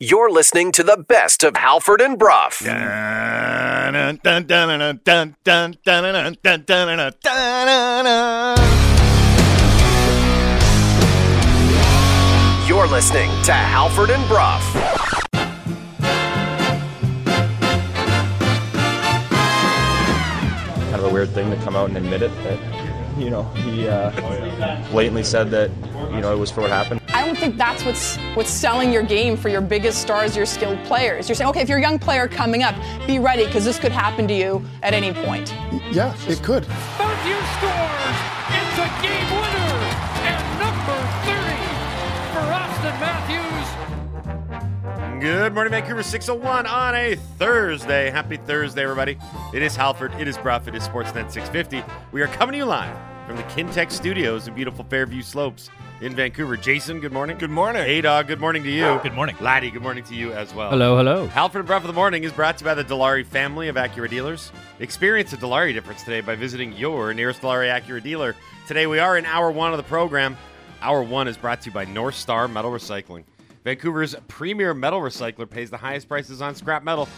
You're 0.00 0.28
listening 0.28 0.72
to 0.72 0.82
the 0.82 0.96
best 0.96 1.44
of 1.44 1.56
Halford 1.56 2.00
and 2.00 2.18
Brough. 2.18 2.50
You're 12.66 12.88
listening 12.88 13.30
to 13.44 13.52
Halford 13.52 14.10
and 14.10 14.28
Brough. 14.28 14.60
kind 20.90 20.94
of 20.96 21.04
a 21.04 21.14
weird 21.14 21.30
thing 21.30 21.50
to 21.50 21.56
come 21.58 21.76
out 21.76 21.88
and 21.88 21.96
admit 21.96 22.22
it 22.22 22.32
that 22.42 22.83
you 23.16 23.30
know 23.30 23.44
he 23.54 23.88
uh, 23.88 24.10
blatantly 24.90 25.22
said 25.24 25.50
that 25.50 25.70
you 26.12 26.20
know 26.20 26.32
it 26.32 26.38
was 26.38 26.50
for 26.50 26.62
what 26.62 26.70
happened. 26.70 27.00
I 27.08 27.24
don't 27.24 27.36
think 27.38 27.56
that's 27.56 27.84
what's 27.84 28.16
what's 28.34 28.50
selling 28.50 28.92
your 28.92 29.02
game 29.02 29.36
for 29.36 29.48
your 29.48 29.60
biggest 29.60 30.00
stars, 30.02 30.36
your 30.36 30.46
skilled 30.46 30.82
players. 30.84 31.28
You're 31.28 31.36
saying, 31.36 31.50
okay, 31.50 31.60
if 31.60 31.68
you're 31.68 31.78
a 31.78 31.82
young 31.82 31.98
player 31.98 32.28
coming 32.28 32.62
up, 32.62 32.74
be 33.06 33.18
ready 33.18 33.46
because 33.46 33.64
this 33.64 33.78
could 33.78 33.92
happen 33.92 34.28
to 34.28 34.34
you 34.34 34.64
at 34.82 34.94
any 34.94 35.12
point. 35.12 35.54
Yeah, 35.90 36.14
it 36.26 36.42
could. 36.42 36.66
Matthews 37.24 37.48
scores. 37.56 37.94
It's 37.94 38.03
Good 45.20 45.54
morning, 45.54 45.70
Vancouver 45.70 46.02
601 46.02 46.66
on 46.66 46.94
a 46.94 47.14
Thursday. 47.38 48.10
Happy 48.10 48.36
Thursday, 48.36 48.82
everybody. 48.82 49.16
It 49.54 49.62
is 49.62 49.76
Halford, 49.76 50.12
it 50.14 50.26
is 50.28 50.36
Brough, 50.36 50.60
it 50.66 50.74
is 50.74 50.86
Sportsnet 50.88 51.30
650. 51.30 51.82
We 52.12 52.20
are 52.20 52.26
coming 52.26 52.52
to 52.52 52.58
you 52.58 52.64
live 52.64 52.94
from 53.26 53.36
the 53.36 53.42
Kintec 53.44 53.90
Studios 53.90 54.48
in 54.48 54.54
beautiful 54.54 54.84
Fairview 54.84 55.22
Slopes 55.22 55.70
in 56.02 56.14
Vancouver. 56.14 56.56
Jason, 56.56 57.00
good 57.00 57.12
morning. 57.12 57.38
Good 57.38 57.50
morning. 57.50 57.84
Hey, 57.84 58.00
dog, 58.00 58.26
good 58.26 58.40
morning 58.40 58.64
to 58.64 58.70
you. 58.70 58.98
Good 59.02 59.14
morning. 59.14 59.36
Laddie, 59.40 59.70
good 59.70 59.82
morning 59.82 60.04
to 60.04 60.14
you 60.14 60.32
as 60.32 60.52
well. 60.52 60.70
Hello, 60.70 60.96
hello. 60.96 61.26
Halford 61.28 61.60
and 61.60 61.66
Brough 61.68 61.78
of 61.78 61.84
the 61.84 61.92
Morning 61.92 62.24
is 62.24 62.32
brought 62.32 62.58
to 62.58 62.64
you 62.64 62.66
by 62.66 62.74
the 62.74 62.84
Dilawri 62.84 63.24
family 63.24 63.68
of 63.68 63.76
Acura 63.76 64.10
dealers. 64.10 64.52
Experience 64.80 65.30
the 65.30 65.38
Dilawri 65.38 65.72
difference 65.72 66.02
today 66.02 66.20
by 66.20 66.34
visiting 66.34 66.72
your 66.72 67.14
nearest 67.14 67.40
Dilawri 67.40 67.70
Acura 67.70 68.02
dealer. 68.02 68.34
Today 68.66 68.86
we 68.86 68.98
are 68.98 69.16
in 69.16 69.24
hour 69.26 69.50
one 69.50 69.72
of 69.72 69.78
the 69.78 69.84
program. 69.84 70.36
Hour 70.82 71.02
one 71.02 71.28
is 71.28 71.36
brought 71.36 71.62
to 71.62 71.70
you 71.70 71.72
by 71.72 71.84
North 71.84 72.14
Star 72.14 72.46
Metal 72.48 72.70
Recycling. 72.70 73.24
Vancouver's 73.64 74.14
premier 74.28 74.74
metal 74.74 75.00
recycler 75.00 75.48
pays 75.48 75.70
the 75.70 75.78
highest 75.78 76.06
prices 76.08 76.42
on 76.42 76.54
scrap 76.54 76.82
metal. 76.82 77.08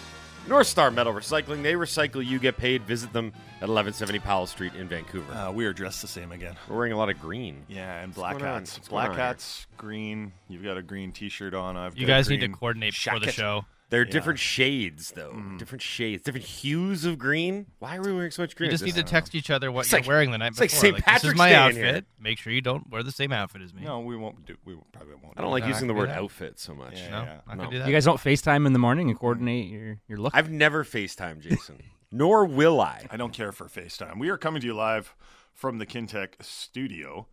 North 0.48 0.69
Star 0.69 0.92
Metal 0.92 1.12
Recycling, 1.12 1.64
they 1.64 1.72
recycle, 1.72 2.25
you 2.25 2.38
get 2.38 2.56
paid. 2.56 2.84
Visit 2.84 3.12
them 3.12 3.33
at 3.56 3.69
1170 3.69 4.20
Powell 4.20 4.47
Street 4.47 4.75
in 4.77 4.86
Vancouver. 4.86 5.34
Uh, 5.34 5.50
we 5.50 5.66
are 5.66 5.72
dressed 5.72 6.03
the 6.03 6.06
same 6.08 6.30
again. 6.30 6.55
We're 6.69 6.77
wearing 6.77 6.92
a 6.92 6.97
lot 6.97 7.11
of 7.11 7.20
green. 7.20 7.64
Yeah, 7.66 8.00
and 8.00 8.14
black 8.14 8.41
hats. 8.41 8.78
Black 8.88 9.12
hats, 9.16 9.66
green. 9.77 10.33
You've 10.48 10.62
got 10.62 10.77
a 10.77 10.83
green 10.83 11.11
T-shirt 11.11 11.53
on. 11.53 11.77
I've 11.77 11.97
You 11.97 12.06
got 12.06 12.12
a 12.12 12.16
guys 12.16 12.28
need 12.28 12.36
to 12.36 12.47
green 12.47 12.56
coordinate 12.56 12.94
before 12.94 13.19
the 13.19 13.33
show. 13.33 13.64
They're 13.88 14.04
Yeah. 14.04 14.10
different 14.10 14.38
shades, 14.40 15.12
though. 15.14 15.30
Mm. 15.32 15.58
Different 15.58 15.80
shades, 15.80 16.22
different 16.24 16.44
hues 16.44 17.04
of 17.04 17.18
green. 17.18 17.66
Why 17.78 17.96
are 17.96 18.02
we 18.02 18.12
wearing 18.12 18.32
so 18.32 18.42
much 18.42 18.56
green? 18.56 18.66
You 18.68 18.72
just 18.72 18.82
need 18.84 18.96
to 18.96 19.04
text 19.04 19.34
each 19.36 19.48
other 19.48 19.70
what 19.70 19.82
It's 19.84 19.92
you're 19.92 20.00
like- 20.00 20.08
wearing 20.08 20.30
the 20.32 20.38
night 20.38 20.48
it's 20.48 20.60
like 20.60 20.70
before. 20.70 20.80
St. 20.80 20.96
this 20.96 21.04
Patrick's 21.04 21.24
is 21.34 21.38
my 21.38 21.50
Day 21.50 21.54
outfit. 21.54 21.76
here. 21.76 22.02
Make 22.18 22.38
sure 22.38 22.52
you 22.52 22.60
don't 22.60 22.90
wear 22.90 23.04
the 23.04 23.12
same 23.12 23.30
outfit 23.32 23.62
as 23.62 23.72
me. 23.72 23.82
No, 23.84 24.00
we 24.00 24.16
won't 24.16 24.44
do. 24.44 24.56
We 24.64 24.76
probably 24.92 25.14
won't. 25.14 25.34
I 25.36 25.42
don't 25.42 25.52
like 25.52 25.62
Not 25.62 25.68
using 25.68 25.86
the 25.86 25.94
word 25.94 26.06
do 26.06 26.12
that. 26.14 26.18
outfit 26.22 26.58
so 26.58 26.74
much. 26.74 26.98
Yeah, 26.98 27.10
no, 27.10 27.22
yeah. 27.22 27.40
I 27.46 27.54
No. 27.54 27.70
do 27.70 27.78
that. 27.78 27.86
You 27.86 27.92
guys 27.92 28.04
don't 28.04 28.18
FaceTime 28.20 28.66
in 28.66 28.72
the 28.72 28.78
morning 28.80 29.08
and 29.08 29.16
coordinate 29.18 29.70
your, 29.70 30.00
your 30.08 30.18
look? 30.18 30.32
I've 30.34 30.50
never 30.50 30.82
FaceTime 30.84 31.38
Jason, 31.40 31.80
nor 32.10 32.44
will 32.44 32.80
I. 32.80 33.06
I 33.10 33.16
don't 33.16 33.32
care 33.32 33.52
for 33.52 33.66
FaceTime. 33.68 34.18
We 34.18 34.30
are 34.30 34.36
coming 34.36 34.60
to 34.62 34.66
you 34.66 34.74
live 34.74 35.14
from 35.54 35.78
the 35.78 35.86
Kintec 35.86 36.42
studio. 36.42 37.28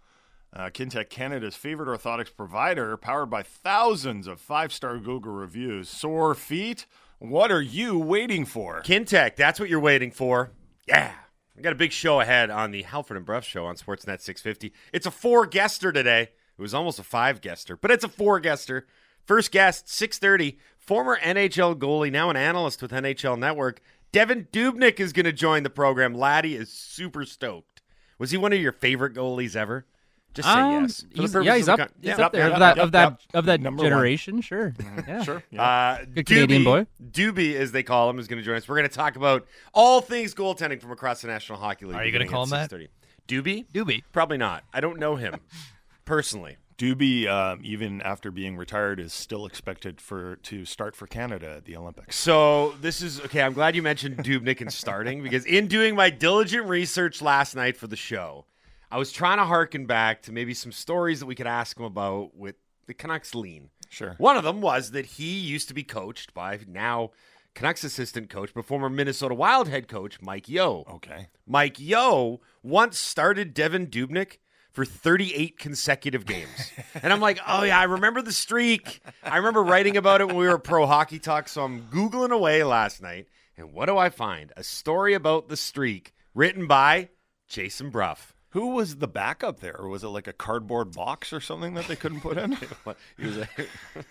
Uh, 0.55 0.69
Kintec, 0.69 1.09
Canada's 1.09 1.55
favorite 1.55 1.87
orthotics 1.87 2.35
provider, 2.35 2.95
powered 2.95 3.29
by 3.29 3.41
thousands 3.41 4.27
of 4.27 4.39
five-star 4.39 4.99
Google 4.99 5.31
reviews. 5.31 5.89
Sore 5.89 6.35
feet? 6.35 6.85
What 7.17 7.51
are 7.51 7.61
you 7.61 7.97
waiting 7.97 8.45
for? 8.45 8.81
Kintec, 8.83 9.35
that's 9.35 9.59
what 9.59 9.69
you're 9.69 9.79
waiting 9.79 10.11
for. 10.11 10.51
Yeah. 10.87 11.13
We 11.55 11.63
got 11.63 11.73
a 11.73 11.77
big 11.77 11.91
show 11.91 12.19
ahead 12.19 12.49
on 12.49 12.71
the 12.71 12.83
Halford 12.83 13.17
and 13.17 13.25
Brough 13.25 13.41
show 13.41 13.65
on 13.65 13.75
Sportsnet 13.75 14.21
650. 14.21 14.73
It's 14.91 15.05
a 15.05 15.11
four 15.11 15.45
guester 15.45 15.91
today. 15.91 16.21
It 16.21 16.61
was 16.61 16.73
almost 16.73 16.99
a 16.99 17.03
five 17.03 17.41
guester, 17.41 17.77
but 17.77 17.91
it's 17.91 18.03
a 18.03 18.09
four 18.09 18.39
guester. 18.39 18.85
First 19.25 19.51
guest, 19.51 19.89
630, 19.89 20.59
former 20.77 21.17
NHL 21.17 21.75
goalie, 21.75 22.11
now 22.11 22.29
an 22.29 22.35
analyst 22.35 22.81
with 22.81 22.91
NHL 22.91 23.39
Network. 23.39 23.81
Devan 24.11 24.49
Dubnyk 24.49 24.99
is 24.99 25.13
going 25.13 25.25
to 25.25 25.33
join 25.33 25.63
the 25.63 25.69
program. 25.69 26.13
Laddie 26.13 26.55
is 26.55 26.71
super 26.71 27.25
stoked. 27.25 27.81
Was 28.19 28.31
he 28.31 28.37
one 28.37 28.53
of 28.53 28.59
your 28.59 28.71
favorite 28.71 29.15
goalies 29.15 29.55
ever? 29.55 29.85
Just 30.33 30.47
say 30.47 30.53
Um, 30.53 30.83
yes. 30.83 31.01
For 31.01 31.07
the 31.07 31.21
he's- 31.21 31.31
purpose 31.31 31.45
yeah, 31.45 31.55
he's 31.57 31.69
up, 31.69 31.79
con- 31.79 31.89
he's 32.01 32.17
Yeah. 32.17 32.25
up 32.25 32.31
there 32.31 32.45
yep, 32.47 32.53
of 32.53 32.59
that 32.59 32.75
yep, 32.77 32.85
of 32.85 32.91
that 32.93 33.09
yep. 33.11 33.19
of 33.33 33.45
that 33.45 33.61
Number 33.61 33.83
one. 33.83 33.89
generation. 33.91 34.41
Sure. 34.41 34.73
Yeah. 35.07 35.23
Sure. 35.23 35.43
Yeah. 35.51 35.61
Uh, 35.63 36.05
Good 36.13 36.25
Canadian 36.25 36.63
boy. 36.63 36.87
Doobie, 37.03 37.55
as 37.55 37.71
they 37.71 37.83
call 37.83 38.09
him, 38.09 38.17
is 38.19 38.27
going 38.27 38.39
to 38.41 38.45
join 38.45 38.55
us. 38.55 38.67
We're 38.67 38.77
going 38.77 38.89
to 38.89 38.95
talk 38.95 39.15
about 39.15 39.45
all 39.73 40.01
things 40.01 40.33
goaltending 40.33 40.81
from 40.81 40.91
across 40.91 41.21
the 41.21 41.27
National 41.27 41.59
Hockey 41.59 41.85
League. 41.85 41.95
Are 41.95 42.05
you 42.05 42.11
gonna 42.11 42.27
call 42.27 42.43
him 42.43 42.49
that? 42.51 42.69
6:30. 42.71 42.87
Doobie? 43.27 43.65
Doobie. 43.73 44.03
Probably 44.11 44.37
not. 44.37 44.63
I 44.73 44.81
don't 44.81 44.99
know 44.99 45.15
him 45.15 45.35
personally. 46.05 46.57
Doobie, 46.77 47.27
um, 47.27 47.59
even 47.63 48.01
after 48.01 48.31
being 48.31 48.57
retired, 48.57 48.99
is 48.99 49.13
still 49.13 49.45
expected 49.45 50.01
for 50.01 50.37
to 50.37 50.65
start 50.65 50.95
for 50.95 51.05
Canada 51.05 51.55
at 51.57 51.65
the 51.65 51.77
Olympics. 51.77 52.15
So 52.15 52.73
this 52.81 53.01
is 53.01 53.21
okay. 53.21 53.41
I'm 53.43 53.53
glad 53.53 53.75
you 53.75 53.83
mentioned 53.83 54.17
Dubnyk 54.17 54.59
and 54.59 54.73
starting 54.73 55.21
because 55.21 55.45
in 55.45 55.67
doing 55.67 55.95
my 55.95 56.09
diligent 56.09 56.67
research 56.67 57.21
last 57.21 57.55
night 57.55 57.77
for 57.77 57.85
the 57.87 57.95
show, 57.95 58.45
I 58.93 58.97
was 58.97 59.11
trying 59.11 59.39
to 59.39 59.45
harken 59.45 59.87
back 59.87 60.21
to 60.21 60.31
maybe 60.31 60.53
some 60.53 60.71
stories 60.71 61.19
that 61.19 61.25
we 61.25 61.33
could 61.33 61.47
ask 61.47 61.79
him 61.79 61.83
about 61.83 62.37
with 62.37 62.57
the 62.85 62.93
Canucks 62.93 63.33
lean. 63.33 63.71
Sure. 63.89 64.13
One 64.19 64.37
of 64.37 64.43
them 64.43 64.61
was 64.61 64.91
that 64.91 65.07
he 65.07 65.39
used 65.39 65.67
to 65.69 65.73
be 65.73 65.81
coached 65.81 66.31
by 66.35 66.59
now 66.67 67.09
Canucks 67.55 67.83
assistant 67.83 68.29
coach, 68.29 68.51
but 68.53 68.65
former 68.65 68.91
Minnesota 68.91 69.33
Wild 69.33 69.67
head 69.67 69.87
coach 69.87 70.21
Mike 70.21 70.47
Yeo. 70.47 70.83
Okay. 70.87 71.29
Mike 71.47 71.79
Yeo 71.79 72.39
once 72.61 72.99
started 72.99 73.55
Devan 73.55 73.89
Dubnyk 73.89 74.37
for 74.71 74.85
38 74.85 75.57
consecutive 75.57 76.27
games. 76.27 76.71
and 77.01 77.11
I'm 77.11 77.19
like, 77.19 77.39
oh, 77.47 77.63
yeah, 77.63 77.79
I 77.79 77.85
remember 77.85 78.21
the 78.21 78.31
streak. 78.31 79.01
I 79.23 79.37
remember 79.37 79.63
writing 79.63 79.97
about 79.97 80.21
it 80.21 80.27
when 80.27 80.35
we 80.35 80.47
were 80.47 80.59
Pro 80.59 80.85
Hockey 80.85 81.17
Talk. 81.17 81.47
So 81.47 81.63
I'm 81.63 81.87
Googling 81.89 82.29
away 82.31 82.63
last 82.63 83.01
night. 83.01 83.25
And 83.57 83.73
what 83.73 83.87
do 83.87 83.97
I 83.97 84.11
find? 84.11 84.53
A 84.55 84.63
story 84.63 85.15
about 85.15 85.49
the 85.49 85.57
streak 85.57 86.13
written 86.35 86.67
by 86.67 87.09
Jason 87.47 87.89
Brough. 87.89 88.32
Who 88.53 88.67
was 88.69 88.95
the 88.97 89.07
backup 89.07 89.59
there? 89.59 89.75
Or 89.77 89.87
was 89.89 90.03
it 90.03 90.07
like 90.07 90.27
a 90.27 90.33
cardboard 90.33 90.91
box 90.93 91.33
or 91.33 91.39
something 91.41 91.73
that 91.75 91.87
they 91.87 91.95
couldn't 91.95 92.21
put 92.21 92.37
in? 92.37 92.57
He 93.17 93.25
was 93.27 93.37
like, 93.37 93.69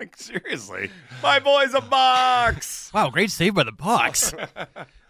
like 0.00 0.16
seriously. 0.16 0.90
my 1.22 1.38
boy's 1.38 1.74
a 1.74 1.80
box. 1.80 2.90
Wow, 2.94 3.10
great 3.10 3.30
save 3.30 3.54
by 3.54 3.64
the 3.64 3.72
box. 3.72 4.32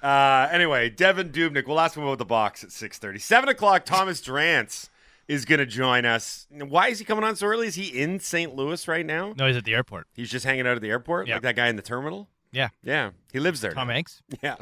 Uh, 0.02 0.48
anyway, 0.50 0.90
Devan 0.90 1.30
Dubnyk. 1.30 1.66
We'll 1.66 1.78
ask 1.80 1.96
him 1.96 2.02
about 2.02 2.18
the 2.18 2.24
box 2.24 2.64
at 2.64 2.70
6.30. 2.70 3.20
7 3.20 3.48
o'clock, 3.48 3.84
Thomas 3.84 4.20
Drance 4.20 4.88
is 5.28 5.44
going 5.44 5.60
to 5.60 5.66
join 5.66 6.04
us. 6.04 6.46
Why 6.50 6.88
is 6.88 6.98
he 6.98 7.04
coming 7.04 7.22
on 7.22 7.36
so 7.36 7.46
early? 7.46 7.66
Is 7.68 7.74
he 7.76 7.86
in 7.86 8.18
St. 8.18 8.54
Louis 8.56 8.88
right 8.88 9.06
now? 9.06 9.32
no, 9.36 9.46
he's 9.46 9.56
at 9.56 9.64
the 9.64 9.74
airport. 9.74 10.06
He's 10.14 10.30
just 10.30 10.44
hanging 10.44 10.66
out 10.66 10.74
at 10.74 10.82
the 10.82 10.90
airport, 10.90 11.28
Yeah. 11.28 11.34
like 11.34 11.42
that 11.42 11.54
guy 11.56 11.68
in 11.68 11.76
the 11.76 11.82
terminal. 11.82 12.28
Yeah. 12.52 12.68
Yeah. 12.82 13.10
He 13.32 13.40
lives 13.40 13.60
there. 13.60 13.72
Tom. 13.72 13.88
Hanks? 13.88 14.22
Yeah. 14.42 14.56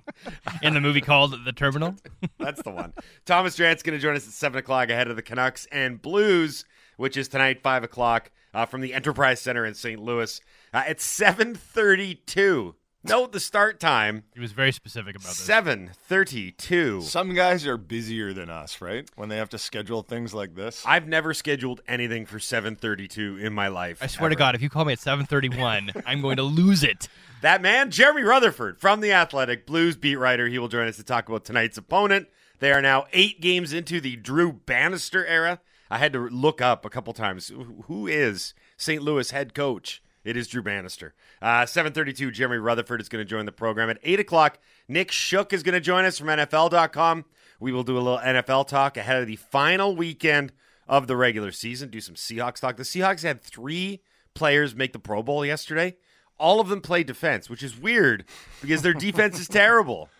In 0.62 0.74
the 0.74 0.80
movie 0.80 1.00
called 1.00 1.34
The 1.44 1.52
Terminal? 1.52 1.94
That's 2.38 2.62
the 2.62 2.70
one. 2.70 2.92
Thomas 3.24 3.56
Drance's 3.56 3.82
going 3.82 3.98
to 3.98 4.02
join 4.02 4.14
us 4.16 4.26
at 4.26 4.32
7 4.32 4.58
o'clock 4.58 4.90
ahead 4.90 5.08
of 5.08 5.16
the 5.16 5.22
Canucks 5.22 5.66
and 5.72 6.00
Blues, 6.00 6.64
which 6.96 7.16
is 7.16 7.28
tonight, 7.28 7.62
5 7.62 7.84
o'clock, 7.84 8.30
uh, 8.52 8.66
from 8.66 8.82
the 8.82 8.92
Enterprise 8.94 9.40
Center 9.40 9.64
in 9.64 9.74
St. 9.74 10.00
Louis. 10.00 10.40
Uh, 10.74 10.82
at 10.86 11.00
732, 11.00 12.74
no, 13.04 13.26
the 13.26 13.40
start 13.40 13.80
time. 13.80 14.24
He 14.32 14.40
was 14.40 14.52
very 14.52 14.70
specific 14.70 15.16
about 15.16 15.28
this. 15.30 15.38
Seven 15.38 15.90
thirty-two. 16.06 17.02
Some 17.02 17.34
guys 17.34 17.66
are 17.66 17.76
busier 17.76 18.32
than 18.32 18.48
us, 18.48 18.80
right? 18.80 19.10
When 19.16 19.28
they 19.28 19.38
have 19.38 19.48
to 19.50 19.58
schedule 19.58 20.02
things 20.02 20.32
like 20.32 20.54
this. 20.54 20.84
I've 20.86 21.08
never 21.08 21.34
scheduled 21.34 21.80
anything 21.88 22.26
for 22.26 22.38
seven 22.38 22.76
thirty-two 22.76 23.38
in 23.38 23.52
my 23.52 23.68
life. 23.68 23.98
I 24.00 24.06
swear 24.06 24.26
ever. 24.26 24.34
to 24.34 24.38
God, 24.38 24.54
if 24.54 24.62
you 24.62 24.70
call 24.70 24.84
me 24.84 24.92
at 24.92 25.00
seven 25.00 25.26
thirty-one, 25.26 25.90
I'm 26.06 26.20
going 26.20 26.36
to 26.36 26.44
lose 26.44 26.84
it. 26.84 27.08
That 27.40 27.60
man, 27.60 27.90
Jeremy 27.90 28.22
Rutherford 28.22 28.80
from 28.80 29.00
the 29.00 29.12
Athletic 29.12 29.66
Blues 29.66 29.96
beat 29.96 30.16
writer, 30.16 30.46
he 30.46 30.58
will 30.58 30.68
join 30.68 30.86
us 30.86 30.96
to 30.96 31.04
talk 31.04 31.28
about 31.28 31.44
tonight's 31.44 31.76
opponent. 31.76 32.28
They 32.60 32.72
are 32.72 32.82
now 32.82 33.06
eight 33.12 33.40
games 33.40 33.72
into 33.72 34.00
the 34.00 34.14
Drew 34.14 34.52
Bannister 34.52 35.26
era. 35.26 35.60
I 35.90 35.98
had 35.98 36.12
to 36.12 36.28
look 36.28 36.60
up 36.60 36.84
a 36.84 36.90
couple 36.90 37.12
times 37.12 37.52
who 37.86 38.06
is 38.06 38.54
St. 38.76 39.02
Louis 39.02 39.30
head 39.30 39.54
coach 39.54 40.01
it 40.24 40.36
is 40.36 40.46
Drew 40.48 40.62
Bannister. 40.62 41.14
Uh, 41.40 41.66
732, 41.66 42.30
Jeremy 42.30 42.58
Rutherford 42.58 43.00
is 43.00 43.08
going 43.08 43.24
to 43.24 43.28
join 43.28 43.44
the 43.46 43.52
program. 43.52 43.90
At 43.90 43.98
8 44.02 44.20
o'clock, 44.20 44.58
Nick 44.88 45.10
Shook 45.10 45.52
is 45.52 45.62
going 45.62 45.74
to 45.74 45.80
join 45.80 46.04
us 46.04 46.18
from 46.18 46.28
NFL.com. 46.28 47.24
We 47.58 47.72
will 47.72 47.82
do 47.82 47.96
a 47.96 48.00
little 48.00 48.18
NFL 48.18 48.68
talk 48.68 48.96
ahead 48.96 49.20
of 49.22 49.26
the 49.26 49.36
final 49.36 49.96
weekend 49.96 50.52
of 50.88 51.06
the 51.06 51.16
regular 51.16 51.52
season, 51.52 51.90
do 51.90 52.00
some 52.00 52.14
Seahawks 52.14 52.60
talk. 52.60 52.76
The 52.76 52.82
Seahawks 52.82 53.22
had 53.22 53.42
three 53.42 54.02
players 54.34 54.74
make 54.74 54.92
the 54.92 54.98
Pro 54.98 55.22
Bowl 55.22 55.44
yesterday. 55.44 55.96
All 56.38 56.60
of 56.60 56.68
them 56.68 56.80
play 56.80 57.04
defense, 57.04 57.48
which 57.48 57.62
is 57.62 57.78
weird 57.78 58.24
because 58.60 58.82
their 58.82 58.94
defense 58.94 59.38
is 59.40 59.48
terrible. 59.48 60.08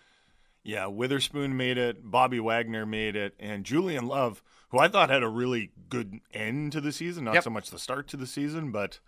Yeah, 0.65 0.85
Witherspoon 0.87 1.57
made 1.57 1.77
it, 1.77 2.09
Bobby 2.09 2.39
Wagner 2.39 2.85
made 2.85 3.17
it, 3.17 3.33
and 3.37 3.65
Julian 3.65 4.07
Love, 4.07 4.41
who 4.69 4.79
I 4.79 4.87
thought 4.87 5.09
had 5.09 5.21
a 5.21 5.27
really 5.27 5.71
good 5.89 6.21
end 6.33 6.71
to 6.71 6.79
the 6.79 6.93
season, 6.93 7.25
not 7.25 7.33
Yep. 7.33 7.43
so 7.43 7.49
much 7.49 7.69
the 7.69 7.77
start 7.77 8.07
to 8.07 8.15
the 8.15 8.25
season, 8.25 8.71
but 8.71 8.99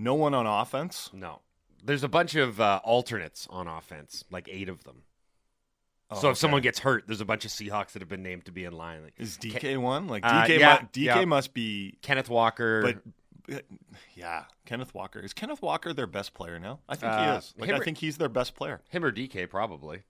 No 0.00 0.14
one 0.14 0.34
on 0.34 0.46
offense. 0.46 1.10
No. 1.12 1.40
There's 1.84 2.02
a 2.04 2.08
bunch 2.08 2.34
of 2.34 2.60
uh, 2.60 2.80
alternates 2.84 3.46
on 3.50 3.66
offense, 3.66 4.24
like 4.30 4.48
eight 4.50 4.68
of 4.68 4.84
them. 4.84 5.02
so 6.14 6.28
Oh, 6.28 6.30
if 6.32 6.36
someone 6.38 6.60
gets 6.62 6.78
hurt, 6.80 7.04
there's 7.06 7.20
a 7.20 7.24
bunch 7.24 7.44
of 7.44 7.50
Seahawks 7.50 7.92
that 7.92 8.02
have 8.02 8.08
been 8.08 8.22
named 8.22 8.44
to 8.46 8.52
be 8.52 8.64
in 8.64 8.72
line. 8.72 9.02
Like 9.02 9.14
Is 9.18 9.36
DK 9.38 9.78
one? 9.78 10.06
Like 10.08 10.24
Uh, 10.24 10.44
DK, 10.44 10.58
yeah, 10.58 10.78
mu- 10.82 10.88
DK 10.88 11.04
yeah. 11.04 11.24
must 11.24 11.54
be. 11.54 11.98
Kenneth 12.02 12.28
Walker. 12.28 12.82
But 12.82 13.54
uh, 13.54 13.60
yeah, 14.14 14.44
Kenneth 14.66 14.94
Walker 14.94 15.20
is 15.20 15.32
Kenneth 15.32 15.62
Walker 15.62 15.92
their 15.92 16.06
best 16.06 16.34
player 16.34 16.58
now? 16.58 16.80
I 16.88 16.96
think 16.96 17.12
he 17.12 17.18
Uh, 17.18 17.38
is. 17.38 17.54
Like, 17.58 17.68
him 17.70 17.76
I 17.76 17.80
think 17.84 17.98
he's 17.98 18.16
their 18.18 18.28
best 18.28 18.54
player. 18.54 18.80
him 18.90 19.04
or 19.04 19.10
DK 19.12 19.48
probably. 19.48 20.02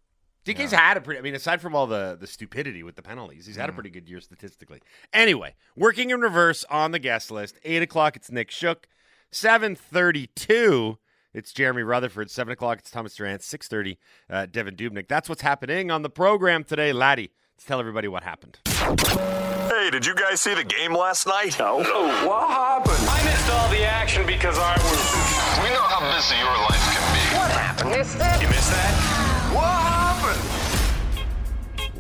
DK's 0.45 0.73
had 0.73 0.97
a 0.97 1.01
pretty. 1.03 1.19
I 1.19 1.23
mean, 1.23 1.35
aside 1.35 1.61
from 1.61 1.75
all 1.75 1.87
the 1.87 2.17
the 2.19 2.27
stupidity 2.27 2.83
with 2.83 2.97
the 2.97 3.03
penalties, 3.03 3.45
he's 3.47 3.57
had 3.57 3.69
a 3.69 3.73
pretty 3.73 3.91
good 3.91 4.09
year 4.09 4.21
statistically. 4.21 4.81
Anyway, 5.13 5.55
working 5.77 6.11
in 6.11 6.21
reverse 6.21 6.65
on 6.71 6.93
the 6.93 6.99
guest 6.99 7.31
list. 7.31 7.59
Eight 7.63 7.83
o'clock, 7.83 8.17
it's 8.17 8.31
Nick 8.31 8.51
Shook. 8.51 8.89
Seven 9.33 9.77
thirty-two, 9.77 10.99
it's 11.33 11.53
Jeremy 11.53 11.83
Rutherford. 11.83 12.31
Seven 12.31 12.53
o'clock, 12.53 12.79
it's 12.81 12.91
Thomas 12.91 13.17
Drance. 13.17 13.43
Six 13.43 13.69
thirty, 13.69 13.99
uh, 14.29 14.47
Devan 14.51 14.77
Dubnyk. 14.77 15.07
That's 15.09 15.29
what's 15.29 15.43
happening 15.43 15.91
on 15.91 16.03
the 16.03 16.11
program 16.11 16.65
today, 16.65 16.93
Laddie. 16.93 17.31
Let's 17.57 17.65
tell 17.65 17.79
everybody 17.79 18.09
what 18.09 18.25
happened. 18.25 18.59
Hey, 18.67 19.91
did 19.91 20.05
you 20.05 20.15
guys 20.17 20.41
see 20.41 20.55
the 20.55 20.65
game 20.65 20.93
last 20.93 21.27
night? 21.29 21.57
No. 21.59 21.77
what 21.79 22.51
happened? 22.51 23.09
I 23.09 23.25
missed 23.25 23.51
all 23.51 23.71
the 23.71 23.85
action 23.85 24.27
because 24.27 24.59
I 24.59 24.75
was. 24.75 25.63
We 25.63 25.71
know 25.71 25.83
how 25.83 26.01
busy 26.17 26.35
your 26.37 26.47
life 26.47 26.83
can 26.93 27.15
be. 27.15 27.37
What 27.39 27.51
happened? 27.53 27.91
Missed 27.91 28.19
that? 28.19 28.43
You 28.43 28.49
missed 28.49 28.71
that? 28.71 29.55
What 29.55 29.65
happened? 29.65 30.00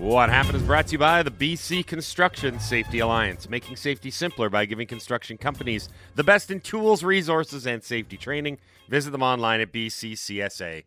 What 0.00 0.30
happened 0.30 0.56
is 0.56 0.62
brought 0.62 0.86
to 0.86 0.92
you 0.92 0.98
by 0.98 1.22
the 1.22 1.30
BC 1.30 1.86
Construction 1.86 2.58
Safety 2.58 3.00
Alliance, 3.00 3.50
making 3.50 3.76
safety 3.76 4.10
simpler 4.10 4.48
by 4.48 4.64
giving 4.64 4.86
construction 4.86 5.36
companies 5.36 5.90
the 6.14 6.24
best 6.24 6.50
in 6.50 6.60
tools, 6.60 7.04
resources, 7.04 7.66
and 7.66 7.84
safety 7.84 8.16
training. 8.16 8.56
Visit 8.88 9.10
them 9.10 9.22
online 9.22 9.60
at 9.60 9.74
bccsa.ca. 9.74 10.84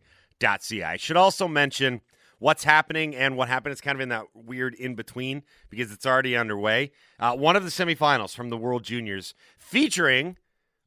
I 0.82 0.96
should 0.96 1.16
also 1.16 1.46
mention 1.46 2.00
what's 2.40 2.64
happening 2.64 3.14
and 3.14 3.36
what 3.36 3.46
happened 3.46 3.72
is 3.72 3.80
kind 3.80 3.96
of 3.96 4.00
in 4.00 4.08
that 4.08 4.24
weird 4.34 4.74
in 4.74 4.96
between 4.96 5.44
because 5.70 5.92
it's 5.92 6.04
already 6.04 6.36
underway. 6.36 6.90
Uh, 7.20 7.36
one 7.36 7.54
of 7.54 7.62
the 7.62 7.70
semifinals 7.70 8.34
from 8.34 8.50
the 8.50 8.56
World 8.56 8.82
Juniors 8.82 9.32
featuring 9.56 10.38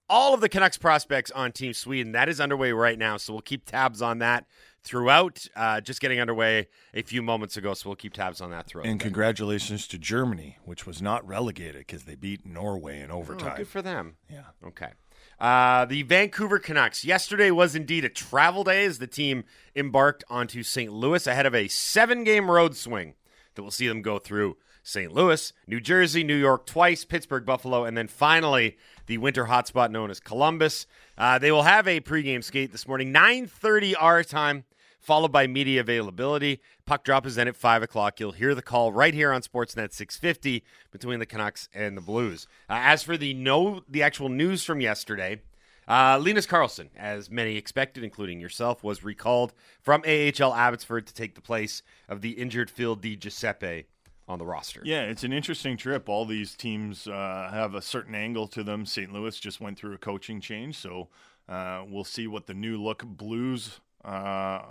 all 0.09 0.33
of 0.33 0.41
the 0.41 0.49
Canucks 0.49 0.77
prospects 0.77 1.31
on 1.31 1.51
Team 1.51 1.73
Sweden. 1.73 2.11
That 2.13 2.29
is 2.29 2.39
underway 2.39 2.71
right 2.71 2.97
now, 2.97 3.17
so 3.17 3.33
we'll 3.33 3.41
keep 3.41 3.65
tabs 3.65 4.01
on 4.01 4.19
that 4.19 4.45
throughout. 4.83 5.45
Uh, 5.55 5.81
just 5.81 5.99
getting 5.99 6.19
underway 6.19 6.67
a 6.93 7.01
few 7.01 7.21
moments 7.21 7.57
ago, 7.57 7.73
so 7.73 7.89
we'll 7.89 7.95
keep 7.95 8.13
tabs 8.13 8.39
on 8.41 8.51
that 8.51 8.67
throughout. 8.67 8.87
And 8.87 8.99
congratulations 8.99 9.87
to 9.89 9.97
Germany, 9.97 10.57
which 10.63 10.85
was 10.85 11.01
not 11.01 11.27
relegated 11.27 11.79
because 11.87 12.03
they 12.03 12.15
beat 12.15 12.45
Norway 12.45 13.01
in 13.01 13.11
Oh, 13.11 13.17
overtime. 13.19 13.57
good 13.57 13.67
for 13.67 13.81
them. 13.81 14.15
Yeah. 14.29 14.43
Okay. 14.65 14.91
Uh, 15.39 15.85
the 15.85 16.01
Vancouver 16.03 16.57
Canucks. 16.57 17.03
Yesterday 17.05 17.51
was 17.51 17.75
indeed 17.75 18.05
a 18.05 18.09
travel 18.09 18.63
day 18.63 18.85
as 18.85 18.97
the 18.99 19.07
team 19.07 19.43
embarked 19.75 20.23
onto 20.29 20.63
St. 20.63 20.91
Louis 20.91 21.27
ahead 21.27 21.45
of 21.45 21.53
a 21.53 21.67
seven 21.67 22.23
game 22.23 22.49
road 22.49 22.75
swing 22.75 23.13
that 23.55 23.61
we'll 23.61 23.71
see 23.71 23.87
them 23.87 24.01
go 24.01 24.17
through 24.19 24.57
St. 24.87 25.13
Louis, 25.13 25.51
New 25.67 25.81
Jersey, 25.81 26.23
New 26.23 26.35
York 26.35 26.65
twice, 26.65 27.03
Pittsburgh, 27.03 27.45
Buffalo, 27.45 27.83
and 27.83 27.97
then 27.97 28.07
finally 28.07 28.77
the 29.05 29.17
winter 29.17 29.45
hotspot 29.45 29.91
known 29.91 30.09
as 30.09 30.21
Columbus. 30.21 30.87
Uh, 31.17 31.37
they 31.37 31.51
will 31.51 31.63
have 31.63 31.89
a 31.89 31.99
pregame 31.99 32.41
skate 32.41 32.71
this 32.71 32.87
morning, 32.87 33.13
9.30 33.13 33.95
our 33.99 34.23
time, 34.23 34.63
followed 35.01 35.33
by 35.33 35.45
media 35.45 35.81
availability. 35.81 36.61
Puck 36.85 37.03
drop 37.03 37.25
is 37.25 37.35
then 37.35 37.49
at 37.49 37.57
5 37.57 37.83
o'clock. 37.83 38.17
You'll 38.21 38.31
hear 38.31 38.55
the 38.55 38.61
call 38.61 38.93
right 38.93 39.13
here 39.13 39.33
on 39.33 39.41
Sportsnet 39.41 39.91
650 39.91 40.63
between 40.89 41.19
the 41.19 41.25
Canucks 41.25 41.67
and 41.73 41.97
the 41.97 42.01
Blues. 42.01 42.47
Uh, 42.69 42.79
as 42.79 43.03
for 43.03 43.17
the 43.17 43.33
no, 43.33 43.81
the 43.89 44.03
actual 44.03 44.29
news 44.29 44.63
from 44.63 44.79
yesterday, 44.79 45.41
uh, 45.89 46.17
Linus 46.21 46.47
Karlsson, 46.47 46.87
as 46.95 47.29
many 47.29 47.57
expected, 47.57 48.05
including 48.05 48.39
yourself, 48.39 48.85
was 48.85 49.03
recalled 49.03 49.53
from 49.81 50.01
AHL 50.07 50.53
Abbotsford 50.53 51.07
to 51.07 51.13
take 51.13 51.35
the 51.35 51.41
place 51.41 51.83
of 52.07 52.21
the 52.21 52.31
injured 52.31 52.69
Phil 52.69 52.95
Di 52.95 53.17
Giuseppe 53.17 53.87
on 54.27 54.39
the 54.39 54.45
roster. 54.45 54.81
Yeah, 54.83 55.03
it's 55.03 55.23
an 55.23 55.31
interesting 55.31 55.77
trip. 55.77 56.09
All 56.09 56.25
these 56.25 56.55
teams 56.55 57.07
uh, 57.07 57.49
have 57.51 57.75
a 57.75 57.81
certain 57.81 58.15
angle 58.15 58.47
to 58.49 58.63
them. 58.63 58.85
St. 58.85 59.11
Louis 59.11 59.39
just 59.39 59.61
went 59.61 59.77
through 59.77 59.93
a 59.93 59.97
coaching 59.97 60.41
change, 60.41 60.77
so 60.77 61.07
uh, 61.47 61.83
we'll 61.87 62.03
see 62.03 62.27
what 62.27 62.47
the 62.47 62.53
new 62.53 62.81
look 62.81 63.05
Blues 63.05 63.79
uh, 64.03 64.61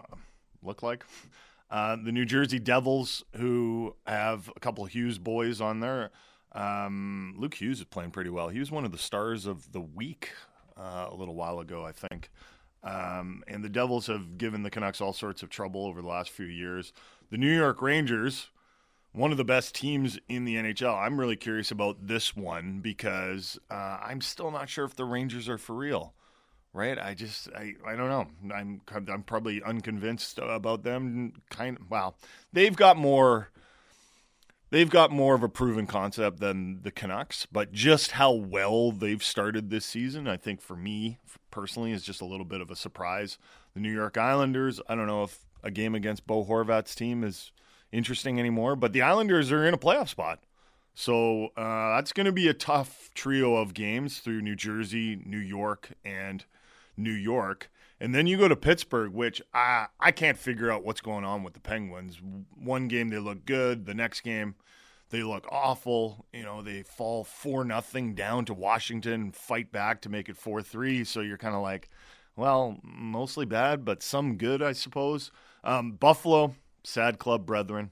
look 0.62 0.82
like. 0.82 1.04
Uh, 1.70 1.96
the 1.96 2.12
New 2.12 2.24
Jersey 2.24 2.58
Devils, 2.58 3.24
who 3.36 3.96
have 4.06 4.50
a 4.54 4.60
couple 4.60 4.84
Hughes 4.84 5.18
boys 5.18 5.60
on 5.60 5.80
there. 5.80 6.10
Um, 6.52 7.34
Luke 7.36 7.54
Hughes 7.54 7.80
is 7.80 7.84
playing 7.86 8.12
pretty 8.12 8.30
well. 8.30 8.48
He 8.48 8.60
was 8.60 8.70
one 8.70 8.84
of 8.84 8.92
the 8.92 8.98
stars 8.98 9.46
of 9.46 9.72
the 9.72 9.80
week 9.80 10.30
uh, 10.76 11.08
a 11.10 11.14
little 11.14 11.34
while 11.34 11.58
ago, 11.58 11.84
I 11.84 11.92
think. 11.92 12.30
Um, 12.84 13.42
and 13.48 13.64
the 13.64 13.68
Devils 13.68 14.06
have 14.06 14.38
given 14.38 14.62
the 14.62 14.70
Canucks 14.70 15.00
all 15.00 15.12
sorts 15.12 15.42
of 15.42 15.50
trouble 15.50 15.86
over 15.86 16.00
the 16.00 16.08
last 16.08 16.30
few 16.30 16.46
years. 16.46 16.92
The 17.30 17.36
New 17.36 17.52
York 17.52 17.82
Rangers, 17.82 18.50
one 19.16 19.30
of 19.30 19.38
the 19.38 19.44
best 19.44 19.74
teams 19.74 20.18
in 20.28 20.44
the 20.44 20.56
NHL. 20.56 20.94
I'm 20.94 21.18
really 21.18 21.36
curious 21.36 21.70
about 21.70 22.06
this 22.06 22.36
one 22.36 22.80
because 22.80 23.58
uh, 23.70 23.98
I'm 24.02 24.20
still 24.20 24.50
not 24.50 24.68
sure 24.68 24.84
if 24.84 24.94
the 24.94 25.06
Rangers 25.06 25.48
are 25.48 25.56
for 25.56 25.74
real. 25.74 26.12
Right? 26.74 26.98
I 26.98 27.14
just 27.14 27.48
I, 27.56 27.72
I 27.86 27.96
don't 27.96 28.10
know. 28.10 28.54
I'm 28.54 28.82
I'm 28.92 29.22
probably 29.22 29.62
unconvinced 29.62 30.38
about 30.38 30.82
them. 30.82 31.32
Kind 31.48 31.78
of, 31.78 31.90
wow, 31.90 32.14
they've 32.52 32.76
got 32.76 32.98
more. 32.98 33.48
They've 34.68 34.90
got 34.90 35.10
more 35.10 35.34
of 35.34 35.42
a 35.42 35.48
proven 35.48 35.86
concept 35.86 36.40
than 36.40 36.82
the 36.82 36.90
Canucks, 36.90 37.46
but 37.46 37.72
just 37.72 38.10
how 38.10 38.32
well 38.32 38.90
they've 38.92 39.22
started 39.22 39.70
this 39.70 39.86
season, 39.86 40.28
I 40.28 40.36
think 40.36 40.60
for 40.60 40.76
me 40.76 41.18
personally, 41.50 41.92
is 41.92 42.02
just 42.02 42.20
a 42.20 42.26
little 42.26 42.44
bit 42.44 42.60
of 42.60 42.70
a 42.70 42.76
surprise. 42.76 43.38
The 43.72 43.80
New 43.80 43.92
York 43.92 44.18
Islanders, 44.18 44.80
I 44.88 44.96
don't 44.96 45.06
know 45.06 45.22
if 45.22 45.46
a 45.62 45.70
game 45.70 45.94
against 45.94 46.26
Bo 46.26 46.44
Horvat's 46.44 46.94
team 46.94 47.24
is 47.24 47.52
interesting 47.96 48.38
anymore, 48.38 48.76
but 48.76 48.92
the 48.92 49.02
Islanders 49.02 49.50
are 49.50 49.64
in 49.64 49.74
a 49.74 49.78
playoff 49.78 50.08
spot. 50.08 50.40
So 50.94 51.48
uh, 51.56 51.96
that's 51.96 52.12
going 52.12 52.26
to 52.26 52.32
be 52.32 52.48
a 52.48 52.54
tough 52.54 53.10
trio 53.14 53.56
of 53.56 53.74
games 53.74 54.18
through 54.18 54.40
New 54.42 54.56
Jersey, 54.56 55.20
New 55.24 55.38
York, 55.38 55.92
and 56.04 56.44
New 56.96 57.12
York. 57.12 57.70
And 58.00 58.14
then 58.14 58.26
you 58.26 58.36
go 58.36 58.48
to 58.48 58.56
Pittsburgh, 58.56 59.12
which 59.12 59.40
I, 59.54 59.86
I 60.00 60.10
can't 60.10 60.38
figure 60.38 60.70
out 60.70 60.84
what's 60.84 61.00
going 61.00 61.24
on 61.24 61.42
with 61.42 61.54
the 61.54 61.60
Penguins. 61.60 62.20
One 62.54 62.88
game 62.88 63.08
they 63.08 63.18
look 63.18 63.44
good, 63.44 63.86
the 63.86 63.94
next 63.94 64.20
game 64.20 64.54
they 65.10 65.22
look 65.22 65.46
awful. 65.50 66.26
You 66.32 66.42
know, 66.42 66.62
they 66.62 66.82
fall 66.82 67.24
4 67.24 67.64
nothing 67.64 68.14
down 68.14 68.44
to 68.46 68.54
Washington, 68.54 69.32
fight 69.32 69.72
back 69.72 70.00
to 70.02 70.08
make 70.08 70.28
it 70.28 70.36
4 70.36 70.62
3. 70.62 71.04
So 71.04 71.20
you're 71.20 71.38
kind 71.38 71.54
of 71.54 71.62
like, 71.62 71.88
well, 72.36 72.78
mostly 72.82 73.46
bad, 73.46 73.84
but 73.84 74.02
some 74.02 74.36
good, 74.36 74.62
I 74.62 74.72
suppose. 74.72 75.30
Um, 75.64 75.92
Buffalo, 75.92 76.54
sad 76.86 77.18
club 77.18 77.44
brethren, 77.44 77.90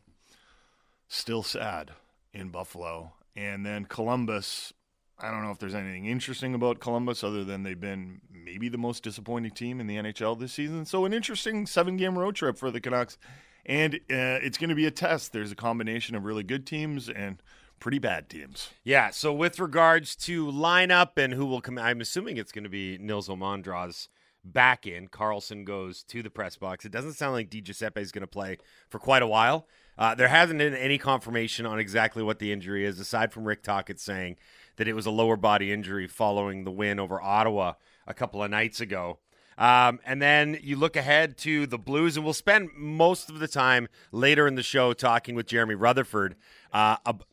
still 1.08 1.42
sad 1.42 1.90
in 2.32 2.48
Buffalo. 2.48 3.12
And 3.36 3.66
then 3.66 3.86
Columbus, 3.86 4.72
I 5.18 5.30
don't 5.30 5.42
know 5.42 5.50
if 5.50 5.58
there's 5.58 5.74
anything 5.74 6.06
interesting 6.06 6.54
about 6.54 6.78
Columbus 6.78 7.24
other 7.24 7.44
than 7.44 7.64
they've 7.64 7.80
been 7.80 8.20
maybe 8.30 8.68
the 8.68 8.78
most 8.78 9.02
disappointing 9.02 9.50
team 9.50 9.80
in 9.80 9.88
the 9.88 9.96
NHL 9.96 10.38
this 10.38 10.52
season. 10.52 10.84
So, 10.84 11.04
an 11.04 11.12
interesting 11.12 11.66
seven 11.66 11.96
game 11.96 12.16
road 12.16 12.36
trip 12.36 12.56
for 12.56 12.70
the 12.70 12.80
Canucks. 12.80 13.18
And 13.66 13.94
uh, 13.94 14.44
it's 14.44 14.58
going 14.58 14.68
to 14.68 14.76
be 14.76 14.86
a 14.86 14.90
test. 14.90 15.32
There's 15.32 15.50
a 15.50 15.56
combination 15.56 16.14
of 16.14 16.24
really 16.24 16.42
good 16.42 16.66
teams 16.66 17.08
and 17.08 17.42
pretty 17.80 17.98
bad 17.98 18.28
teams. 18.28 18.68
Yeah. 18.84 19.08
So 19.10 19.32
with 19.32 19.58
regards 19.58 20.14
to 20.16 20.46
lineup 20.46 21.16
and 21.16 21.32
who 21.32 21.46
will 21.46 21.62
come, 21.62 21.78
I'm 21.78 22.02
assuming 22.02 22.36
it's 22.36 22.52
going 22.52 22.64
to 22.64 22.70
be 22.70 22.98
Nils 22.98 23.28
Omandra's 23.28 24.10
back 24.44 24.86
in. 24.86 25.08
Karlsson 25.08 25.64
goes 25.64 26.02
to 26.04 26.22
the 26.22 26.30
press 26.30 26.56
box. 26.56 26.84
It 26.84 26.92
doesn't 26.92 27.14
sound 27.14 27.32
like 27.32 27.50
Di 27.50 27.60
Giuseppe 27.60 28.00
is 28.00 28.12
going 28.12 28.22
to 28.22 28.26
play 28.26 28.58
for 28.88 28.98
quite 28.98 29.22
a 29.22 29.26
while. 29.26 29.66
Uh, 29.96 30.14
there 30.14 30.28
hasn't 30.28 30.58
been 30.58 30.74
any 30.74 30.98
confirmation 30.98 31.66
on 31.66 31.78
exactly 31.78 32.22
what 32.22 32.38
the 32.38 32.52
injury 32.52 32.84
is, 32.84 32.98
aside 32.98 33.32
from 33.32 33.44
Rick 33.44 33.62
Tocchet 33.62 34.00
saying 34.00 34.36
that 34.76 34.88
it 34.88 34.94
was 34.94 35.06
a 35.06 35.10
lower 35.10 35.36
body 35.36 35.72
injury 35.72 36.06
following 36.06 36.64
the 36.64 36.70
win 36.70 36.98
over 36.98 37.20
Ottawa 37.20 37.74
a 38.06 38.14
couple 38.14 38.42
of 38.42 38.50
nights 38.50 38.80
ago. 38.80 39.18
Um, 39.56 40.00
and 40.04 40.20
then 40.20 40.58
you 40.62 40.74
look 40.74 40.96
ahead 40.96 41.38
to 41.38 41.66
the 41.66 41.78
Blues, 41.78 42.16
and 42.16 42.24
we'll 42.24 42.34
spend 42.34 42.70
most 42.76 43.30
of 43.30 43.38
the 43.38 43.46
time 43.46 43.88
later 44.10 44.48
in 44.48 44.56
the 44.56 44.64
show 44.64 44.92
talking 44.92 45.36
with 45.36 45.46
Jeremy 45.46 45.76
Rutherford 45.76 46.34
uh, 46.72 46.96
ab- 47.06 47.24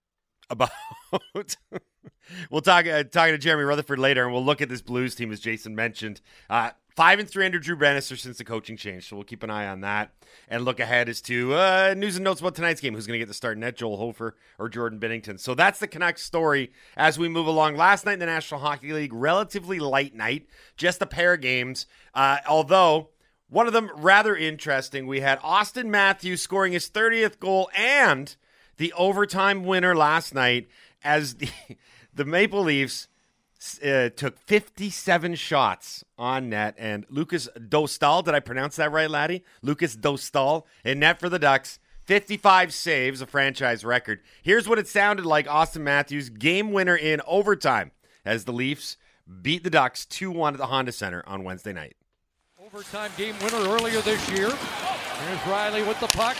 about. 0.50 0.70
we'll 2.50 2.60
talk 2.60 2.86
uh, 2.86 3.04
talking 3.04 3.34
to 3.34 3.38
Jeremy 3.38 3.64
Rutherford 3.64 3.98
later, 3.98 4.24
and 4.24 4.32
we'll 4.32 4.44
look 4.44 4.60
at 4.60 4.68
this 4.68 4.82
Blues 4.82 5.14
team 5.14 5.32
as 5.32 5.40
Jason 5.40 5.74
mentioned. 5.74 6.20
Uh, 6.48 6.70
five 6.94 7.18
and 7.18 7.28
three 7.28 7.44
under 7.44 7.58
Drew 7.58 7.76
Bannister 7.76 8.16
since 8.16 8.38
the 8.38 8.44
coaching 8.44 8.76
change, 8.76 9.08
so 9.08 9.16
we'll 9.16 9.24
keep 9.24 9.42
an 9.42 9.50
eye 9.50 9.66
on 9.66 9.80
that 9.80 10.12
and 10.48 10.64
look 10.64 10.80
ahead 10.80 11.08
as 11.08 11.20
to 11.22 11.54
uh, 11.54 11.94
news 11.96 12.16
and 12.16 12.24
notes 12.24 12.40
about 12.40 12.54
tonight's 12.54 12.80
game. 12.80 12.94
Who's 12.94 13.06
going 13.06 13.14
to 13.14 13.18
get 13.18 13.28
the 13.28 13.34
start? 13.34 13.58
Net 13.58 13.76
Joel 13.76 13.96
Hofer 13.96 14.36
or 14.58 14.68
Jordan 14.68 15.00
Binnington? 15.00 15.38
So 15.38 15.54
that's 15.54 15.78
the 15.78 15.88
Canucks 15.88 16.22
story 16.22 16.72
as 16.96 17.18
we 17.18 17.28
move 17.28 17.46
along. 17.46 17.76
Last 17.76 18.06
night 18.06 18.14
in 18.14 18.18
the 18.20 18.26
National 18.26 18.60
Hockey 18.60 18.92
League, 18.92 19.12
relatively 19.12 19.78
light 19.78 20.14
night, 20.14 20.46
just 20.76 21.02
a 21.02 21.06
pair 21.06 21.34
of 21.34 21.40
games. 21.40 21.86
Uh, 22.14 22.38
although 22.48 23.08
one 23.52 23.66
of 23.66 23.74
them 23.74 23.90
rather 23.96 24.34
interesting. 24.34 25.06
We 25.06 25.20
had 25.20 25.38
Austin 25.42 25.90
Matthews 25.90 26.40
scoring 26.40 26.72
his 26.72 26.88
30th 26.88 27.38
goal 27.38 27.68
and 27.76 28.34
the 28.78 28.94
overtime 28.94 29.64
winner 29.64 29.94
last 29.94 30.34
night 30.34 30.68
as 31.04 31.34
the 31.34 31.48
the 32.14 32.24
Maple 32.24 32.62
Leafs 32.62 33.08
uh, 33.84 34.08
took 34.10 34.38
57 34.38 35.34
shots 35.36 36.04
on 36.18 36.48
net, 36.48 36.74
and 36.78 37.06
Lukas 37.08 37.48
Dostal, 37.56 38.24
did 38.24 38.34
I 38.34 38.40
pronounce 38.40 38.76
that 38.76 38.90
right, 38.90 39.10
laddie? 39.10 39.44
Lukas 39.62 39.96
Dostal 39.96 40.64
in 40.84 40.98
net 41.00 41.20
for 41.20 41.28
the 41.28 41.38
Ducks. 41.38 41.78
55 42.04 42.74
saves, 42.74 43.20
a 43.20 43.26
franchise 43.26 43.84
record. 43.84 44.20
Here's 44.42 44.68
what 44.68 44.80
it 44.80 44.88
sounded 44.88 45.24
like 45.24 45.48
Austin 45.48 45.84
Matthews, 45.84 46.30
game 46.30 46.72
winner 46.72 46.96
in 46.96 47.20
overtime, 47.28 47.92
as 48.24 48.44
the 48.44 48.52
Leafs 48.52 48.96
beat 49.40 49.62
the 49.62 49.70
Ducks 49.70 50.04
2 50.06 50.30
1 50.32 50.54
at 50.54 50.58
the 50.58 50.66
Honda 50.66 50.90
Center 50.90 51.22
on 51.26 51.44
Wednesday 51.44 51.72
night. 51.72 51.94
Overtime 52.60 53.12
game 53.16 53.36
winner 53.40 53.68
earlier 53.68 54.00
this 54.00 54.28
year. 54.30 54.48
Here's 54.48 55.38
Rielly 55.40 55.86
with 55.86 56.00
the 56.00 56.08
puck. 56.08 56.36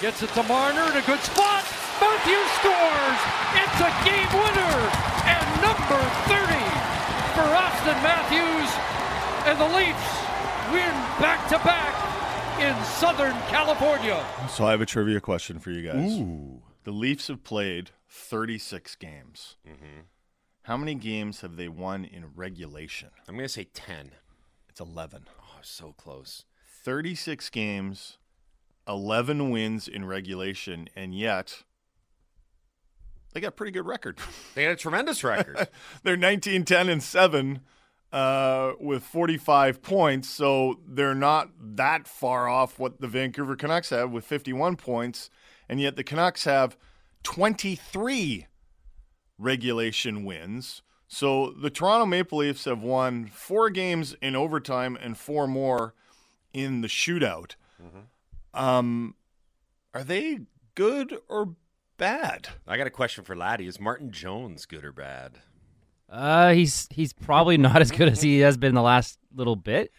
Gets 0.00 0.22
it 0.22 0.30
to 0.30 0.42
Marner 0.44 0.90
in 0.92 0.96
a 0.96 1.06
good 1.06 1.20
spot. 1.20 1.79
Matthews 2.20 2.50
scores. 2.60 3.20
It's 3.56 3.80
a 3.80 3.92
game 4.04 4.28
winner. 4.36 4.76
And 5.24 5.46
number 5.62 6.00
30 6.28 6.52
for 7.32 7.48
Austin 7.48 7.96
Matthews. 8.02 8.68
And 9.46 9.58
the 9.58 9.64
Leafs 9.64 10.20
win 10.70 10.92
back 11.18 11.48
to 11.48 11.56
back 11.64 12.60
in 12.60 12.84
Southern 12.84 13.32
California. 13.48 14.22
So 14.50 14.66
I 14.66 14.72
have 14.72 14.82
a 14.82 14.86
trivia 14.86 15.20
question 15.22 15.60
for 15.60 15.70
you 15.70 15.90
guys. 15.90 16.12
Ooh. 16.12 16.60
The 16.84 16.90
Leafs 16.90 17.28
have 17.28 17.42
played 17.42 17.90
36 18.10 18.96
games. 18.96 19.56
Mm-hmm. 19.66 20.00
How 20.64 20.76
many 20.76 20.96
games 20.96 21.40
have 21.40 21.56
they 21.56 21.68
won 21.68 22.04
in 22.04 22.32
regulation? 22.34 23.08
I'm 23.28 23.34
going 23.34 23.46
to 23.46 23.52
say 23.52 23.64
10. 23.72 24.10
It's 24.68 24.80
11. 24.80 25.24
Oh, 25.40 25.58
so 25.62 25.94
close. 25.96 26.44
36 26.84 27.48
games, 27.48 28.18
11 28.86 29.48
wins 29.48 29.88
in 29.88 30.04
regulation, 30.04 30.88
and 30.94 31.14
yet 31.14 31.62
they 33.32 33.40
got 33.40 33.48
a 33.48 33.52
pretty 33.52 33.72
good 33.72 33.86
record. 33.86 34.18
They 34.54 34.64
had 34.64 34.72
a 34.72 34.76
tremendous 34.76 35.22
record. 35.22 35.68
they're 36.02 36.16
19, 36.16 36.64
10, 36.64 36.88
and 36.88 37.02
7 37.02 37.60
uh, 38.12 38.72
with 38.80 39.04
45 39.04 39.80
points, 39.80 40.28
so 40.28 40.80
they're 40.86 41.14
not 41.14 41.50
that 41.60 42.08
far 42.08 42.48
off 42.48 42.78
what 42.78 43.00
the 43.00 43.06
Vancouver 43.06 43.54
Canucks 43.54 43.90
have 43.90 44.10
with 44.10 44.24
51 44.24 44.76
points, 44.76 45.30
and 45.68 45.80
yet 45.80 45.94
the 45.94 46.02
Canucks 46.02 46.44
have 46.44 46.76
23 47.22 48.46
regulation 49.38 50.24
wins. 50.24 50.82
So 51.06 51.50
the 51.50 51.70
Toronto 51.70 52.06
Maple 52.06 52.38
Leafs 52.38 52.64
have 52.66 52.82
won 52.82 53.26
four 53.26 53.70
games 53.70 54.14
in 54.20 54.36
overtime 54.36 54.96
and 55.00 55.16
four 55.16 55.46
more 55.46 55.94
in 56.52 56.80
the 56.80 56.88
shootout. 56.88 57.54
Um, 58.52 59.14
are 59.94 60.04
they 60.04 60.40
good 60.74 61.18
or 61.28 61.54
bad? 62.00 62.48
I 62.66 62.76
got 62.76 62.86
a 62.88 62.90
question 62.90 63.22
for 63.22 63.36
Laddie. 63.36 63.66
Is 63.68 63.78
Martin 63.78 64.10
Jones 64.10 64.66
good 64.66 64.84
or 64.84 64.92
bad? 64.92 65.38
Uh, 66.08 66.52
he's 66.52 66.88
he's 66.90 67.12
probably 67.12 67.56
not 67.56 67.80
as 67.80 67.92
good 67.92 68.08
as 68.08 68.20
he 68.20 68.40
has 68.40 68.56
been 68.56 68.74
the 68.74 68.82
last 68.82 69.18
little 69.32 69.54
bit, 69.54 69.92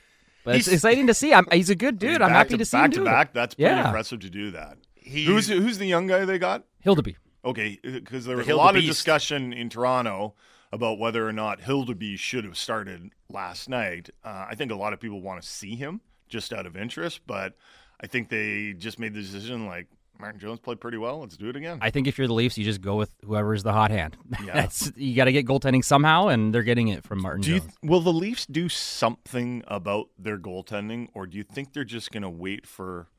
but 0.44 0.56
it's 0.58 0.68
exciting 0.68 1.08
to 1.08 1.14
see. 1.14 1.34
I'm, 1.34 1.46
he's 1.52 1.70
a 1.70 1.76
good 1.76 2.04
I 2.04 2.06
mean, 2.08 2.14
dude. 2.16 2.22
I'm 2.22 2.32
happy 2.32 2.50
to, 2.50 2.58
to 2.58 2.66
see 2.66 2.76
back 2.78 2.86
him 2.88 2.92
to 2.92 3.04
back. 3.06 3.28
it. 3.30 3.34
That's 3.34 3.56
pretty 3.56 3.72
Yeah. 3.72 3.86
impressive 3.88 4.20
to 4.22 4.30
do 4.30 4.52
that. 4.52 4.78
He- 4.96 5.24
who's 5.26 5.48
who's 5.48 5.78
the 5.78 5.86
young 5.86 6.08
guy 6.08 6.26
they 6.26 6.38
got? 6.38 6.66
Hildeby. 6.86 7.16
Okay, 7.46 7.80
because 7.84 8.26
there 8.26 8.36
The 8.36 8.42
was 8.42 8.50
a 8.50 8.56
lot 8.56 8.76
of 8.76 8.84
discussion 8.84 9.54
in 9.54 9.70
Toronto 9.70 10.36
about 10.74 11.00
whether 11.00 11.28
or 11.28 11.34
not 11.34 11.62
Hildeby 11.62 12.18
should 12.20 12.44
have 12.44 12.58
started 12.58 13.10
last 13.30 13.68
night. 13.70 14.10
Uh, 14.24 14.46
I 14.50 14.56
think 14.56 14.72
a 14.72 14.76
lot 14.76 14.94
of 14.94 15.00
people 15.00 15.22
want 15.22 15.42
to 15.42 15.48
see 15.48 15.76
him 15.76 16.02
just 16.30 16.52
out 16.54 16.66
of 16.66 16.76
interest, 16.78 17.22
but 17.26 17.56
I 18.00 18.08
think 18.08 18.30
they 18.30 18.74
just 18.78 19.00
made 19.00 19.14
the 19.14 19.22
decision 19.22 19.66
like 19.66 19.88
Martin 20.22 20.40
Jones 20.40 20.60
played 20.60 20.80
pretty 20.80 20.98
well. 20.98 21.20
Let's 21.20 21.36
do 21.36 21.50
it 21.50 21.56
again. 21.56 21.80
I 21.82 21.90
think 21.90 22.08
if 22.08 22.18
you're 22.18 22.28
the 22.28 22.34
Leafs, 22.34 22.58
you 22.58 22.64
just 22.64 22.82
go 22.82 22.96
with 22.96 23.12
whoever's 23.26 23.64
the 23.64 23.74
hot 23.74 23.92
hand. 23.92 24.16
Yeah. 24.46 24.54
That's 24.54 24.92
you 24.96 25.16
got 25.16 25.26
to 25.26 25.32
get 25.32 25.46
goaltending 25.46 25.84
somehow, 25.84 26.28
and 26.30 26.54
they're 26.54 26.64
getting 26.64 26.88
it 26.88 27.04
from 27.04 27.22
Martin 27.22 27.42
do 27.42 27.54
you, 27.54 27.60
Jones. 27.60 27.74
will 27.84 28.02
the 28.02 28.14
Leafs 28.14 28.46
do 28.46 28.70
something 28.70 29.64
about 29.68 30.08
their 30.18 30.40
goaltending, 30.40 31.10
or 31.14 31.28
do 31.28 31.38
you 31.38 31.44
think 31.44 31.74
they're 31.74 31.84
just 31.84 32.12
going 32.12 32.24
to 32.24 32.30
wait 32.30 32.66
for 32.66 33.10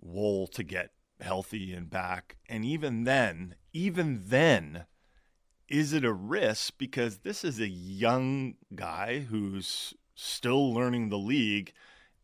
Woll 0.00 0.46
to 0.48 0.62
get 0.62 0.90
healthy 1.20 1.72
and 1.72 1.90
back? 1.90 2.36
And 2.48 2.64
even 2.64 3.04
then, 3.04 3.56
even 3.72 4.22
then, 4.26 4.84
is 5.68 5.92
it 5.92 6.04
a 6.04 6.12
risk 6.12 6.74
because 6.78 7.18
this 7.18 7.42
is 7.42 7.58
a 7.58 7.68
young 7.68 8.54
guy 8.74 9.20
who's 9.20 9.94
still 10.14 10.72
learning 10.72 11.08
the 11.08 11.18
league? 11.18 11.72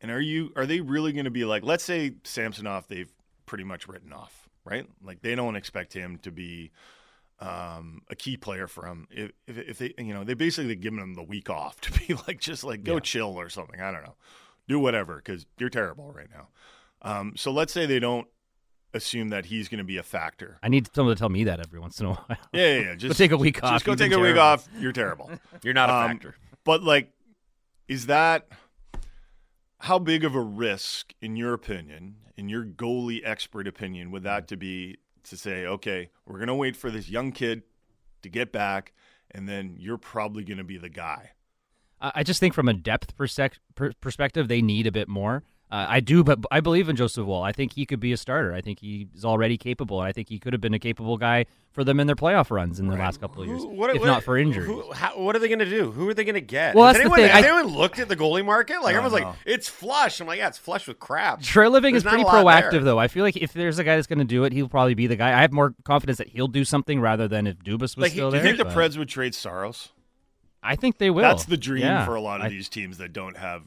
And 0.00 0.10
are 0.10 0.20
you 0.20 0.52
are 0.56 0.66
they 0.66 0.80
really 0.80 1.12
going 1.12 1.24
to 1.24 1.30
be 1.30 1.44
like, 1.44 1.64
let's 1.64 1.84
say 1.84 2.12
Samsonov, 2.22 2.86
they've 2.88 3.12
pretty 3.50 3.64
much 3.64 3.88
written 3.88 4.12
off, 4.12 4.48
right? 4.64 4.86
Like 5.02 5.22
they 5.22 5.34
don't 5.34 5.56
expect 5.56 5.92
him 5.92 6.18
to 6.22 6.30
be 6.30 6.70
um, 7.40 8.02
a 8.08 8.14
key 8.14 8.36
player 8.36 8.68
for 8.68 8.86
him. 8.86 9.08
If, 9.10 9.32
if, 9.48 9.58
if 9.58 9.78
they, 9.78 9.92
you 9.98 10.14
know, 10.14 10.22
they 10.22 10.34
basically 10.34 10.76
given 10.76 11.00
him 11.00 11.14
the 11.14 11.22
week 11.24 11.50
off 11.50 11.80
to 11.80 11.92
be 11.92 12.14
like, 12.28 12.38
just 12.38 12.62
like 12.62 12.84
go 12.84 13.00
chill 13.00 13.34
or 13.40 13.48
something. 13.48 13.80
I 13.80 13.90
don't 13.90 14.04
know, 14.04 14.14
do 14.68 14.78
whatever 14.78 15.16
because 15.16 15.46
you're 15.58 15.68
terrible 15.68 16.12
right 16.12 16.28
now. 16.32 16.48
Um, 17.02 17.32
so 17.36 17.50
let's 17.50 17.72
say 17.72 17.86
they 17.86 17.98
don't 17.98 18.28
assume 18.94 19.30
that 19.30 19.46
he's 19.46 19.68
going 19.68 19.78
to 19.78 19.84
be 19.84 19.96
a 19.96 20.02
factor. 20.04 20.58
I 20.62 20.68
need 20.68 20.88
someone 20.94 21.16
to 21.16 21.18
tell 21.18 21.28
me 21.28 21.42
that 21.44 21.58
every 21.58 21.80
once 21.80 21.98
in 21.98 22.06
a 22.06 22.10
while. 22.10 22.26
Yeah, 22.52 22.74
yeah, 22.74 22.80
yeah. 22.80 22.94
Just 22.96 23.18
take 23.18 23.32
a 23.32 23.36
week 23.36 23.62
off. 23.64 23.72
just 23.72 23.84
go 23.84 23.92
You've 23.92 23.98
take 23.98 24.12
a 24.12 24.18
week 24.20 24.36
off. 24.36 24.68
You're 24.78 24.92
terrible. 24.92 25.28
You're 25.64 25.74
not 25.74 25.90
a 25.90 25.94
Um, 25.94 26.08
factor. 26.08 26.36
But 26.62 26.84
like, 26.84 27.10
is 27.88 28.06
that 28.06 28.46
how 29.80 29.98
big 29.98 30.24
of 30.24 30.34
a 30.34 30.40
risk, 30.40 31.14
in 31.20 31.36
your 31.36 31.54
opinion, 31.54 32.16
in 32.36 32.48
your 32.48 32.64
goalie 32.64 33.20
expert 33.24 33.66
opinion, 33.66 34.10
would 34.10 34.22
that 34.22 34.46
to 34.48 34.56
be 34.56 34.98
to 35.24 35.36
say, 35.36 35.66
okay, 35.66 36.10
we're 36.26 36.38
going 36.38 36.48
to 36.48 36.54
wait 36.54 36.76
for 36.76 36.90
this 36.90 37.08
young 37.08 37.32
kid 37.32 37.62
to 38.22 38.28
get 38.28 38.52
back, 38.52 38.92
and 39.30 39.48
then 39.48 39.76
you're 39.78 39.98
probably 39.98 40.44
going 40.44 40.58
to 40.58 40.64
be 40.64 40.78
the 40.78 40.88
guy. 40.88 41.32
I 42.00 42.22
just 42.22 42.40
think 42.40 42.54
from 42.54 42.68
a 42.68 42.74
depth 42.74 43.14
perspective, 43.16 44.48
they 44.48 44.62
need 44.62 44.86
a 44.86 44.92
bit 44.92 45.08
more. 45.08 45.44
Uh, 45.72 45.86
I 45.88 46.00
do, 46.00 46.24
but 46.24 46.40
I 46.50 46.58
believe 46.58 46.88
in 46.88 46.96
Joseph 46.96 47.24
Woll. 47.24 47.44
I 47.44 47.52
think 47.52 47.74
he 47.74 47.86
could 47.86 48.00
be 48.00 48.10
a 48.12 48.16
starter. 48.16 48.52
I 48.52 48.60
think 48.60 48.80
he's 48.80 49.24
already 49.24 49.56
capable. 49.56 50.00
I 50.00 50.10
think 50.10 50.28
he 50.28 50.40
could 50.40 50.52
have 50.52 50.60
been 50.60 50.74
a 50.74 50.80
capable 50.80 51.16
guy 51.16 51.46
for 51.70 51.84
them 51.84 52.00
in 52.00 52.08
their 52.08 52.16
playoff 52.16 52.50
runs 52.50 52.80
in 52.80 52.88
the 52.88 52.96
last 52.96 53.20
couple 53.20 53.42
of 53.42 53.48
years, 53.48 53.62
Who- 53.62 53.68
what- 53.68 53.94
if 53.94 54.00
what- 54.00 54.06
not 54.06 54.24
for 54.24 54.36
injury. 54.36 54.66
what 54.68 55.36
are 55.36 55.38
they 55.38 55.46
going 55.46 55.60
to 55.60 55.70
do? 55.70 55.92
Who 55.92 56.08
are 56.08 56.14
they 56.14 56.24
going 56.24 56.34
to 56.34 56.40
get? 56.40 56.74
Well, 56.74 56.86
has 56.88 56.96
that's 56.96 57.08
the 57.08 57.14
thing. 57.14 57.28
Has 57.28 57.44
I- 57.44 57.48
anyone 57.48 57.72
looked 57.76 58.00
at 58.00 58.08
the 58.08 58.16
goalie 58.16 58.44
market? 58.44 58.82
Like 58.82 58.94
No, 58.96 59.02
everyone's 59.02 59.22
no. 59.22 59.28
like, 59.28 59.36
it's 59.46 59.68
flush. 59.68 60.18
I'm 60.20 60.26
like, 60.26 60.38
yeah, 60.38 60.48
it's 60.48 60.58
flush 60.58 60.88
with 60.88 60.98
crap. 60.98 61.40
Treliving 61.40 61.92
There's 61.92 61.96
is 61.98 62.02
pretty 62.02 62.24
proactive, 62.24 62.70
there. 62.72 62.80
though. 62.80 62.98
I 62.98 63.06
feel 63.06 63.22
like 63.22 63.36
if 63.36 63.52
there's 63.52 63.78
a 63.78 63.84
guy 63.84 63.94
that's 63.94 64.08
going 64.08 64.18
to 64.18 64.24
do 64.24 64.42
it, 64.42 64.52
he'll 64.52 64.68
probably 64.68 64.94
be 64.94 65.06
the 65.06 65.14
guy. 65.14 65.28
I 65.38 65.42
have 65.42 65.52
more 65.52 65.74
confidence 65.84 66.18
that 66.18 66.30
he'll 66.30 66.48
do 66.48 66.64
something 66.64 67.00
rather 67.00 67.28
than 67.28 67.46
if 67.46 67.58
Dubas 67.60 67.80
was 67.80 67.98
Like, 67.98 68.10
still 68.12 68.32
Do 68.32 68.38
you 68.38 68.42
there. 68.42 68.56
think 68.56 68.68
the 68.68 68.74
Preds 68.74 68.98
would 68.98 69.08
trade 69.08 69.36
Saros? 69.36 69.90
I 70.64 70.74
think 70.74 70.98
they 70.98 71.10
will. 71.10 71.22
That's 71.22 71.44
the 71.44 71.56
dream 71.56 71.84
Yeah. 71.84 72.04
for 72.04 72.16
a 72.16 72.20
lot 72.20 72.40
of 72.40 72.46
I- 72.46 72.48
these 72.50 72.68
teams 72.68 72.98
that 72.98 73.12
don't 73.12 73.36
have. 73.36 73.62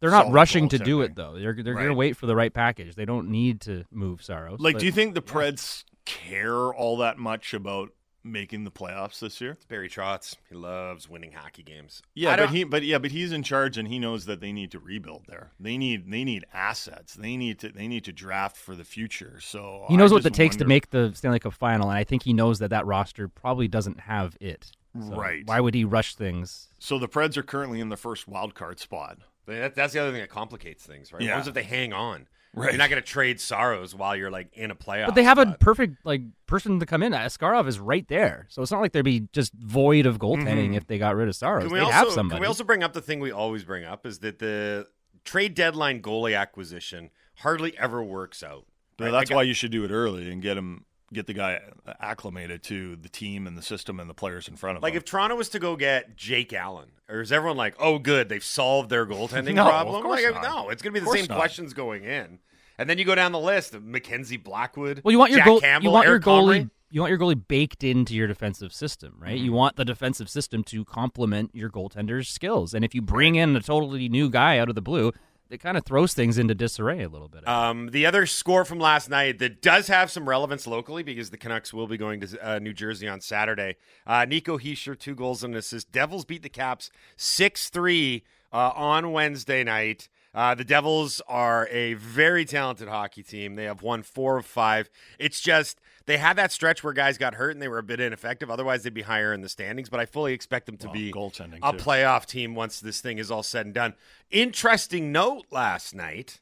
They're 0.00 0.10
not 0.10 0.30
rushing 0.30 0.68
to 0.70 0.78
do 0.78 0.98
goaltending. 0.98 1.04
it 1.04 1.14
though. 1.16 1.38
They're 1.38 1.54
they're 1.54 1.74
going 1.74 1.88
to 1.88 1.94
wait 1.94 2.16
for 2.16 2.26
the 2.26 2.36
right 2.36 2.52
package. 2.52 2.94
They 2.94 3.04
don't 3.06 3.28
need 3.30 3.60
to 3.62 3.84
move 3.90 4.22
Saros. 4.22 4.60
Like, 4.60 4.74
but- 4.74 4.80
do 4.80 4.86
you 4.86 4.92
think 4.92 5.14
the 5.14 5.22
Preds 5.22 5.84
care 6.04 6.72
all 6.72 6.98
that 6.98 7.18
much 7.18 7.54
about 7.54 7.90
making 8.22 8.64
the 8.64 8.70
playoffs 8.70 9.20
this 9.20 9.40
year? 9.40 9.56
Barry 9.68 9.88
Trotz, 9.88 10.34
he 10.48 10.54
loves 10.56 11.08
winning 11.08 11.32
hockey 11.32 11.62
games. 11.62 12.02
Yeah, 12.14 12.36
but 12.36 12.50
he, 12.50 12.64
but 12.64 12.82
yeah, 12.82 12.98
but 12.98 13.12
he's 13.12 13.30
in 13.32 13.42
charge, 13.44 13.78
and 13.78 13.86
he 13.88 13.98
knows 13.98 14.26
that 14.26 14.40
they 14.40 14.52
need 14.52 14.72
to 14.72 14.80
rebuild 14.80 15.26
there. 15.28 15.52
They 15.60 15.78
need, 15.78 16.10
they 16.10 16.24
need 16.24 16.44
assets. 16.52 17.14
They 17.14 17.36
need 17.36 17.60
to, 17.60 17.68
they 17.70 17.86
need 17.86 18.04
to 18.04 18.12
draft 18.12 18.56
for 18.56 18.74
the 18.74 18.84
future. 18.84 19.38
So 19.40 19.84
He 19.88 19.96
knows 19.96 20.10
I 20.10 20.14
what 20.14 20.20
it 20.22 20.30
just 20.30 20.34
takes 20.34 20.56
to 20.56 20.64
make 20.64 20.90
the 20.90 21.12
Stanley 21.14 21.38
Cup 21.38 21.52
final, 21.54 21.88
and 21.88 21.96
I 21.98 22.04
think 22.04 22.24
he 22.24 22.32
knows 22.32 22.58
that 22.58 22.70
that 22.70 22.84
roster 22.84 23.28
probably 23.28 23.68
doesn't 23.68 24.00
have 24.00 24.36
it. 24.40 24.72
So 25.00 25.14
Right. 25.14 25.42
Why 25.46 25.60
would 25.60 25.74
he 25.74 25.84
rush 25.84 26.14
things? 26.16 26.68
So 26.78 26.98
the 26.98 27.08
Preds 27.08 27.36
are 27.36 27.42
currently 27.42 27.80
in 27.80 27.90
the 27.90 27.96
first 27.96 28.26
wild 28.26 28.54
card 28.54 28.78
spot. 28.80 29.18
That, 29.46 29.74
that's 29.74 29.92
the 29.92 30.00
other 30.00 30.10
thing 30.10 30.20
that 30.20 30.30
complicates 30.30 30.84
things, 30.84 31.12
right? 31.12 31.22
Yeah. 31.22 31.38
What 31.38 31.46
if 31.46 31.54
they 31.54 31.62
hang 31.62 31.92
on? 31.92 32.26
Right. 32.54 32.70
You're 32.70 32.78
not 32.78 32.88
going 32.88 33.02
to 33.02 33.06
trade 33.06 33.38
Saros 33.38 33.94
while 33.94 34.16
you're 34.16 34.30
like 34.30 34.48
in 34.54 34.70
a 34.70 34.74
playoff. 34.74 35.06
But 35.06 35.14
they 35.14 35.24
have 35.24 35.36
a 35.38 35.56
perfect 35.60 36.04
like 36.04 36.22
person 36.46 36.80
to 36.80 36.86
come 36.86 37.02
in. 37.02 37.12
Askarov 37.12 37.68
is 37.68 37.78
right 37.78 38.08
there, 38.08 38.46
so 38.48 38.62
it's 38.62 38.72
not 38.72 38.80
like 38.80 38.92
they'd 38.92 39.02
be 39.02 39.28
just 39.32 39.52
void 39.52 40.06
of 40.06 40.18
goaltending 40.18 40.68
mm-hmm. 40.68 40.74
if 40.74 40.86
they 40.86 40.96
got 40.98 41.16
rid 41.16 41.28
of 41.28 41.36
Saros. 41.36 41.64
Can 41.64 41.72
They'd 41.72 41.80
we, 41.80 41.84
also, 41.84 41.92
have 41.92 42.12
somebody. 42.12 42.38
can 42.38 42.40
we 42.40 42.46
also 42.46 42.64
bring 42.64 42.82
up 42.82 42.94
the 42.94 43.02
thing 43.02 43.20
we 43.20 43.30
always 43.30 43.62
bring 43.64 43.84
up 43.84 44.06
is 44.06 44.20
that 44.20 44.38
the 44.38 44.86
trade 45.24 45.54
deadline 45.54 46.00
goalie 46.00 46.38
acquisition 46.38 47.10
hardly 47.40 47.76
ever 47.76 48.02
works 48.02 48.42
out. 48.42 48.64
So 48.98 49.04
right? 49.04 49.10
that's 49.10 49.30
Like, 49.30 49.36
why 49.36 49.42
you 49.42 49.52
should 49.52 49.70
do 49.70 49.84
it 49.84 49.90
early 49.90 50.30
and 50.32 50.40
get 50.40 50.56
him, 50.56 50.86
get 51.12 51.26
the 51.26 51.34
guy 51.34 51.60
acclimated 52.00 52.62
to 52.64 52.96
the 52.96 53.08
team 53.08 53.46
and 53.46 53.56
the 53.56 53.62
system 53.62 54.00
and 54.00 54.10
the 54.10 54.14
players 54.14 54.48
in 54.48 54.56
front 54.56 54.76
of 54.76 54.82
Like 54.82 54.92
him. 54.92 54.96
Like 54.96 55.02
if 55.02 55.04
Toronto 55.04 55.36
was 55.36 55.48
to 55.50 55.58
go 55.58 55.76
get 55.76 56.16
Jake 56.16 56.52
Allen, 56.52 56.88
or 57.08 57.20
is 57.20 57.30
everyone 57.32 57.56
like, 57.56 57.74
"Oh, 57.78 57.98
good, 57.98 58.28
they've 58.28 58.42
solved 58.42 58.90
their 58.90 59.06
goaltending 59.06 59.54
No, 59.56 59.62
of 59.64 59.68
problem"? 59.68 60.02
course 60.02 60.22
like, 60.22 60.34
not. 60.34 60.42
no, 60.42 60.68
it's 60.70 60.82
going 60.82 60.94
to 60.94 61.00
be 61.00 61.04
the 61.04 61.12
same 61.12 61.26
not. 61.28 61.36
questions 61.36 61.72
going 61.74 62.04
in, 62.04 62.40
and 62.78 62.90
then 62.90 62.98
you 62.98 63.04
go 63.04 63.14
down 63.14 63.32
the 63.32 63.38
list 63.40 63.78
Mackenzie 63.80 64.36
Blackwood. 64.36 65.00
well, 65.04 65.12
you 65.12 65.18
want 65.18 65.30
your 65.30 65.38
Jack 65.38 65.46
goal. 65.46 65.60
Campbell, 65.60 65.84
you 65.84 65.92
want 65.92 66.06
Eric 66.06 66.24
your 66.26 66.34
goalie. 66.34 66.62
Comrie. 66.62 66.70
You 66.88 67.00
want 67.00 67.10
your 67.10 67.18
goalie 67.18 67.42
baked 67.48 67.82
into 67.82 68.14
your 68.14 68.28
defensive 68.28 68.72
system, 68.72 69.16
right? 69.18 69.34
Mm-hmm. 69.34 69.44
You 69.44 69.52
want 69.52 69.74
the 69.76 69.84
defensive 69.84 70.30
system 70.30 70.62
to 70.64 70.84
complement 70.84 71.50
your 71.52 71.68
goaltender's 71.68 72.28
skills. 72.28 72.74
And 72.74 72.84
if 72.84 72.94
you 72.94 73.02
bring 73.02 73.34
in 73.34 73.56
a 73.56 73.60
totally 73.60 74.08
new 74.08 74.30
guy 74.30 74.58
out 74.58 74.68
of 74.68 74.76
the 74.76 74.82
blue, 74.82 75.12
it 75.50 75.58
kind 75.58 75.76
of 75.76 75.84
throws 75.84 76.12
things 76.12 76.38
into 76.38 76.54
disarray 76.54 77.02
a 77.02 77.08
little 77.08 77.28
bit. 77.28 77.46
Um, 77.46 77.90
the 77.90 78.06
other 78.06 78.26
score 78.26 78.64
from 78.64 78.78
last 78.78 79.08
night 79.08 79.38
that 79.38 79.62
does 79.62 79.88
have 79.88 80.10
some 80.10 80.28
relevance 80.28 80.66
locally 80.66 81.02
because 81.02 81.30
the 81.30 81.36
Canucks 81.36 81.72
will 81.72 81.86
be 81.86 81.96
going 81.96 82.20
to 82.20 82.38
uh, 82.46 82.58
New 82.58 82.72
Jersey 82.72 83.06
on 83.06 83.20
Saturday. 83.20 83.76
Uh, 84.06 84.24
Nico 84.24 84.58
Hischier, 84.58 84.98
two 84.98 85.14
goals 85.14 85.44
and 85.44 85.54
an 85.54 85.58
assist. 85.58 85.92
Devils 85.92 86.24
beat 86.24 86.42
the 86.42 86.48
Caps 86.48 86.90
6 87.16 87.68
3 87.70 88.24
uh, 88.52 88.72
on 88.74 89.12
Wednesday 89.12 89.62
night. 89.62 90.08
Uh, 90.34 90.54
the 90.54 90.64
Devils 90.64 91.22
are 91.26 91.66
a 91.70 91.94
very 91.94 92.44
talented 92.44 92.88
hockey 92.88 93.22
team. 93.22 93.54
They 93.54 93.64
have 93.64 93.82
won 93.82 94.02
four 94.02 94.36
of 94.36 94.44
five. 94.44 94.90
It's 95.18 95.40
just 95.40 95.80
they 96.06 96.16
had 96.18 96.36
that 96.36 96.52
stretch 96.52 96.82
where 96.84 96.92
guys 96.92 97.18
got 97.18 97.34
hurt 97.34 97.50
and 97.50 97.60
they 97.60 97.68
were 97.68 97.78
a 97.78 97.82
bit 97.82 98.00
ineffective. 98.00 98.50
Otherwise, 98.50 98.82
they'd 98.84 98.94
be 98.94 99.02
higher 99.02 99.32
in 99.32 99.40
the 99.42 99.48
standings. 99.48 99.88
But 99.88 100.00
I 100.00 100.06
fully 100.06 100.32
expect 100.32 100.66
them 100.66 100.76
to 100.78 100.86
Well, 100.86 100.94
be 100.94 101.12
goaltending, 101.12 101.58
a 101.62 101.72
too. 101.72 101.78
playoff 101.78 102.26
team 102.26 102.54
once 102.54 102.80
this 102.80 103.00
thing 103.00 103.18
is 103.18 103.30
all 103.30 103.42
said 103.42 103.66
and 103.66 103.74
done. 103.74 103.94
Interesting 104.30 105.12
note 105.12 105.46
last 105.50 105.94
night 105.94 106.40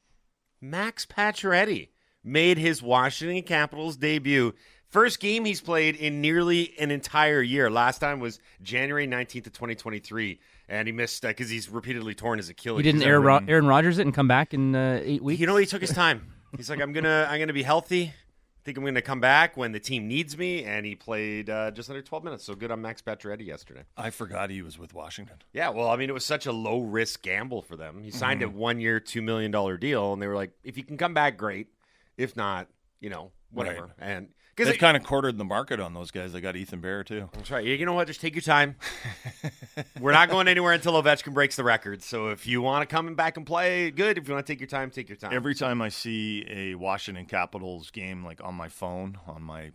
Max 0.60 1.06
Pacioretty 1.06 1.88
made 2.22 2.58
his 2.58 2.82
Washington 2.82 3.42
Capitals 3.42 3.96
debut. 3.96 4.54
First 4.88 5.18
game 5.20 5.44
he's 5.44 5.60
played 5.60 5.96
in 5.96 6.20
nearly 6.20 6.74
an 6.78 6.90
entire 6.90 7.42
year. 7.42 7.70
Last 7.70 7.98
time 7.98 8.20
was 8.20 8.38
January 8.62 9.06
19th 9.08 9.46
of 9.48 9.52
2023, 9.52 10.38
and 10.68 10.86
he 10.88 10.92
missed 10.92 11.22
because 11.22 11.50
he's 11.50 11.68
repeatedly 11.68 12.14
torn 12.14 12.38
his 12.38 12.48
Achilles. 12.48 12.78
he 12.84 12.90
didn't 12.92 13.02
Aaron, 13.02 13.22
Ro- 13.22 13.40
Aaron 13.48 13.66
Rodgers 13.66 13.98
it 13.98 14.02
and 14.02 14.14
come 14.14 14.28
back 14.28 14.54
in 14.54 14.74
uh, 14.74 15.00
eight 15.02 15.22
weeks. 15.22 15.40
You 15.40 15.46
know, 15.46 15.56
he 15.56 15.66
took 15.66 15.80
his 15.80 15.90
time. 15.92 16.32
He's 16.56 16.70
like, 16.70 16.80
I'm 16.80 16.92
gonna, 16.92 17.26
I'm 17.28 17.40
gonna 17.40 17.52
be 17.52 17.64
healthy. 17.64 18.12
I 18.64 18.66
think 18.66 18.78
I'm 18.78 18.84
gonna 18.86 19.02
come 19.02 19.20
back 19.20 19.58
when 19.58 19.72
the 19.72 19.78
team 19.78 20.08
needs 20.08 20.38
me, 20.38 20.64
and 20.64 20.86
he 20.86 20.94
played 20.94 21.50
uh, 21.50 21.70
just 21.70 21.90
under 21.90 22.00
12 22.00 22.24
minutes. 22.24 22.44
So 22.44 22.54
good 22.54 22.70
on 22.70 22.80
Max 22.80 23.02
Pacioretty 23.02 23.44
yesterday. 23.44 23.82
I 23.94 24.08
forgot 24.08 24.48
he 24.48 24.62
was 24.62 24.78
with 24.78 24.94
Washington. 24.94 25.36
Yeah, 25.52 25.68
well, 25.68 25.90
I 25.90 25.96
mean, 25.96 26.08
it 26.08 26.14
was 26.14 26.24
such 26.24 26.46
a 26.46 26.52
low 26.52 26.80
risk 26.80 27.20
gamble 27.20 27.60
for 27.60 27.76
them. 27.76 28.02
He 28.02 28.10
signed 28.10 28.40
Mhm. 28.40 28.46
a 28.46 28.48
one 28.48 28.80
year, 28.80 29.00
two 29.00 29.20
million 29.20 29.50
dollar 29.50 29.76
deal, 29.76 30.14
and 30.14 30.22
they 30.22 30.26
were 30.26 30.34
like, 30.34 30.52
if 30.64 30.78
you 30.78 30.82
can 30.82 30.96
come 30.96 31.12
back, 31.12 31.36
great. 31.36 31.66
If 32.16 32.36
not, 32.36 32.68
you 33.00 33.10
know, 33.10 33.32
whatever. 33.50 33.82
Right. 33.82 33.90
And 33.98 34.28
They've 34.56 34.78
kind 34.78 34.96
of 34.96 35.02
quartered 35.02 35.38
the 35.38 35.44
market 35.44 35.80
on 35.80 35.94
those 35.94 36.10
guys. 36.10 36.32
They 36.32 36.40
got 36.40 36.56
Ethan 36.56 36.80
Bear 36.80 37.04
too. 37.04 37.28
that's 37.32 37.50
right. 37.50 37.64
You 37.64 37.84
know 37.86 37.92
what? 37.92 38.06
Just 38.06 38.20
take 38.20 38.34
your 38.34 38.42
time. 38.42 38.76
We're 40.00 40.12
not 40.12 40.30
going 40.30 40.48
anywhere 40.48 40.72
until 40.72 41.00
Ovechkin 41.02 41.34
breaks 41.34 41.56
the 41.56 41.64
record. 41.64 42.02
So 42.02 42.28
if 42.28 42.46
you 42.46 42.62
want 42.62 42.88
to 42.88 42.94
come 42.94 43.14
back 43.14 43.36
and 43.36 43.46
play, 43.46 43.90
good. 43.90 44.18
If 44.18 44.28
you 44.28 44.34
want 44.34 44.46
to 44.46 44.52
take 44.52 44.60
your 44.60 44.68
time, 44.68 44.90
take 44.90 45.08
your 45.08 45.16
time. 45.16 45.32
Every 45.32 45.54
time 45.54 45.82
I 45.82 45.88
see 45.88 46.46
a 46.48 46.74
Washington 46.74 47.26
Capitals 47.26 47.90
game, 47.90 48.24
like 48.24 48.42
on 48.42 48.54
my 48.54 48.68
phone, 48.68 49.18
on 49.26 49.42
my 49.42 49.72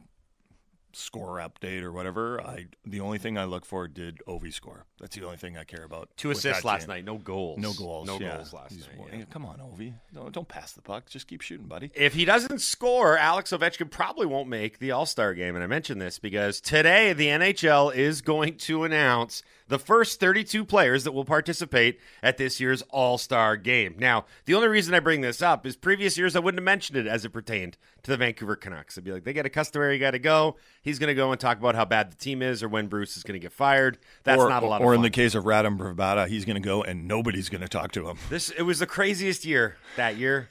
score 0.93 1.37
update 1.37 1.81
or 1.83 1.91
whatever, 1.91 2.41
I 2.41 2.67
the 2.85 2.99
only 3.01 3.17
thing 3.17 3.37
I 3.37 3.45
look 3.45 3.65
for 3.65 3.87
did 3.87 4.19
Ovi 4.27 4.53
score. 4.53 4.85
That's 4.99 5.15
the 5.15 5.23
only 5.25 5.37
thing 5.37 5.57
I 5.57 5.63
care 5.63 5.83
about. 5.83 6.09
Two 6.17 6.31
assists 6.31 6.65
last 6.65 6.81
team. 6.81 6.89
night, 6.89 7.05
no 7.05 7.17
goals. 7.17 7.59
No 7.59 7.73
goals. 7.73 8.07
No 8.07 8.19
yeah. 8.19 8.35
goals 8.37 8.53
last 8.53 8.73
He's- 8.73 8.87
night, 8.97 9.19
yeah. 9.19 9.25
Come 9.29 9.45
on, 9.45 9.59
Ovi. 9.59 9.93
No, 10.13 10.29
don't 10.29 10.47
pass 10.47 10.73
the 10.73 10.81
puck. 10.81 11.09
Just 11.09 11.27
keep 11.27 11.41
shooting, 11.41 11.67
buddy. 11.67 11.91
If 11.95 12.13
he 12.13 12.25
doesn't 12.25 12.59
score, 12.59 13.17
Alex 13.17 13.51
Ovechkin 13.51 13.89
probably 13.89 14.25
won't 14.25 14.49
make 14.49 14.79
the 14.79 14.91
All 14.91 15.05
Star 15.05 15.33
game. 15.33 15.55
And 15.55 15.63
I 15.63 15.67
mention 15.67 15.99
this 15.99 16.19
because 16.19 16.59
today 16.59 17.13
the 17.13 17.27
NHL 17.27 17.93
is 17.93 18.21
going 18.21 18.57
to 18.57 18.83
announce 18.83 19.41
the 19.67 19.79
first 19.79 20.19
32 20.19 20.65
players 20.65 21.03
that 21.03 21.11
will 21.11 21.25
participate 21.25 21.99
at 22.23 22.37
this 22.37 22.59
year's 22.59 22.81
All 22.89 23.17
Star 23.17 23.55
game. 23.55 23.95
Now, 23.99 24.25
the 24.45 24.55
only 24.55 24.67
reason 24.67 24.93
I 24.93 24.99
bring 24.99 25.21
this 25.21 25.41
up 25.41 25.65
is 25.65 25.75
previous 25.77 26.17
years 26.17 26.35
I 26.35 26.39
wouldn't 26.39 26.59
have 26.59 26.65
mentioned 26.65 26.97
it 26.97 27.07
as 27.07 27.23
it 27.23 27.29
pertained 27.29 27.77
to 28.03 28.11
the 28.11 28.17
Vancouver 28.17 28.55
Canucks. 28.55 28.97
I'd 28.97 29.03
be 29.03 29.11
like, 29.11 29.23
they 29.23 29.33
got 29.33 29.45
a 29.45 29.49
customary 29.49 29.97
guy 29.99 30.11
to 30.11 30.19
go. 30.19 30.57
He's 30.81 30.97
going 30.99 31.09
to 31.09 31.13
go 31.15 31.31
and 31.31 31.39
talk 31.39 31.57
about 31.59 31.75
how 31.75 31.85
bad 31.85 32.11
the 32.11 32.15
team 32.15 32.41
is 32.41 32.63
or 32.63 32.69
when 32.69 32.87
Bruce 32.87 33.17
is 33.17 33.23
going 33.23 33.33
to 33.33 33.39
get 33.39 33.51
fired. 33.51 33.97
That's 34.23 34.41
or, 34.41 34.49
not 34.49 34.63
a 34.63 34.65
lot 34.65 34.81
Or 34.81 34.93
in 34.95 35.01
the 35.01 35.09
case 35.09 35.35
of 35.35 35.43
Radim 35.43 35.77
Vrbata, 35.77 36.27
he's 36.27 36.45
going 36.45 36.55
to 36.55 36.65
go 36.65 36.81
and 36.83 37.07
nobody's 37.07 37.49
going 37.49 37.61
to 37.61 37.67
talk 37.67 37.91
to 37.93 38.07
him. 38.07 38.17
This 38.29 38.49
it 38.51 38.61
was 38.63 38.79
the 38.79 38.87
craziest 38.87 39.45
year 39.45 39.77
that 39.97 40.15
year. 40.17 40.49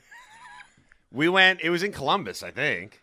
We 1.11 1.29
went. 1.29 1.61
It 1.63 1.71
was 1.71 1.83
in 1.83 1.93
Columbus, 1.93 2.43
I 2.43 2.51
think. 2.51 3.03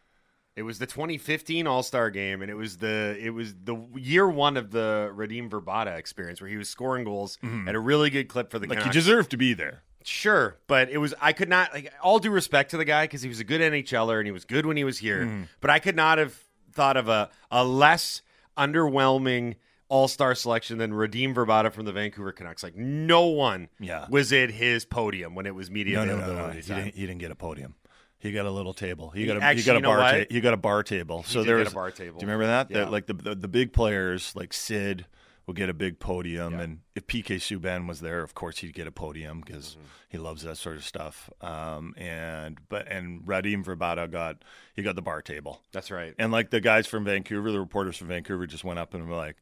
It 0.55 0.61
was 0.61 0.79
the 0.79 0.85
2015 0.85 1.67
All 1.67 1.83
Star 1.83 2.09
Game, 2.09 2.41
and 2.41 2.49
it 2.49 2.53
was 2.53 2.77
the 2.77 3.17
it 3.19 3.31
was 3.31 3.53
the 3.63 3.75
year 3.95 4.29
one 4.29 4.55
of 4.55 4.71
the 4.71 5.11
Radim 5.13 5.49
Vrbata 5.49 5.97
experience, 5.97 6.39
where 6.39 6.49
he 6.49 6.55
was 6.55 6.69
scoring 6.69 7.03
goals 7.03 7.37
Mhm. 7.43 7.67
at 7.67 7.75
a 7.75 7.79
really 7.79 8.09
good 8.09 8.29
clip 8.29 8.51
for 8.51 8.59
the 8.59 8.67
Like 8.67 8.83
he 8.83 8.89
deserved 8.89 9.31
to 9.31 9.37
be 9.37 9.53
there. 9.53 9.81
Sure, 10.05 10.57
but 10.67 10.89
it 10.89 10.99
was 10.99 11.13
I 11.19 11.33
could 11.33 11.49
not 11.49 11.73
like 11.73 11.91
all 12.01 12.19
due 12.19 12.29
respect 12.29 12.71
to 12.71 12.77
the 12.77 12.85
guy 12.85 13.03
because 13.05 13.21
he 13.23 13.27
was 13.27 13.39
a 13.39 13.43
good 13.43 13.59
NHLer 13.59 14.19
and 14.19 14.27
he 14.27 14.31
was 14.31 14.45
good 14.45 14.65
when 14.65 14.77
he 14.77 14.83
was 14.83 14.99
here. 14.99 15.25
Mhm. 15.25 15.47
But 15.59 15.71
I 15.71 15.79
could 15.79 15.95
not 15.95 16.19
have 16.19 16.37
thought 16.75 16.97
of 16.97 17.07
a 17.07 17.29
a 17.49 17.63
less 17.65 18.21
underwhelming 18.57 19.55
All 19.89 20.07
Star 20.07 20.35
selection 20.35 20.77
than 20.77 20.91
Radim 20.91 21.33
Vrbata 21.33 21.71
from 21.71 21.85
the 21.85 21.91
Vancouver 21.91 22.31
Canucks. 22.31 22.63
Like 22.63 22.75
no 22.75 23.25
one 23.27 23.69
Yeah. 23.79 24.05
was 24.09 24.31
at 24.33 24.51
his 24.51 24.85
podium 24.85 25.35
when 25.35 25.45
it 25.45 25.55
was 25.55 25.69
media 25.71 26.05
No, 26.05 26.17
no, 26.17 26.25
no, 26.27 26.47
no. 26.47 26.49
He 26.53 26.61
didn't, 26.61 26.95
he 26.95 27.01
didn't 27.05 27.19
get 27.19 27.31
a 27.31 27.35
podium. 27.35 27.75
He 28.17 28.31
got 28.31 28.45
a 28.47 28.51
little 28.51 28.73
table. 28.73 29.11
He, 29.11 29.25
got 29.27 29.37
a 29.37 29.43
actually, 29.43 29.61
he 29.61 29.65
got 29.67 29.71
a 29.73 29.75
you 29.77 29.81
know 29.83 29.89
bar. 29.89 30.11
Ta- 30.11 30.25
he 30.31 30.41
got 30.41 30.53
a 30.53 30.57
bar 30.57 30.81
table. 30.83 31.21
He 31.21 31.31
so 31.33 31.43
there 31.43 31.57
was 31.57 31.71
a 31.71 31.75
bar 31.75 31.91
table. 31.91 32.19
Do 32.19 32.25
you 32.25 32.31
remember 32.31 32.47
that? 32.47 32.71
Yeah. 32.71 32.77
That 32.85 32.91
like 32.91 33.05
the, 33.05 33.13
the 33.13 33.35
the 33.35 33.47
big 33.47 33.71
players 33.71 34.35
like 34.35 34.51
Sid 34.51 35.05
will 35.45 35.53
get 35.53 35.69
a 35.69 35.73
big 35.73 35.99
podium, 35.99 36.59
and 36.59 36.79
if 36.95 37.05
PK 37.07 37.35
Subban 37.37 37.87
was 37.87 37.99
there, 38.01 38.21
of 38.23 38.33
course 38.33 38.57
he'd 38.59 38.73
get 38.73 38.87
a 38.87 38.91
podium 38.91 39.41
because 39.41 39.71
Mm-hmm. 39.75 39.85
he 40.09 40.17
loves 40.17 40.43
that 40.43 40.55
sort 40.57 40.75
of 40.77 40.83
stuff. 40.85 41.29
Um, 41.41 41.93
and 41.97 42.57
but 42.69 42.87
and 42.87 43.21
Radim 43.25 43.63
Vrbata 43.63 44.09
got 44.11 44.37
he 44.73 44.81
got 44.81 44.95
the 44.95 45.01
bar 45.01 45.21
table. 45.21 45.61
That's 45.71 45.91
right. 45.91 46.13
And 46.17 46.31
like 46.31 46.49
the 46.49 46.61
guys 46.61 46.87
from 46.87 47.05
Vancouver, 47.05 47.51
the 47.51 47.59
reporters 47.59 47.97
from 47.97 48.07
Vancouver 48.07 48.47
just 48.47 48.63
went 48.63 48.79
up 48.79 48.93
and 48.93 49.07
were 49.07 49.15
like. 49.15 49.37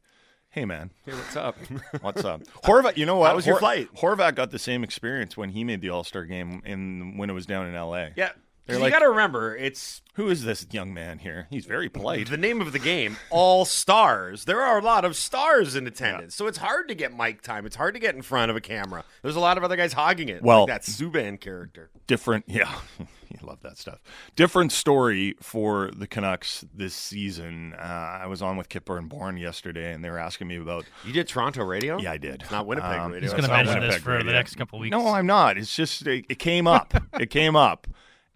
Hey 0.50 0.64
man, 0.64 0.92
Hey, 1.04 1.10
what's 1.14 1.34
up? 1.34 1.56
What's 2.00 2.24
up? 2.24 2.42
Horvat, 2.62 2.96
you 2.96 3.06
know 3.06 3.16
what? 3.16 3.30
How 3.30 3.34
was 3.34 3.44
your 3.44 3.54
Hor- 3.56 3.58
flight? 3.58 3.88
Horvat 3.96 4.36
got 4.36 4.52
the 4.52 4.58
same 4.60 4.84
experience 4.84 5.36
when 5.36 5.48
he 5.50 5.64
made 5.64 5.80
the 5.80 5.88
All 5.90 6.04
Star 6.04 6.24
game 6.24 6.62
in 6.64 7.16
when 7.16 7.28
it 7.28 7.32
was 7.32 7.44
down 7.44 7.66
in 7.66 7.74
L.A. 7.74 8.12
Yeah, 8.14 8.30
They're 8.66 8.76
you 8.76 8.82
like- 8.82 8.92
got 8.92 9.00
to 9.00 9.08
remember 9.10 9.54
it's 9.56 10.00
Who 10.14 10.28
is 10.30 10.44
this 10.44 10.66
young 10.70 10.94
man 10.94 11.18
here? 11.18 11.48
He's 11.50 11.66
very 11.66 11.88
polite. 11.88 12.30
the 12.30 12.36
name 12.36 12.60
of 12.60 12.72
the 12.72 12.78
game. 12.78 13.16
All 13.30 13.64
stars. 13.64 14.44
There 14.46 14.62
are 14.62 14.78
a 14.78 14.82
lot 14.82 15.04
of 15.04 15.16
stars 15.16 15.74
in 15.76 15.86
attendance, 15.86 16.34
so 16.34 16.46
it's 16.46 16.58
hard 16.58 16.88
to 16.88 16.94
get 16.94 17.14
mic 17.16 17.42
time. 17.42 17.66
It's 17.66 17.76
hard 17.76 17.94
to 17.94 18.00
get 18.00 18.14
in 18.14 18.22
front 18.22 18.50
of 18.50 18.56
a 18.56 18.60
camera. 18.60 19.04
There's 19.22 19.36
a 19.36 19.40
lot 19.40 19.58
of 19.58 19.64
other 19.64 19.76
guys 19.76 19.92
hogging 19.92 20.28
it. 20.28 20.42
Well- 20.42 20.60
like 20.66 20.68
that 20.68 20.82
Subban 20.82 21.40
character. 21.40 21.90
Different, 22.06 22.44
yeah, 22.46 22.70
you 22.98 23.38
love 23.42 23.60
that 23.62 23.78
stuff. 23.78 23.98
Different 24.36 24.72
story 24.72 25.34
for 25.40 25.90
the 25.96 26.06
Canucks 26.06 26.64
this 26.74 26.94
season. 26.94 27.74
Uh, 27.78 27.82
I 28.22 28.26
was 28.26 28.42
on 28.42 28.56
with 28.58 28.68
Kyper 28.68 28.98
and 28.98 29.08
Bourne 29.08 29.38
yesterday, 29.38 29.92
and 29.92 30.04
they 30.04 30.10
were 30.10 30.18
asking 30.18 30.48
me 30.48 30.56
about. 30.56 30.84
You 31.06 31.12
did 31.14 31.28
Toronto 31.28 31.64
radio? 31.64 31.98
Yeah, 31.98 32.12
I 32.12 32.18
did. 32.18 32.42
It's 32.42 32.50
not 32.50 32.66
Winnipeg 32.66 32.98
Um, 32.98 33.12
radio. 33.12 33.22
He's 33.22 33.30
going 33.32 33.44
to 33.44 33.48
mention 33.48 33.74
this 33.80 33.94
Winnipeg 33.94 34.02
for 34.02 34.22
the 34.22 34.32
next 34.32 34.56
couple 34.56 34.78
weeks. 34.78 34.90
No, 34.92 35.08
I'm 35.08 35.26
not. 35.26 35.56
It's 35.56 35.74
just 35.74 36.06
it, 36.06 36.26
it 36.28 36.38
came 36.38 36.66
up. 36.66 36.92
it 37.18 37.30
came 37.30 37.56
up, 37.56 37.86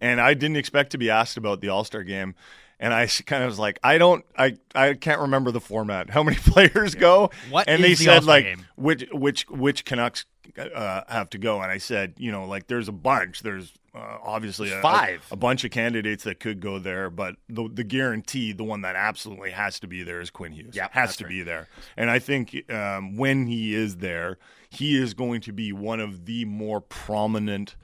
and 0.00 0.20
I 0.20 0.34
didn't 0.34 0.56
expect 0.56 0.92
to 0.92 0.98
be 0.98 1.10
asked 1.10 1.36
about 1.36 1.60
the 1.60 1.68
All 1.68 1.84
Star 1.84 2.02
game. 2.02 2.34
And 2.80 2.94
I 2.94 3.08
kind 3.26 3.42
of 3.42 3.48
was 3.48 3.58
like, 3.58 3.80
I 3.82 3.98
don't, 3.98 4.24
I, 4.36 4.56
I 4.72 4.94
can't 4.94 5.20
remember 5.20 5.50
the 5.50 5.60
format. 5.60 6.10
How 6.10 6.22
many 6.22 6.36
players 6.40 6.94
go? 6.94 7.30
What 7.50 7.68
and 7.68 7.84
is 7.84 7.98
they 7.98 8.04
the 8.04 8.04
said 8.04 8.14
All-Star 8.14 8.34
like 8.34 8.44
game? 8.44 8.66
which 8.76 9.04
which 9.10 9.48
which 9.48 9.84
Canucks 9.84 10.26
uh, 10.56 11.02
have 11.08 11.30
to 11.30 11.38
go. 11.38 11.60
And 11.60 11.70
I 11.70 11.78
said, 11.78 12.14
you 12.18 12.32
know, 12.32 12.46
like 12.46 12.66
there's 12.66 12.88
a 12.88 12.92
bunch. 12.92 13.42
There's 13.42 13.72
uh, 13.94 14.18
obviously 14.22 14.70
a, 14.70 14.80
Five. 14.80 15.26
a, 15.30 15.34
a 15.34 15.36
bunch 15.36 15.64
of 15.64 15.70
candidates 15.70 16.24
that 16.24 16.40
could 16.40 16.60
go 16.60 16.78
there, 16.78 17.10
but 17.10 17.36
the 17.48 17.68
the 17.72 17.84
guarantee, 17.84 18.52
the 18.52 18.64
one 18.64 18.82
that 18.82 18.96
absolutely 18.96 19.50
has 19.50 19.80
to 19.80 19.86
be 19.86 20.02
there 20.02 20.20
is 20.20 20.30
Quinn 20.30 20.52
Hughes. 20.52 20.74
Yeah, 20.74 20.88
has 20.92 21.16
to 21.16 21.24
right. 21.24 21.30
be 21.30 21.42
there. 21.42 21.68
And 21.96 22.10
I 22.10 22.18
think 22.18 22.70
um, 22.70 23.16
when 23.16 23.46
he 23.46 23.74
is 23.74 23.96
there, 23.96 24.38
he 24.70 24.96
is 24.96 25.14
going 25.14 25.40
to 25.42 25.52
be 25.52 25.72
one 25.72 26.00
of 26.00 26.26
the 26.26 26.44
more 26.44 26.80
prominent 26.80 27.76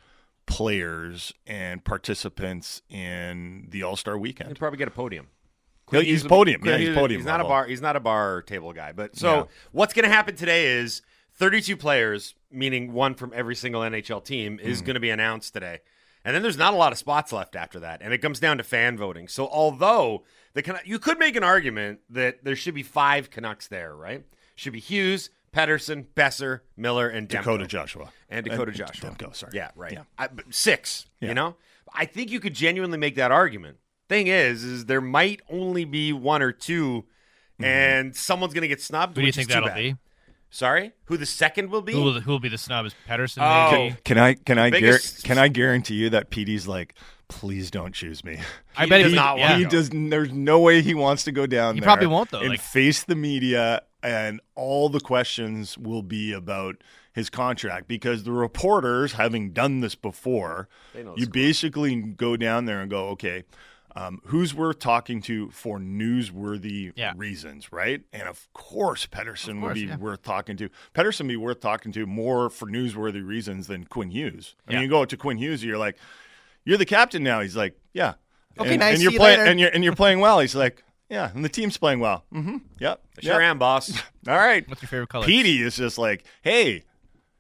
players 0.46 1.32
and 1.46 1.84
participants 1.84 2.82
in 2.88 3.66
the 3.70 3.82
All 3.82 3.96
Star 3.96 4.16
Weekend. 4.18 4.48
He'd 4.48 4.58
probably 4.58 4.78
get 4.78 4.88
a 4.88 4.92
podium. 4.92 5.28
He'll- 5.90 6.00
he's 6.00 6.22
podium. 6.22 6.62
Yeah, 6.64 6.78
he's 6.78 6.88
he's, 6.88 6.96
podium. 6.96 7.20
He's 7.20 7.26
not 7.26 7.40
a 7.40 7.44
bar. 7.44 7.66
He's 7.66 7.82
not 7.82 7.96
a 7.96 8.00
bar 8.00 8.42
table 8.42 8.72
guy. 8.72 8.92
But 8.92 9.16
so 9.16 9.34
Yeah. 9.34 9.44
what's 9.72 9.92
going 9.92 10.04
to 10.04 10.14
happen 10.14 10.34
today 10.36 10.66
is 10.66 11.02
32 11.34 11.76
players, 11.76 12.34
meaning 12.50 12.92
one 12.92 13.14
from 13.14 13.32
every 13.34 13.54
single 13.54 13.82
NHL 13.82 14.20
team, 14.24 14.58
is 14.62 14.80
Hmm. 14.80 14.86
going 14.86 14.94
to 14.94 15.00
be 15.00 15.10
announced 15.10 15.52
today. 15.52 15.80
And 16.24 16.34
then 16.34 16.42
there's 16.42 16.56
not 16.56 16.72
a 16.72 16.76
lot 16.76 16.92
of 16.92 16.96
spots 16.98 17.32
left 17.32 17.54
after 17.54 17.78
that, 17.80 18.00
and 18.00 18.14
it 18.14 18.18
comes 18.18 18.40
down 18.40 18.56
to 18.56 18.64
fan 18.64 18.96
voting. 18.96 19.28
So 19.28 19.46
although 19.46 20.24
the 20.54 20.80
you 20.86 20.98
could 20.98 21.18
make 21.18 21.36
an 21.36 21.44
argument 21.44 22.00
that 22.08 22.44
there 22.44 22.56
should 22.56 22.74
be 22.74 22.82
five 22.82 23.28
Canucks 23.30 23.66
there, 23.68 23.94
right? 23.94 24.24
Should 24.54 24.72
be 24.72 24.80
Hughes, 24.80 25.28
Pettersson, 25.54 26.06
Boeser, 26.16 26.60
Miller, 26.76 27.08
and 27.08 27.28
Demko. 27.28 27.38
Dakota 27.38 27.66
Joshua 27.66 28.10
and 28.28 28.44
Dakota 28.44 28.68
And 28.70 28.74
Joshua. 28.76 29.10
Demko, 29.10 29.34
sorry. 29.36 29.52
Yeah, 29.54 29.70
right. 29.76 29.92
Yeah. 29.92 30.02
I, 30.18 30.28
six. 30.50 31.06
Yeah. 31.20 31.28
You 31.28 31.34
know, 31.34 31.56
I 31.92 32.04
think 32.06 32.30
you 32.30 32.40
could 32.40 32.54
genuinely 32.54 32.98
make 32.98 33.14
that 33.16 33.30
argument. 33.30 33.78
Thing 34.08 34.26
is, 34.26 34.64
is 34.64 34.86
there 34.86 35.00
might 35.00 35.40
only 35.48 35.84
be 35.84 36.12
one 36.12 36.42
or 36.42 36.52
2 36.52 37.04
Mm-hmm. 37.54 37.64
and 37.64 38.16
someone's 38.16 38.52
going 38.52 38.62
to 38.62 38.68
get 38.68 38.82
snubbed. 38.82 39.14
Who 39.16 39.20
do 39.22 39.26
you 39.28 39.32
think 39.32 39.48
that'll 39.48 39.68
bad. 39.68 39.76
be? 39.76 39.94
Sorry, 40.50 40.90
who 41.04 41.16
the 41.16 41.24
second 41.24 41.70
will 41.70 41.82
be? 41.82 41.92
Who 41.92 42.02
will, 42.02 42.20
who 42.20 42.32
will 42.32 42.40
be 42.40 42.48
the 42.48 42.58
snub? 42.58 42.84
Is 42.84 42.94
Pettersson? 43.08 43.38
Oh. 43.42 43.70
maybe? 43.70 43.96
Can 44.04 44.18
I 44.18 44.34
can 44.34 44.58
I 44.58 44.70
biggest- 44.70 45.18
guar- 45.18 45.24
can 45.24 45.38
I 45.38 45.46
guarantee 45.46 45.94
you 45.94 46.10
that 46.10 46.30
Petey's 46.30 46.66
like, 46.66 46.94
please 47.28 47.70
don't 47.70 47.94
choose 47.94 48.24
me. 48.24 48.38
I 48.76 48.84
He 48.84 48.90
bet 48.90 49.02
does 49.04 49.12
he 49.12 49.16
not 49.16 49.38
yeah. 49.38 49.56
He 49.56 49.64
does. 49.66 49.88
There's 49.90 50.32
no 50.32 50.58
way 50.58 50.82
he 50.82 50.94
wants 50.94 51.22
to 51.24 51.32
go 51.32 51.46
down 51.46 51.74
He 51.74 51.80
there. 51.80 51.86
probably 51.86 52.08
won't, 52.08 52.30
though, 52.32 52.40
And 52.40 52.48
like- 52.50 52.60
face 52.60 53.04
the 53.04 53.14
media 53.14 53.82
and 54.04 54.40
all 54.54 54.88
the 54.88 55.00
questions 55.00 55.76
will 55.76 56.02
be 56.02 56.32
about 56.32 56.76
his 57.12 57.30
contract 57.30 57.88
because 57.88 58.22
the 58.24 58.32
reporters, 58.32 59.12
having 59.14 59.50
done 59.52 59.80
this 59.80 59.94
before, 59.96 60.68
you 61.16 61.26
basically 61.28 61.96
go 62.00 62.36
down 62.36 62.66
there 62.66 62.80
and 62.80 62.90
go, 62.90 63.08
okay, 63.08 63.44
um, 63.96 64.20
who's 64.26 64.52
worth 64.52 64.80
talking 64.80 65.22
to 65.22 65.50
for 65.50 65.78
newsworthy 65.78 66.92
Yeah. 66.96 67.12
reasons, 67.16 67.72
right? 67.72 68.02
And 68.12 68.28
of 68.28 68.48
course, 68.52 69.06
Pettersson 69.06 69.60
would 69.62 69.74
be 69.74 69.82
yeah. 69.82 69.96
worth 69.96 70.22
talking 70.22 70.56
to. 70.56 70.68
Pettersson 70.94 71.20
would 71.22 71.28
be 71.28 71.36
worth 71.36 71.60
talking 71.60 71.92
to 71.92 72.04
more 72.06 72.50
for 72.50 72.66
newsworthy 72.66 73.24
reasons 73.24 73.68
than 73.68 73.84
Quinn 73.84 74.10
Hughes. 74.10 74.54
I 74.66 74.70
mean, 74.72 74.78
Yeah. 74.78 74.82
you 74.84 74.88
go 74.90 75.04
to 75.04 75.16
Quinn 75.16 75.38
Hughes, 75.38 75.62
you're 75.64 75.78
like, 75.78 75.96
you're 76.64 76.78
the 76.78 76.84
captain 76.86 77.22
now. 77.22 77.40
He's 77.40 77.56
like, 77.56 77.78
yeah. 77.92 78.14
Okay, 78.58 78.70
and, 78.72 78.80
nice, 78.80 78.94
And 78.94 79.02
you're 79.02 79.10
see 79.10 79.14
you 79.14 79.20
playing, 79.20 79.38
later. 79.38 79.50
and 79.50 79.60
you're 79.60 79.70
and 79.70 79.84
you're 79.84 79.94
playing 79.96 80.20
well. 80.20 80.38
He's 80.40 80.54
like, 80.54 80.82
yeah, 81.14 81.30
and 81.32 81.44
the 81.44 81.48
team's 81.48 81.76
playing 81.76 82.00
well. 82.00 82.24
Mm-hmm. 82.34 82.56
Yep. 82.80 83.00
Sure 83.20 83.40
yep. 83.40 83.42
am, 83.42 83.58
boss. 83.58 83.96
All 84.28 84.36
right. 84.36 84.68
What's 84.68 84.82
your 84.82 84.88
favorite 84.88 85.08
color? 85.10 85.24
Petey 85.24 85.62
is 85.62 85.76
just 85.76 85.96
like, 85.96 86.24
hey, 86.42 86.82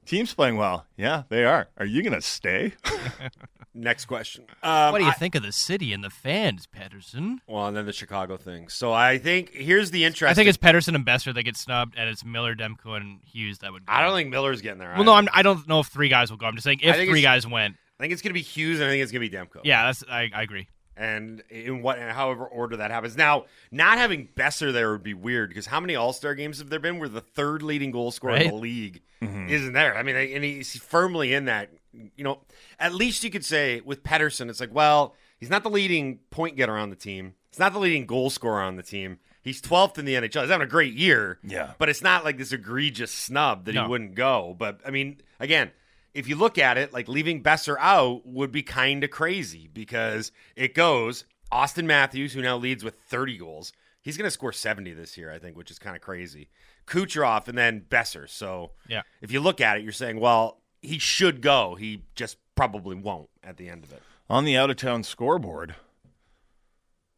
team's 0.06 0.32
playing 0.32 0.56
well. 0.56 0.86
Yeah, 0.96 1.24
they 1.28 1.44
are. 1.44 1.66
Are 1.76 1.84
you 1.84 2.02
gonna 2.02 2.20
stay? 2.20 2.74
Next 3.76 4.04
question. 4.04 4.44
Um, 4.62 4.92
what 4.92 4.98
do 4.98 5.04
you 5.04 5.10
I- 5.10 5.14
think 5.14 5.34
of 5.34 5.42
the 5.42 5.50
city 5.50 5.92
and 5.92 6.04
the 6.04 6.10
fans, 6.10 6.68
Pettersson? 6.68 7.38
Well, 7.48 7.66
and 7.66 7.76
then 7.76 7.86
the 7.86 7.92
Chicago 7.92 8.36
thing. 8.36 8.68
So 8.68 8.92
I 8.92 9.18
think 9.18 9.50
here's 9.50 9.90
the 9.90 10.04
interesting. 10.04 10.30
I 10.30 10.34
think 10.34 10.48
it's 10.48 10.58
Pettersson 10.58 10.94
and 10.94 11.04
Boeser 11.04 11.34
that 11.34 11.42
get 11.42 11.56
snubbed, 11.56 11.94
and 11.98 12.08
it's 12.08 12.24
Miller, 12.24 12.54
Demko, 12.54 12.96
and 12.96 13.18
Hughes 13.24 13.58
that 13.58 13.72
would. 13.72 13.86
Go. 13.86 13.92
I 13.92 14.02
don't 14.02 14.14
think 14.14 14.30
Miller's 14.30 14.62
getting 14.62 14.78
there. 14.78 14.92
Well, 14.94 15.02
no, 15.02 15.14
I'm, 15.14 15.28
I 15.32 15.42
don't 15.42 15.66
know 15.66 15.80
if 15.80 15.88
three 15.88 16.08
guys 16.08 16.30
will 16.30 16.38
go. 16.38 16.46
I'm 16.46 16.54
just 16.54 16.64
saying 16.64 16.78
if 16.80 16.94
three 16.94 17.22
guys 17.22 17.44
went. 17.44 17.74
I 17.98 18.02
think 18.04 18.12
it's 18.12 18.22
going 18.22 18.30
to 18.30 18.34
be 18.34 18.42
Hughes, 18.42 18.78
and 18.78 18.88
I 18.88 18.92
think 18.92 19.02
it's 19.02 19.10
going 19.10 19.28
to 19.28 19.28
be 19.28 19.36
Demko. 19.36 19.62
Yeah, 19.64 19.86
that's 19.86 20.04
I, 20.08 20.30
I 20.32 20.42
agree. 20.42 20.68
And 20.96 21.42
in 21.50 21.82
what, 21.82 21.98
and 21.98 22.10
however 22.12 22.44
order 22.44 22.76
that 22.76 22.92
happens. 22.92 23.16
Now, 23.16 23.46
not 23.72 23.98
having 23.98 24.28
Boeser 24.36 24.72
there 24.72 24.92
would 24.92 25.02
be 25.02 25.14
weird 25.14 25.48
because 25.48 25.66
how 25.66 25.80
many 25.80 25.96
All 25.96 26.12
Star 26.12 26.34
games 26.34 26.58
have 26.58 26.70
there 26.70 26.78
been 26.78 27.00
where 27.00 27.08
the 27.08 27.20
third 27.20 27.62
leading 27.62 27.90
goal 27.90 28.12
scorer 28.12 28.36
in 28.36 28.48
the 28.48 28.54
league 28.54 29.02
mm-hmm. 29.20 29.48
isn't 29.48 29.72
there? 29.72 29.96
I 29.96 30.04
mean, 30.04 30.14
and 30.14 30.44
he's 30.44 30.76
firmly 30.76 31.34
in 31.34 31.46
that. 31.46 31.70
You 31.92 32.24
know, 32.24 32.40
at 32.78 32.94
least 32.94 33.24
you 33.24 33.30
could 33.30 33.44
say 33.44 33.80
with 33.80 34.02
Pettersson, 34.02 34.50
it's 34.50 34.60
like, 34.60 34.74
well, 34.74 35.14
he's 35.38 35.50
not 35.50 35.62
the 35.62 35.70
leading 35.70 36.18
point 36.30 36.56
getter 36.56 36.76
on 36.76 36.90
the 36.90 36.96
team. 36.96 37.34
He's 37.50 37.60
not 37.60 37.72
the 37.72 37.78
leading 37.78 38.06
goal 38.06 38.30
scorer 38.30 38.62
on 38.62 38.76
the 38.76 38.82
team. 38.82 39.18
He's 39.42 39.60
12th 39.60 39.98
in 39.98 40.06
the 40.06 40.14
NHL. 40.14 40.40
He's 40.40 40.50
having 40.50 40.66
a 40.66 40.70
great 40.70 40.94
year. 40.94 41.38
Yeah. 41.44 41.72
But 41.78 41.88
it's 41.88 42.02
not 42.02 42.24
like 42.24 42.38
this 42.38 42.50
egregious 42.50 43.12
snub 43.12 43.66
that 43.66 43.74
he 43.74 43.80
wouldn't 43.80 44.14
go. 44.14 44.56
But 44.58 44.80
I 44.86 44.90
mean, 44.90 45.20
again, 45.38 45.70
if 46.14 46.28
you 46.28 46.36
look 46.36 46.58
at 46.58 46.78
it, 46.78 46.92
like 46.92 47.08
leaving 47.08 47.42
Boeser 47.42 47.76
out 47.78 48.24
would 48.24 48.52
be 48.52 48.62
kind 48.62 49.02
of 49.04 49.10
crazy 49.10 49.68
because 49.72 50.30
it 50.56 50.74
goes 50.74 51.24
Austin 51.52 51.86
Matthews, 51.86 52.32
who 52.32 52.40
now 52.42 52.56
leads 52.56 52.82
with 52.84 52.94
30 53.00 53.36
goals. 53.38 53.72
He's 54.00 54.16
going 54.16 54.26
to 54.26 54.30
score 54.30 54.52
70 54.52 54.92
this 54.92 55.16
year, 55.16 55.30
I 55.32 55.38
think, 55.38 55.56
which 55.56 55.70
is 55.70 55.78
kind 55.78 55.96
of 55.96 56.02
crazy. 56.02 56.48
Kucherov 56.86 57.48
and 57.48 57.56
then 57.58 57.86
Boeser. 57.88 58.28
So 58.28 58.72
Yeah. 58.86 59.02
if 59.20 59.30
you 59.32 59.40
look 59.40 59.60
at 59.60 59.78
it, 59.78 59.82
you're 59.82 59.92
saying, 59.92 60.20
well, 60.20 60.60
he 60.82 60.98
should 60.98 61.40
go. 61.40 61.74
He 61.74 62.02
just 62.14 62.36
probably 62.54 62.94
won't 62.96 63.30
at 63.42 63.56
the 63.56 63.68
end 63.68 63.82
of 63.84 63.92
it. 63.92 64.02
On 64.30 64.44
the 64.44 64.56
out 64.56 64.70
of 64.70 64.76
town 64.76 65.02
scoreboard, 65.02 65.74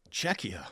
Czechia. 0.09 0.67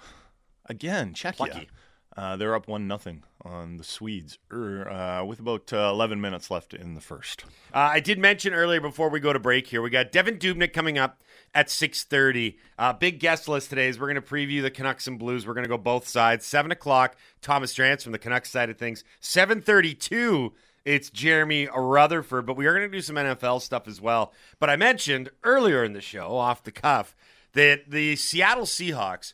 Again, 0.66 1.14
Czechia. 1.14 1.40
Lucky. 1.40 1.70
Uh, 2.16 2.36
they're 2.38 2.56
up 2.56 2.68
one 2.68 2.88
nothing 2.88 3.24
on 3.45 3.77
the 3.77 3.84
Swedes 3.84 4.39
er, 4.51 4.89
uh, 4.89 5.23
with 5.23 5.39
about 5.39 5.71
uh, 5.71 5.89
11 5.91 6.19
minutes 6.19 6.49
left 6.49 6.73
in 6.73 6.95
the 6.95 7.01
first. 7.01 7.45
Uh, 7.73 7.91
I 7.93 7.99
did 7.99 8.17
mention 8.17 8.53
earlier 8.53 8.81
before 8.81 9.10
we 9.10 9.19
go 9.19 9.31
to 9.31 9.39
break 9.39 9.67
here, 9.67 9.81
we 9.81 9.89
got 9.89 10.12
Devan 10.12 10.39
Dubnyk 10.39 10.73
coming 10.73 10.97
up 10.97 11.21
at 11.53 11.67
6.30. 11.67 12.55
Uh, 12.77 12.93
big 12.93 13.19
guest 13.19 13.47
list 13.47 13.69
today 13.69 13.88
is 13.88 13.99
we're 13.99 14.12
going 14.12 14.15
to 14.15 14.21
preview 14.21 14.62
the 14.62 14.71
Canucks 14.71 15.08
and 15.08 15.19
Blues. 15.19 15.45
We're 15.45 15.53
going 15.53 15.65
to 15.65 15.69
go 15.69 15.77
both 15.77 16.08
sides. 16.08 16.45
7 16.45 16.71
o'clock, 16.71 17.15
Thomas 17.41 17.73
Drance 17.73 18.03
from 18.03 18.12
the 18.12 18.19
Canucks 18.19 18.49
side 18.49 18.69
of 18.69 18.77
things. 18.77 19.03
7.32, 19.21 20.51
it's 20.84 21.10
Jeremy 21.10 21.67
Rutherford. 21.67 22.45
But 22.45 22.58
we 22.58 22.65
are 22.65 22.73
going 22.73 22.89
to 22.89 22.97
do 22.97 23.01
some 23.01 23.15
NFL 23.15 23.62
stuff 23.62 23.88
as 23.88 24.01
well. 24.01 24.34
But 24.60 24.69
I 24.69 24.75
mentioned 24.75 25.29
earlier 25.43 25.84
in 25.84 25.93
the 25.93 26.01
show, 26.01 26.36
off 26.36 26.63
the 26.63 26.71
cuff, 26.71 27.15
that 27.53 27.89
the 27.89 28.15
Seattle 28.15 28.65
Seahawks, 28.65 29.34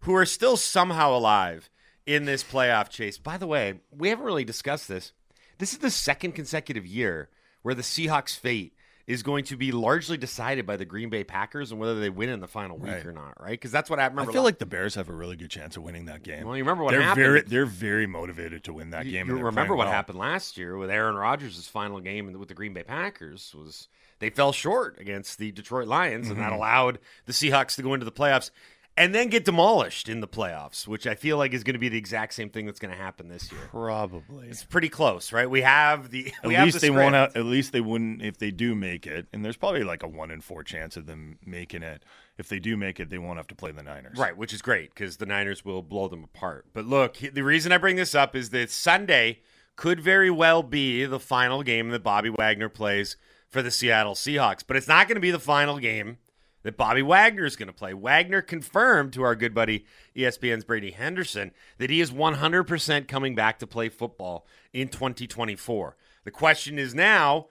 who 0.00 0.14
are 0.14 0.26
still 0.26 0.56
somehow 0.56 1.14
alive 1.14 1.68
in 2.14 2.24
this 2.24 2.42
playoff 2.42 2.88
chase. 2.88 3.18
By 3.18 3.36
the 3.38 3.46
way, 3.46 3.80
we 3.96 4.08
haven't 4.08 4.24
really 4.24 4.44
discussed 4.44 4.88
this. 4.88 5.12
This 5.58 5.72
is 5.72 5.78
the 5.78 5.90
second 5.90 6.32
consecutive 6.32 6.86
year 6.86 7.28
where 7.62 7.74
the 7.74 7.82
Seahawks' 7.82 8.36
fate 8.36 8.72
is 9.06 9.22
going 9.22 9.44
to 9.44 9.56
be 9.56 9.72
largely 9.72 10.16
decided 10.16 10.64
by 10.66 10.76
the 10.76 10.84
Green 10.84 11.10
Bay 11.10 11.24
Packers 11.24 11.72
and 11.72 11.80
whether 11.80 11.98
they 11.98 12.10
win 12.10 12.28
in 12.28 12.40
the 12.40 12.46
final 12.46 12.78
week 12.78 12.92
Right. 12.92 13.06
or 13.06 13.12
not, 13.12 13.40
right? 13.40 13.50
Because 13.52 13.72
that's 13.72 13.90
what 13.90 13.98
I 13.98 14.06
remember. 14.06 14.30
I 14.30 14.32
feel 14.32 14.42
la- 14.42 14.46
like 14.46 14.58
the 14.58 14.66
Bears 14.66 14.94
have 14.94 15.08
a 15.08 15.12
really 15.12 15.36
good 15.36 15.50
chance 15.50 15.76
of 15.76 15.82
winning 15.82 16.04
that 16.06 16.22
game. 16.22 16.46
Well, 16.46 16.56
you 16.56 16.62
remember 16.62 16.84
what 16.84 16.92
they're 16.92 17.02
happened. 17.02 17.24
Very, 17.26 17.40
they're 17.42 17.66
very 17.66 18.06
motivated 18.06 18.62
to 18.64 18.72
win 18.72 18.90
that 18.90 19.06
you, 19.06 19.12
game. 19.12 19.26
you 19.28 19.36
remember 19.38 19.74
what 19.74 19.86
well. 19.86 19.94
happened 19.94 20.18
last 20.18 20.56
year 20.56 20.76
with 20.76 20.90
Aaron 20.90 21.16
Rodgers' 21.16 21.66
final 21.66 21.98
game 22.00 22.32
with 22.38 22.48
the 22.48 22.54
Green 22.54 22.72
Bay 22.72 22.84
Packers 22.84 23.52
was 23.54 23.88
they 24.20 24.30
fell 24.30 24.52
short 24.52 24.98
against 25.00 25.38
the 25.38 25.50
Detroit 25.50 25.88
Lions, 25.88 26.28
and 26.28 26.36
Mm-hmm. 26.38 26.48
that 26.48 26.52
allowed 26.54 26.98
the 27.26 27.32
Seahawks 27.32 27.74
to 27.76 27.82
go 27.82 27.94
into 27.94 28.04
the 28.04 28.12
playoffs 28.12 28.50
and 28.96 29.14
then 29.14 29.28
get 29.28 29.44
demolished 29.44 30.08
in 30.08 30.20
the 30.20 30.28
playoffs, 30.28 30.86
which 30.86 31.06
I 31.06 31.14
feel 31.14 31.38
like 31.38 31.54
is 31.54 31.64
going 31.64 31.74
to 31.74 31.78
be 31.80 31.88
the 31.88 31.96
exact 31.98 32.34
same 32.34 32.50
thing 32.50 32.66
that's 32.66 32.78
going 32.78 32.90
to 32.90 32.96
happen 33.00 33.28
this 33.28 33.50
year. 33.50 33.60
Probably. 33.70 34.48
It's 34.48 34.64
pretty 34.64 34.88
close, 34.88 35.32
right? 35.32 35.48
We 35.48 35.62
have 35.62 36.10
the 36.10 36.32
At 36.42 36.48
least 36.50 36.74
the 36.80 36.80
they 36.80 36.90
won't. 36.90 37.14
at 37.14 37.44
least 37.44 37.72
they 37.72 37.80
wouldn't 37.80 38.22
if 38.22 38.38
they 38.38 38.50
do 38.50 38.74
make 38.74 39.06
it. 39.06 39.26
And 39.32 39.44
there's 39.44 39.56
probably 39.56 39.84
like 39.84 40.02
a 40.02 40.08
one 40.08 40.30
in 40.30 40.40
four 40.40 40.62
chance 40.62 40.96
of 40.96 41.06
them 41.06 41.38
making 41.44 41.82
it. 41.82 42.02
If 42.36 42.48
they 42.48 42.58
do 42.58 42.76
make 42.76 43.00
it, 43.00 43.10
they 43.10 43.18
won't 43.18 43.36
have 43.36 43.46
to 43.48 43.54
play 43.54 43.70
the 43.70 43.82
Niners. 43.82 44.18
Right, 44.18 44.36
which 44.36 44.52
is 44.52 44.62
great 44.62 44.94
because 44.94 45.18
the 45.18 45.26
Niners 45.26 45.64
will 45.64 45.82
blow 45.82 46.08
them 46.08 46.24
apart. 46.24 46.66
But 46.72 46.86
look, 46.86 47.16
the 47.18 47.42
reason 47.42 47.70
I 47.72 47.78
bring 47.78 47.96
this 47.96 48.14
up 48.14 48.34
is 48.34 48.50
that 48.50 48.70
Sunday 48.70 49.40
could 49.76 50.00
very 50.00 50.30
well 50.30 50.62
be 50.62 51.04
the 51.06 51.20
final 51.20 51.62
game 51.62 51.88
that 51.90 52.02
Bobby 52.02 52.30
Wagner 52.30 52.68
plays 52.68 53.16
for 53.48 53.62
the 53.62 53.70
Seattle 53.70 54.14
Seahawks. 54.14 54.62
But 54.66 54.76
it's 54.76 54.88
not 54.88 55.06
going 55.08 55.16
to 55.16 55.20
be 55.20 55.30
the 55.30 55.38
final 55.38 55.78
game 55.78 56.18
that 56.62 56.76
Bobby 56.76 57.02
Wagner 57.02 57.44
is 57.44 57.56
going 57.56 57.68
to 57.68 57.72
play. 57.72 57.94
Wagner 57.94 58.42
confirmed 58.42 59.12
to 59.14 59.22
our 59.22 59.34
good 59.34 59.54
buddy 59.54 59.84
ESPN's 60.16 60.64
Brady 60.64 60.90
Henderson 60.90 61.52
that 61.78 61.90
he 61.90 62.00
is 62.00 62.10
100% 62.10 63.08
coming 63.08 63.34
back 63.34 63.58
to 63.58 63.66
play 63.66 63.88
football 63.88 64.46
in 64.72 64.88
2024. 64.88 65.96
The 66.24 66.30
question 66.30 66.78
is 66.78 66.94
now 66.94 67.46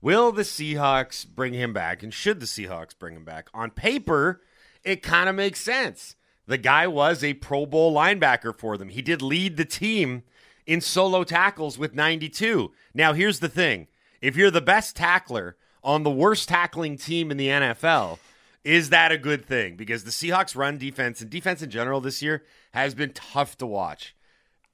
Will 0.00 0.30
the 0.30 0.42
Seahawks 0.42 1.26
bring 1.26 1.54
him 1.54 1.72
back? 1.72 2.02
And 2.02 2.12
should 2.12 2.38
the 2.38 2.46
Seahawks 2.46 2.96
bring 2.96 3.16
him 3.16 3.24
back? 3.24 3.48
On 3.54 3.70
paper, 3.70 4.42
it 4.84 5.02
kind 5.02 5.28
of 5.28 5.34
makes 5.34 5.60
sense. 5.60 6.16
The 6.46 6.58
guy 6.58 6.86
was 6.86 7.24
a 7.24 7.34
Pro 7.34 7.66
Bowl 7.66 7.94
linebacker 7.94 8.56
for 8.56 8.76
them. 8.76 8.90
He 8.90 9.02
did 9.02 9.20
lead 9.20 9.56
the 9.56 9.64
team 9.64 10.22
in 10.66 10.80
solo 10.80 11.24
tackles 11.24 11.78
with 11.78 11.94
92. 11.94 12.72
Now, 12.94 13.14
here's 13.14 13.40
the 13.40 13.48
thing 13.48 13.88
if 14.20 14.36
you're 14.36 14.50
the 14.50 14.60
best 14.60 14.96
tackler 14.96 15.56
on 15.82 16.02
the 16.02 16.10
worst 16.10 16.48
tackling 16.48 16.96
team 16.96 17.30
in 17.30 17.36
the 17.36 17.48
NFL, 17.48 18.18
is 18.66 18.90
that 18.90 19.12
a 19.12 19.18
good 19.18 19.46
thing? 19.46 19.76
Because 19.76 20.02
the 20.02 20.10
Seahawks 20.10 20.56
run 20.56 20.76
defense 20.76 21.20
and 21.20 21.30
defense 21.30 21.62
in 21.62 21.70
general 21.70 22.00
this 22.00 22.20
year 22.20 22.42
has 22.72 22.96
been 22.96 23.12
tough 23.12 23.56
to 23.58 23.66
watch. 23.66 24.16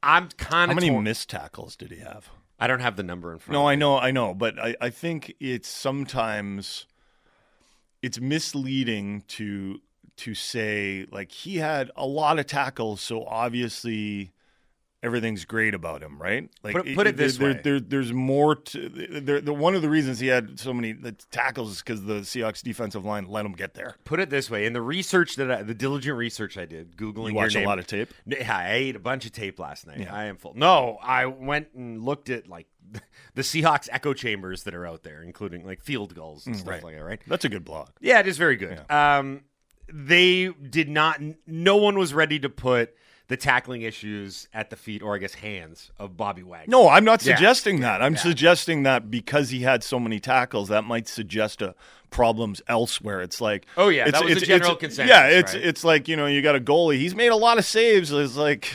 I'm 0.02 0.31
kind 0.31 0.70
of 0.70 0.78
How 0.78 0.81
many 0.81 0.98
missed 0.98 1.28
tackles 1.28 1.76
did 1.76 1.92
he 1.92 1.98
have? 1.98 2.31
I 2.59 2.66
don't 2.66 2.81
have 2.81 2.96
the 2.96 3.02
number 3.02 3.33
in 3.33 3.38
front. 3.38 3.52
No, 3.52 3.68
I 3.68 3.74
know, 3.74 3.98
I 3.98 4.11
know, 4.11 4.33
but 4.33 4.59
I, 4.59 4.74
I 4.81 4.88
think 4.88 5.35
it's 5.40 5.68
sometimes 5.68 6.87
it's 8.00 8.18
misleading 8.18 9.24
to 9.28 9.81
to 10.16 10.35
say 10.35 11.07
like 11.12 11.31
he 11.31 11.57
had 11.57 11.90
a 11.94 12.07
lot 12.07 12.38
of 12.38 12.46
tackles, 12.46 13.02
so 13.02 13.24
obviously 13.26 14.33
everything's 15.02 15.44
great 15.44 15.74
about 15.74 16.02
him, 16.02 16.20
right? 16.20 16.48
Like 16.62 16.74
Put 16.76 16.86
it- 16.88 16.94
put 16.94 17.06
it 17.06 17.16
this 17.16 17.36
there, 17.38 17.54
way. 17.54 17.60
there, 17.62 17.80
there's 17.80 18.12
more 18.12 18.54
to 18.54 18.88
there, 19.20 19.40
the 19.40 19.52
one 19.52 19.74
of 19.74 19.82
the 19.82 19.88
reasons 19.90 20.20
he 20.20 20.28
had 20.28 20.60
so 20.60 20.72
many 20.72 20.94
tackles 21.30 21.72
is 21.72 21.78
because 21.82 22.04
the 22.04 22.20
Seahawks 22.20 22.62
defensive 22.62 23.04
line 23.04 23.26
let 23.26 23.44
him 23.44 23.52
get 23.52 23.74
there. 23.74 23.96
Put 24.04 24.20
it 24.20 24.30
this 24.30 24.48
way: 24.50 24.64
in 24.66 24.72
the 24.72 24.82
research 24.82 25.36
that 25.36 25.50
I, 25.50 25.62
the 25.62 25.74
diligent 25.74 26.16
research 26.16 26.56
I 26.56 26.66
did, 26.66 26.96
googling 26.96 27.30
You 27.30 27.34
watch 27.34 27.54
a 27.54 27.58
name- 27.58 27.68
lot 27.68 27.78
of 27.78 27.86
tape? 27.86 28.12
Yeah, 28.26 28.56
I 28.56 28.72
ate 28.72 28.96
a 28.96 29.00
bunch 29.00 29.26
of 29.26 29.32
tape 29.32 29.58
last 29.58 29.86
night. 29.86 30.00
Yeah. 30.00 30.14
I 30.14 30.24
am 30.24 30.36
full. 30.36 30.54
No, 30.54 30.98
I 31.02 31.26
went 31.26 31.68
and 31.74 32.02
looked 32.02 32.30
at 32.30 32.48
like 32.48 32.66
the 33.34 33.42
Seahawks 33.42 33.88
echo 33.90 34.12
chambers 34.14 34.64
that 34.64 34.74
are 34.74 34.86
out 34.86 35.02
there, 35.02 35.22
including 35.22 35.64
like 35.66 35.80
Field 35.80 36.14
Gulls 36.14 36.46
and 36.46 36.54
Mm, 36.54 36.58
stuff 36.60 36.70
right. 36.70 36.84
like 36.84 36.94
that. 36.96 37.04
Right? 37.04 37.20
That's 37.26 37.44
a 37.44 37.48
good 37.48 37.64
blog. 37.64 37.88
Yeah, 38.00 38.20
it 38.20 38.26
is 38.28 38.38
very 38.38 38.56
good. 38.56 38.80
Um, 38.90 39.42
they 39.92 40.48
did 40.48 40.88
not. 40.88 41.20
No 41.46 41.76
one 41.76 41.98
was 41.98 42.14
ready 42.14 42.38
to 42.38 42.48
put 42.48 42.94
the 43.28 43.37
tackling 43.37 43.82
issues 43.82 44.48
at 44.52 44.70
the 44.70 44.76
feet, 44.76 45.02
or 45.02 45.14
I 45.14 45.18
guess 45.18 45.35
hands, 45.35 45.90
of 45.98 46.16
Bobby 46.16 46.42
Wagner. 46.42 46.70
No, 46.70 46.88
I'm 46.88 47.04
not 47.04 47.24
Yeah. 47.24 47.35
suggesting 47.35 47.80
that. 47.80 48.02
I'm 48.02 48.14
Yeah. 48.14 48.20
suggesting 48.20 48.82
that 48.82 49.11
because 49.11 49.50
he 49.50 49.61
had 49.61 49.82
so 49.82 49.98
many 49.98 50.20
tackles, 50.20 50.68
that 50.68 50.85
might 50.85 51.08
suggest 51.08 51.62
a 51.62 51.74
problems 52.11 52.61
elsewhere. 52.68 53.22
It's 53.22 53.40
like, 53.40 53.64
Oh, 53.78 53.88
yeah, 53.88 54.04
that 54.11 54.12
was 54.22 54.32
the 54.35 54.37
it's- 54.42 54.46
general 54.46 54.72
it's- 54.72 54.80
consensus, 54.80 55.08
Yeah, 55.08 55.28
it's 55.28 55.54
right? 55.54 55.64
it's 55.64 55.82
like 55.85 56.08
you 56.08 56.16
know 56.16 56.26
you 56.26 56.42
got 56.42 56.54
a 56.56 56.61
goalie. 56.61 56.98
He's 56.98 57.14
made 57.14 57.28
a 57.32 57.37
lot 57.37 57.56
of 57.58 57.64
saves. 57.64 58.12
It's 58.12 58.37
like, 58.37 58.70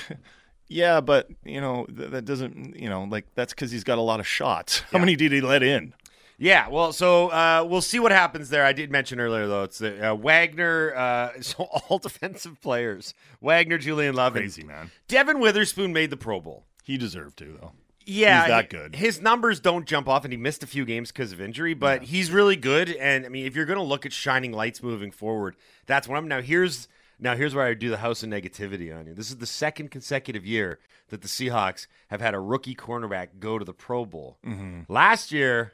yeah, 0.68 1.02
but 1.02 1.28
you 1.46 1.62
know 1.62 1.86
th- 1.96 2.10
that 2.12 2.26
doesn't 2.26 2.80
you 2.80 2.90
know 2.90 3.04
like 3.04 3.26
that's 3.36 3.54
because 3.54 3.70
he's 3.72 3.84
got 3.84 4.00
a 4.00 4.02
lot 4.02 4.20
of 4.20 4.26
shots. 4.28 4.80
How 4.92 4.98
many 4.98 5.16
did 5.16 5.32
he 5.32 5.40
let 5.42 5.62
in? 5.62 5.94
Yeah, 6.40 6.70
well, 6.70 6.94
so 6.94 7.30
uh, 7.30 7.66
we'll 7.68 7.82
see 7.82 8.00
what 8.00 8.12
happens 8.12 8.50
there. 8.50 8.64
I 8.64 8.72
did 8.72 8.92
mention 8.92 9.20
earlier, 9.20 9.48
though, 9.48 9.64
it's 9.64 9.82
uh, 9.82 10.16
Wagner, 10.20 10.94
uh, 10.96 11.32
so 11.42 11.64
all 11.90 11.98
defensive 11.98 12.62
players 12.62 13.14
Wagner, 13.42 13.78
Julian 13.78 14.16
Love, 14.16 14.34
Crazy 14.34 14.64
man. 14.64 14.92
Devon 15.08 15.40
Witherspoon 15.40 15.94
made 15.94 16.10
the 16.10 16.18
Pro 16.18 16.40
Bowl. 16.40 16.66
He 16.84 16.98
deserved 16.98 17.38
to 17.40 17.58
though. 17.60 17.72
Yeah, 18.06 18.44
he's 18.44 18.48
that 18.50 18.70
good. 18.70 18.96
His 18.96 19.22
numbers 19.22 19.60
don't 19.60 19.86
jump 19.86 20.08
off, 20.08 20.24
and 20.24 20.32
he 20.32 20.38
missed 20.38 20.64
a 20.64 20.68
few 20.68 20.86
games 20.86 21.12
because 21.12 21.34
of 21.34 21.42
injury, 21.42 21.74
but 21.74 22.04
he's 22.04 22.32
really 22.32 22.56
good. 22.56 22.90
And 22.92 23.26
I 23.26 23.30
mean, 23.30 23.46
if 23.46 23.54
you're 23.54 23.66
going 23.66 23.80
to 23.80 23.84
look 23.84 24.06
at 24.06 24.14
shining 24.14 24.54
lights 24.54 24.82
moving 24.82 25.12
forward, 25.12 25.58
that's 25.88 26.08
of 26.08 26.14
them. 26.14 26.30
Now 26.30 26.42
here's 26.42 26.88
now 27.20 27.36
here's 27.36 27.54
where 27.54 27.66
I 27.66 27.74
do 27.74 27.90
the 27.90 27.98
house 27.98 28.24
of 28.24 28.30
negativity 28.30 28.98
on 28.98 29.08
you. 29.08 29.14
This 29.14 29.30
is 29.30 29.38
the 29.38 29.46
second 29.46 29.92
consecutive 29.92 30.46
year 30.46 30.80
that 31.10 31.22
the 31.22 31.28
Seahawks 31.28 31.88
have 32.08 32.22
had 32.22 32.34
a 32.34 32.40
rookie 32.40 32.76
cornerback 32.76 33.40
go 33.40 33.58
to 33.60 33.66
the 33.66 33.74
Pro 33.74 34.06
Bowl. 34.06 34.38
Mhm. 34.46 34.86
Last 34.88 35.34
year, 35.34 35.74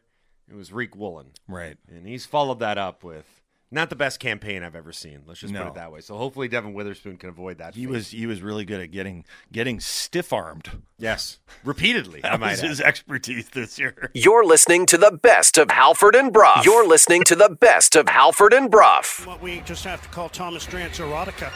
it 0.53 0.57
was 0.57 0.69
Riq 0.69 0.95
Woolen, 0.95 1.31
Right. 1.47 1.77
and 1.89 2.05
he's 2.07 2.25
followed 2.25 2.59
that 2.59 2.77
up 2.77 3.03
with 3.03 3.25
not 3.71 3.89
the 3.89 3.95
best 3.95 4.19
campaign 4.19 4.61
I've 4.61 4.75
ever 4.75 4.91
seen. 4.91 5.23
Let's 5.25 5.39
just 5.39 5.51
put 5.51 5.65
it 5.65 5.73
that 5.73 5.91
way. 5.91 5.99
So 6.01 6.15
hopefully, 6.15 6.47
Devon 6.47 6.75
Witherspoon 6.75 7.17
can 7.17 7.29
avoid 7.29 7.57
that. 7.57 7.73
He 7.73 7.85
fate. 7.85 7.91
was 7.91 8.09
he 8.11 8.27
was 8.27 8.41
really 8.43 8.65
good 8.65 8.79
at 8.79 8.91
getting 8.91 9.25
getting 9.51 9.79
stiff 9.79 10.31
armed. 10.31 10.69
yes, 10.99 11.39
repeatedly. 11.63 12.19
I 12.23 12.29
That 12.29 12.39
might 12.39 12.51
was 12.51 12.63
add. 12.63 12.69
his 12.69 12.81
expertise 12.81 13.49
this 13.49 13.79
year. 13.79 14.11
You're 14.13 14.45
listening 14.45 14.85
to 14.87 14.97
the 14.99 15.11
best 15.11 15.57
of 15.57 15.71
Halford 15.71 16.15
and 16.15 16.31
Brough. 16.31 16.61
You're 16.63 16.87
listening 16.87 17.23
to 17.23 17.35
the 17.35 17.49
best 17.49 17.95
of 17.95 18.07
Halford 18.09 18.53
and 18.53 18.69
Brough. 18.69 19.01
What 19.25 19.41
we 19.41 19.61
just 19.61 19.83
have 19.85 20.03
to 20.03 20.07
call 20.09 20.29
Thomas 20.29 20.67
Drance 20.67 20.97
erotica. 21.01 21.51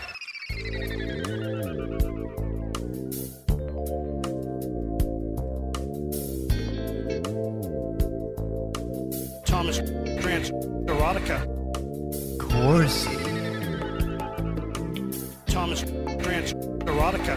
Thomas 9.58 9.80
Drance 10.22 10.52
erotica. 10.86 11.42
Corsi. 12.38 13.10
Thomas 15.48 15.82
Drance 16.22 16.54
erotica. 16.86 17.36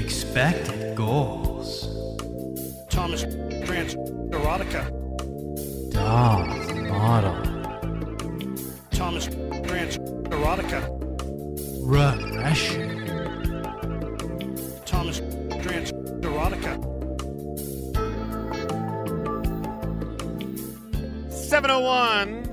Expected 0.00 0.94
goals. 0.94 1.88
Thomas 2.88 3.24
Drance 3.66 3.96
erotica. 4.30 4.82
Dog 5.90 6.46
model. 6.88 7.34
Thomas 8.92 9.26
Drance 9.26 9.98
erotica. 10.30 10.88
Regression. 11.82 13.08
Thomas 14.86 15.18
Drance 15.64 15.90
erotica. 16.22 16.91
701 21.52 22.48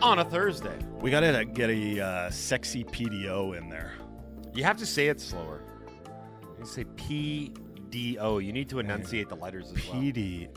on 0.00 0.18
a 0.20 0.24
Thursday. 0.24 0.78
We 1.02 1.10
got 1.10 1.20
to 1.20 1.44
get 1.44 1.68
a 1.68 2.00
uh, 2.00 2.30
sexy 2.30 2.82
PDO 2.82 3.58
in 3.58 3.68
there. 3.68 3.92
You 4.54 4.64
have 4.64 4.78
to 4.78 4.86
say 4.86 5.08
it 5.08 5.20
slower. 5.20 5.60
You 6.58 6.64
say 6.64 6.84
P 6.96 7.52
D 7.90 8.16
O. 8.18 8.38
You 8.38 8.54
need 8.54 8.70
to 8.70 8.78
enunciate 8.78 9.28
the 9.28 9.36
letters 9.36 9.66
as 9.66 9.86
well. 9.86 10.00
PD. 10.00 10.48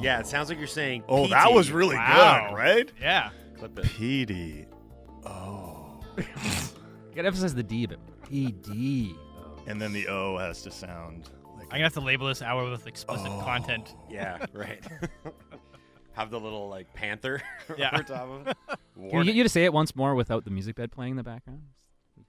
Yeah, 0.00 0.18
it 0.20 0.26
sounds 0.26 0.48
like 0.48 0.56
you're 0.56 0.66
saying. 0.66 1.04
Oh, 1.10 1.28
that 1.28 1.52
was 1.52 1.70
really 1.70 1.94
Wow. 1.96 2.46
good, 2.48 2.56
right? 2.56 2.90
Yeah. 2.98 3.28
Clip 3.58 3.78
it. 3.80 3.84
PD. 3.84 4.64
Oh. 5.26 6.00
You 7.10 7.16
gotta 7.16 7.26
emphasize 7.26 7.54
the 7.54 7.62
D 7.62 7.84
a 7.84 7.88
bit. 7.88 7.98
PD. 8.22 9.14
And 9.66 9.78
then 9.78 9.92
the 9.92 10.08
O 10.08 10.38
has 10.38 10.62
to 10.62 10.70
sound 10.70 11.28
like 11.58 11.64
I'm 11.66 11.72
gonna 11.72 11.82
have 11.84 11.92
to 11.94 12.00
label 12.00 12.28
this 12.28 12.40
hour 12.40 12.70
with 12.70 12.86
explicit 12.86 13.26
Oh. 13.28 13.42
content. 13.44 13.94
Yeah, 14.08 14.46
right. 14.54 14.82
have 16.12 16.30
the 16.30 16.40
little 16.40 16.68
like 16.68 16.92
panther 16.94 17.40
Yeah. 17.78 17.90
over 17.94 18.02
top 18.02 18.28
of 18.28 18.46
it. 18.48 18.56
Can 19.10 19.18
we 19.20 19.24
get 19.24 19.34
you 19.34 19.42
to 19.42 19.48
say 19.48 19.64
it 19.64 19.72
once 19.72 19.94
more 19.96 20.14
without 20.14 20.44
the 20.44 20.50
music 20.50 20.76
bed 20.76 20.92
playing 20.92 21.12
in 21.12 21.16
the 21.16 21.22
background? 21.22 21.62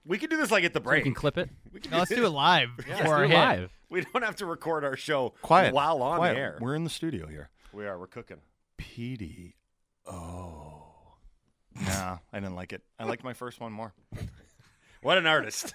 We 0.06 0.18
can 0.18 0.30
do 0.30 0.36
this 0.38 0.50
like 0.50 0.64
at 0.64 0.72
the 0.72 0.82
So 0.82 0.90
we 0.90 1.02
can 1.02 1.14
clip 1.14 1.36
it. 1.38 1.50
We 1.72 1.80
can 1.80 1.90
No, 1.92 1.98
let's 1.98 2.10
do 2.10 2.24
it 2.24 2.28
live 2.30 2.70
Yeah, 2.88 2.98
before 3.02 3.18
let's 3.18 3.30
do 3.30 3.34
it 3.34 3.38
hit. 3.38 3.38
live. 3.60 3.70
We 3.90 4.00
don't 4.00 4.22
have 4.24 4.36
to 4.36 4.46
record 4.46 4.84
our 4.84 4.96
show 4.96 5.34
quiet 5.42 5.74
while 5.74 6.02
on 6.02 6.16
quiet. 6.18 6.36
air. 6.36 6.58
We're 6.60 6.74
in 6.74 6.84
the 6.84 6.90
studio 6.90 7.26
here. 7.26 7.50
We 7.72 7.86
are. 7.86 7.98
We're 7.98 8.06
cooking. 8.06 8.38
PD. 8.78 9.52
Oh. 10.06 10.84
Nah, 11.80 12.18
I 12.32 12.40
didn't 12.40 12.54
like 12.56 12.72
it. 12.72 12.82
I 12.98 13.04
liked 13.04 13.22
my 13.24 13.32
first 13.34 13.60
one 13.60 13.72
more. 13.72 13.92
What 15.02 15.18
an 15.18 15.26
artist. 15.26 15.74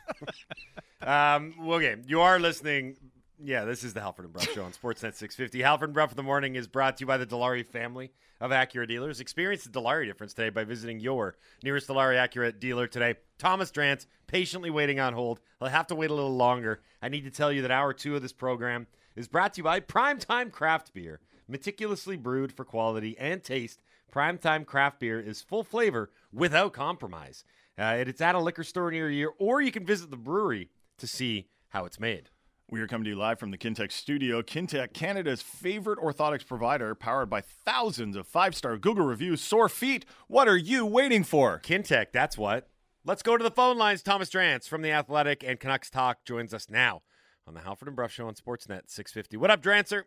um, 1.02 1.54
okay, 1.70 1.96
you 2.08 2.22
are 2.22 2.40
listening. 2.40 2.98
Yeah, 3.40 3.66
this 3.66 3.84
is 3.84 3.94
the 3.94 4.02
Halford 4.02 4.26
and 4.26 4.34
Brough 4.34 4.42
Show 4.42 4.64
on 4.64 4.72
Sportsnet 4.72 5.14
650. 5.14 5.62
Halford 5.62 5.90
and 5.90 5.94
Bruff 5.94 6.10
in 6.10 6.18
the 6.18 6.24
Morning 6.24 6.56
is 6.56 6.68
brought 6.68 6.98
to 6.98 7.02
you 7.02 7.06
by 7.06 7.18
the 7.18 7.26
Dilawri 7.28 7.64
family 7.64 8.12
of 8.42 8.50
Acura 8.50 8.88
dealers. 8.88 9.20
Experience 9.20 9.64
the 9.64 9.70
Dilawri 9.70 10.08
difference 10.08 10.34
today 10.34 10.50
by 10.50 10.64
visiting 10.64 11.00
your 11.00 11.36
nearest 11.62 11.88
Dilawri 11.88 12.16
Acura 12.18 12.60
dealer 12.60 12.88
today. 12.88 13.14
Thomas 13.38 13.70
Drance, 13.70 14.08
patiently 14.26 14.72
waiting 14.72 15.00
on 15.00 15.14
hold. 15.14 15.40
I'll 15.62 15.70
have 15.70 15.86
to 15.88 15.96
wait 15.96 16.10
a 16.10 16.16
little 16.16 16.36
longer. 16.36 16.82
I 17.00 17.10
need 17.10 17.26
to 17.26 17.30
tell 17.30 17.52
you 17.52 17.62
that 17.62 17.70
hour 17.70 17.94
two 17.94 18.16
of 18.16 18.24
this 18.24 18.34
program 18.34 18.88
is 19.16 19.28
brought 19.28 19.54
to 19.54 19.60
you 19.60 19.64
by 19.64 19.82
Primetime 19.82 20.52
Craft 20.52 20.96
Beer. 20.96 21.20
Meticulously 21.48 22.18
brewed 22.18 22.52
for 22.52 22.66
quality 22.66 23.16
and 23.20 23.44
taste, 23.44 23.84
Primetime 24.12 24.66
Craft 24.66 25.00
Beer 25.00 25.20
is 25.20 25.44
full 25.44 25.64
flavor 25.64 26.10
without 26.34 26.74
compromise. 26.74 27.44
Uh, 27.78 27.98
it's 28.00 28.20
at 28.20 28.34
a 28.34 28.40
liquor 28.40 28.64
store 28.64 28.90
near 28.90 29.12
you, 29.12 29.34
or 29.38 29.62
you 29.62 29.72
can 29.72 29.86
visit 29.86 30.10
the 30.10 30.18
brewery 30.18 30.72
to 30.98 31.06
see 31.06 31.50
how 31.70 31.86
it's 31.86 32.00
made. 32.00 32.32
We 32.70 32.82
are 32.82 32.88
coming 32.88 33.06
to 33.06 33.12
you 33.12 33.16
live 33.16 33.40
from 33.40 33.52
the 33.52 33.58
Kintec 33.58 33.94
studio. 33.94 34.42
Kintec, 34.42 34.92
Canada's 34.92 35.42
favorite 35.42 36.00
orthotics 36.00 36.46
provider, 36.46 36.96
powered 36.96 37.30
by 37.30 37.40
thousands 37.40 38.18
of 38.18 38.28
five 38.28 38.56
star 38.56 38.78
Google 38.78 39.06
reviews. 39.06 39.40
Sore 39.40 39.70
feet, 39.70 40.06
what 40.28 40.50
are 40.50 40.58
you 40.58 40.86
waiting 40.86 41.24
for? 41.24 41.62
Kintec, 41.62 42.08
that's 42.12 42.38
what. 42.38 42.68
Let's 43.06 43.24
go 43.24 43.38
to 43.38 43.44
the 43.44 43.52
phone 43.52 43.78
lines. 43.78 44.04
Thomas 44.04 44.30
Drance 44.30 44.68
from 44.68 44.82
The 44.82 44.92
Athletic 44.92 45.46
and 45.46 45.62
Canucks 45.62 45.90
Talk 45.90 46.26
joins 46.26 46.54
us 46.54 46.70
now 46.70 47.04
on 47.48 47.54
the 47.54 47.62
Halford 47.62 47.88
and 47.88 47.96
Brough 47.96 48.08
Show 48.08 48.28
on 48.28 48.34
Sportsnet 48.34 48.90
650. 48.90 49.38
What 49.38 49.50
up, 49.50 49.64
Drancer? 49.64 50.04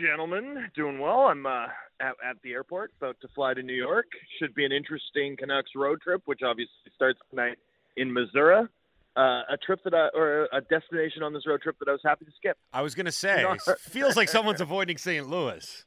Gentlemen, 0.00 0.68
doing 0.76 1.00
well. 1.00 1.22
I'm 1.22 1.46
uh, 1.46 1.64
at, 2.00 2.14
at 2.24 2.36
the 2.44 2.52
airport, 2.52 2.92
about 3.00 3.16
to 3.22 3.28
fly 3.34 3.54
to 3.54 3.62
New 3.64 3.74
York. 3.74 4.06
Should 4.38 4.54
be 4.54 4.64
an 4.64 4.70
interesting 4.70 5.36
Canucks 5.36 5.72
road 5.74 6.00
trip, 6.00 6.22
which 6.26 6.42
obviously 6.44 6.92
starts 6.94 7.18
tonight 7.28 7.58
in 7.96 8.12
Missouri. 8.12 8.68
Uh, 9.14 9.42
a 9.50 9.58
trip 9.64 9.80
that 9.84 9.92
I, 9.92 10.08
or 10.16 10.48
a 10.52 10.62
destination 10.62 11.22
on 11.22 11.34
this 11.34 11.46
road 11.46 11.60
trip 11.60 11.76
that 11.80 11.88
I 11.88 11.92
was 11.92 12.00
happy 12.02 12.24
to 12.24 12.30
skip. 12.34 12.56
I 12.72 12.80
was 12.80 12.94
going 12.94 13.06
to 13.06 13.12
say, 13.12 13.42
No. 13.42 13.74
feels 13.78 14.16
like 14.16 14.30
someone's 14.30 14.62
avoiding 14.62 14.96
St. 14.96 15.28
Louis. 15.28 15.84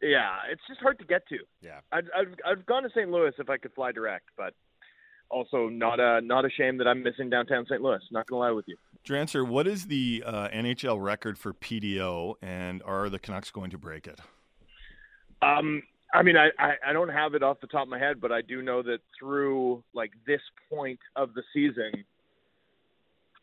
Yeah, 0.00 0.36
it's 0.50 0.62
just 0.68 0.80
hard 0.80 0.98
to 1.00 1.04
get 1.04 1.26
to. 1.28 1.38
Yeah. 1.60 1.80
I'd, 1.90 2.04
I've 2.16 2.34
I've 2.46 2.66
gone 2.66 2.84
to 2.84 2.90
St. 2.90 3.10
Louis 3.10 3.32
if 3.38 3.50
I 3.50 3.56
could 3.56 3.72
fly 3.72 3.90
direct, 3.90 4.26
but 4.36 4.54
also 5.28 5.68
not 5.68 5.98
a 5.98 6.20
not 6.20 6.44
a 6.44 6.50
shame 6.50 6.78
that 6.78 6.86
I'm 6.86 7.02
missing 7.02 7.28
downtown 7.30 7.66
St. 7.68 7.82
Louis. 7.82 7.98
Not 8.12 8.26
gonna 8.28 8.40
lie 8.40 8.52
with 8.52 8.66
you. 8.68 8.76
Drancer, 9.04 9.46
what 9.46 9.66
is 9.66 9.86
the 9.86 10.22
uh, 10.24 10.48
NHL 10.48 11.02
record 11.02 11.38
for 11.38 11.52
PDO, 11.52 12.34
and 12.42 12.82
are 12.84 13.08
the 13.08 13.18
Canucks 13.18 13.50
going 13.50 13.70
to 13.70 13.78
break 13.78 14.06
it? 14.06 14.20
Um, 15.42 15.82
I 16.12 16.22
mean, 16.22 16.36
I, 16.36 16.48
I, 16.58 16.74
I 16.88 16.92
don't 16.92 17.08
have 17.08 17.34
it 17.34 17.42
off 17.42 17.60
the 17.60 17.66
top 17.66 17.82
of 17.82 17.88
my 17.88 17.98
head, 17.98 18.20
but 18.20 18.32
I 18.32 18.42
do 18.42 18.62
know 18.62 18.82
that 18.82 18.98
through 19.18 19.82
like 19.94 20.12
this 20.26 20.40
point 20.70 20.98
of 21.16 21.34
the 21.34 21.42
season, 21.52 22.04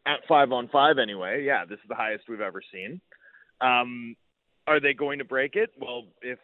at 0.06 0.20
five 0.28 0.52
on 0.52 0.68
five 0.70 0.98
anyway, 0.98 1.44
yeah, 1.44 1.66
this 1.66 1.78
is 1.78 1.90
the 1.90 1.96
highest 1.96 2.26
we've 2.30 2.42
ever 2.42 2.62
seen. 2.72 3.02
Um, 3.62 4.16
are 4.68 4.80
they 4.80 4.94
going 4.94 5.20
to 5.20 5.26
break 5.26 5.56
it? 5.56 5.72
Well, 5.80 6.06
if 6.22 6.40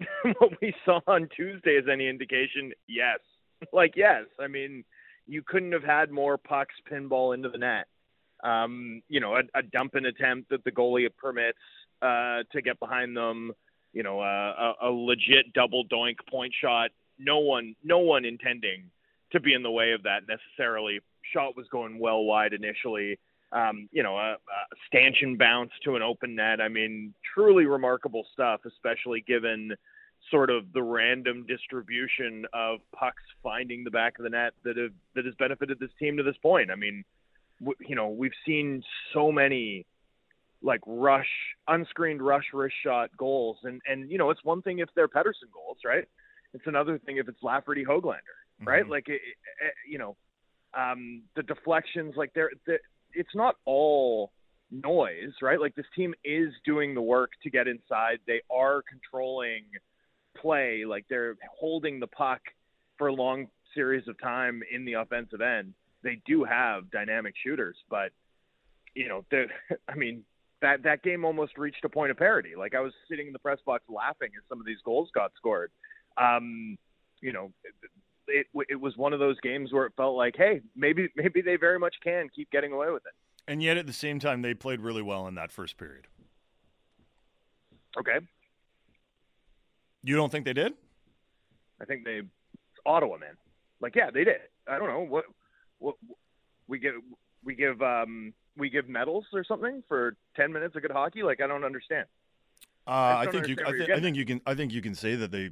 what 0.38 0.52
we 0.60 0.74
saw 0.84 1.00
on 1.06 1.28
Tuesday 1.34 1.72
is 1.72 1.86
any 1.90 2.08
indication, 2.08 2.72
yes. 2.88 3.18
Like 3.72 3.94
yes, 3.96 4.24
I 4.38 4.46
mean, 4.46 4.84
you 5.26 5.40
couldn't 5.46 5.72
have 5.72 5.84
had 5.84 6.10
more 6.10 6.36
pucks 6.36 6.74
pinball 6.90 7.32
into 7.34 7.48
the 7.48 7.56
net. 7.56 7.86
Um, 8.42 9.00
you 9.08 9.20
know, 9.20 9.36
a, 9.36 9.58
a 9.58 9.62
dumping 9.62 10.04
attempt 10.04 10.50
that 10.50 10.64
the 10.64 10.70
goalie 10.70 11.08
permits 11.16 11.56
uh, 12.02 12.42
to 12.52 12.60
get 12.62 12.78
behind 12.78 13.16
them 13.16 13.52
you 13.94 14.02
know, 14.02 14.20
uh, 14.20 14.74
a, 14.82 14.88
a 14.88 14.90
legit 14.90 15.52
double 15.54 15.84
doink 15.86 16.16
point 16.28 16.52
shot. 16.60 16.90
No 17.18 17.38
one, 17.38 17.76
no 17.82 18.00
one 18.00 18.24
intending 18.24 18.90
to 19.34 19.40
be 19.40 19.52
in 19.52 19.62
the 19.62 19.70
way 19.70 19.92
of 19.92 20.02
that 20.04 20.22
necessarily. 20.28 21.00
Shot 21.32 21.56
was 21.56 21.66
going 21.70 21.98
well 21.98 22.24
wide 22.24 22.52
initially. 22.52 23.18
Um, 23.52 23.88
you 23.92 24.02
know, 24.02 24.16
a, 24.16 24.32
a 24.32 24.76
stanchion 24.88 25.36
bounce 25.36 25.70
to 25.84 25.94
an 25.94 26.02
open 26.02 26.34
net. 26.34 26.60
I 26.60 26.68
mean, 26.68 27.14
truly 27.34 27.66
remarkable 27.66 28.26
stuff, 28.32 28.62
especially 28.66 29.20
given 29.26 29.72
sort 30.30 30.50
of 30.50 30.72
the 30.72 30.82
random 30.82 31.44
distribution 31.46 32.46
of 32.52 32.80
pucks 32.98 33.22
finding 33.42 33.84
the 33.84 33.90
back 33.90 34.18
of 34.18 34.24
the 34.24 34.30
net 34.30 34.54
that 34.64 34.76
have 34.76 34.92
that 35.14 35.24
has 35.24 35.34
benefited 35.38 35.78
this 35.78 35.90
team 35.98 36.16
to 36.16 36.22
this 36.22 36.36
point. 36.42 36.70
I 36.70 36.74
mean, 36.74 37.04
w- 37.60 37.76
you 37.86 37.94
know, 37.94 38.08
we've 38.08 38.32
seen 38.46 38.82
so 39.12 39.30
many 39.30 39.86
like 40.62 40.80
rush, 40.86 41.28
unscreened 41.68 42.22
rush 42.22 42.46
wrist 42.52 42.74
shot 42.82 43.10
goals, 43.16 43.58
and 43.64 43.80
and 43.86 44.10
you 44.10 44.18
know 44.18 44.30
it's 44.30 44.42
one 44.44 44.62
thing 44.62 44.78
if 44.78 44.88
they're 44.96 45.08
Pettersson 45.08 45.52
goals, 45.52 45.78
right? 45.84 46.04
It's 46.54 46.66
another 46.66 46.98
thing 46.98 47.18
if 47.18 47.28
it's 47.28 47.42
Lafferty 47.42 47.84
Hoglander, 47.84 48.38
right? 48.62 48.88
Like 48.88 49.08
it, 49.08 49.14
it, 49.14 49.74
you 49.88 49.98
know, 49.98 50.16
um, 50.76 51.22
the 51.36 51.42
deflections, 51.42 52.14
like 52.16 52.32
they're, 52.34 52.50
they 52.66 52.78
it's 53.14 53.34
not 53.34 53.56
all 53.64 54.32
noise, 54.70 55.32
right? 55.40 55.60
Like 55.60 55.74
this 55.74 55.86
team 55.94 56.14
is 56.24 56.52
doing 56.64 56.94
the 56.94 57.02
work 57.02 57.30
to 57.42 57.50
get 57.50 57.68
inside. 57.68 58.18
They 58.26 58.40
are 58.50 58.82
controlling 58.88 59.64
play, 60.36 60.84
like 60.84 61.04
they're 61.08 61.36
holding 61.58 62.00
the 62.00 62.06
puck 62.08 62.40
for 62.98 63.08
a 63.08 63.12
long 63.12 63.46
series 63.74 64.06
of 64.08 64.20
time 64.20 64.62
in 64.72 64.84
the 64.84 64.94
offensive 64.94 65.40
end. 65.40 65.74
They 66.02 66.20
do 66.26 66.44
have 66.44 66.90
dynamic 66.90 67.34
shooters, 67.42 67.76
but 67.88 68.10
you 68.94 69.08
know, 69.08 69.24
I 69.88 69.94
mean, 69.94 70.24
that 70.60 70.82
that 70.82 71.02
game 71.02 71.24
almost 71.24 71.58
reached 71.58 71.84
a 71.84 71.88
point 71.88 72.10
of 72.10 72.16
parity. 72.16 72.50
Like 72.56 72.74
I 72.74 72.80
was 72.80 72.92
sitting 73.08 73.26
in 73.26 73.32
the 73.32 73.38
press 73.38 73.58
box 73.64 73.84
laughing 73.88 74.30
as 74.36 74.44
some 74.48 74.60
of 74.60 74.66
these 74.66 74.78
goals 74.84 75.10
got 75.14 75.32
scored. 75.36 75.70
Um, 76.16 76.76
you 77.20 77.32
know, 77.32 77.52
it, 78.28 78.46
it 78.68 78.80
was 78.80 78.96
one 78.96 79.12
of 79.12 79.20
those 79.20 79.38
games 79.40 79.72
where 79.72 79.86
it 79.86 79.92
felt 79.96 80.16
like, 80.16 80.34
hey, 80.36 80.60
maybe 80.76 81.08
maybe 81.16 81.40
they 81.42 81.56
very 81.56 81.78
much 81.78 81.94
can 82.02 82.28
keep 82.34 82.50
getting 82.50 82.72
away 82.72 82.90
with 82.90 83.02
it. 83.06 83.12
And 83.46 83.62
yet, 83.62 83.76
at 83.76 83.86
the 83.86 83.92
same 83.92 84.18
time, 84.18 84.40
they 84.42 84.54
played 84.54 84.80
really 84.80 85.02
well 85.02 85.26
in 85.26 85.34
that 85.34 85.52
first 85.52 85.76
period. 85.76 86.06
Okay, 87.96 88.18
You 90.02 90.16
don't 90.16 90.32
think 90.32 90.44
they 90.44 90.52
did? 90.52 90.72
I 91.80 91.84
think 91.84 92.04
they 92.04 92.22
Ottawa, 92.86 93.18
man. 93.18 93.36
Like, 93.80 93.94
yeah, 93.94 94.10
they 94.12 94.24
did. 94.24 94.40
I 94.66 94.78
don't 94.78 94.88
know 94.88 95.00
what 95.06 95.24
what 95.78 95.96
we 96.66 96.78
give 96.78 96.94
we 97.44 97.54
give 97.54 97.80
um 97.82 98.32
we 98.56 98.70
give 98.70 98.88
medals 98.88 99.26
or 99.32 99.44
something 99.44 99.82
for 99.86 100.16
ten 100.36 100.52
minutes 100.52 100.74
of 100.76 100.82
good 100.82 100.90
hockey. 100.90 101.22
Like, 101.22 101.40
I 101.40 101.46
don't 101.46 101.64
understand. 101.64 102.06
Uh, 102.86 102.90
I 102.90 103.20
I 103.20 103.24
don't 103.24 103.32
think 103.32 103.48
you. 103.48 103.56
I, 103.64 103.72
thi- 103.72 103.92
I 103.92 104.00
think 104.00 104.16
you 104.16 104.24
can. 104.24 104.40
I 104.46 104.54
think 104.54 104.72
you 104.72 104.82
can 104.82 104.94
say 104.94 105.14
that 105.14 105.30
they 105.30 105.50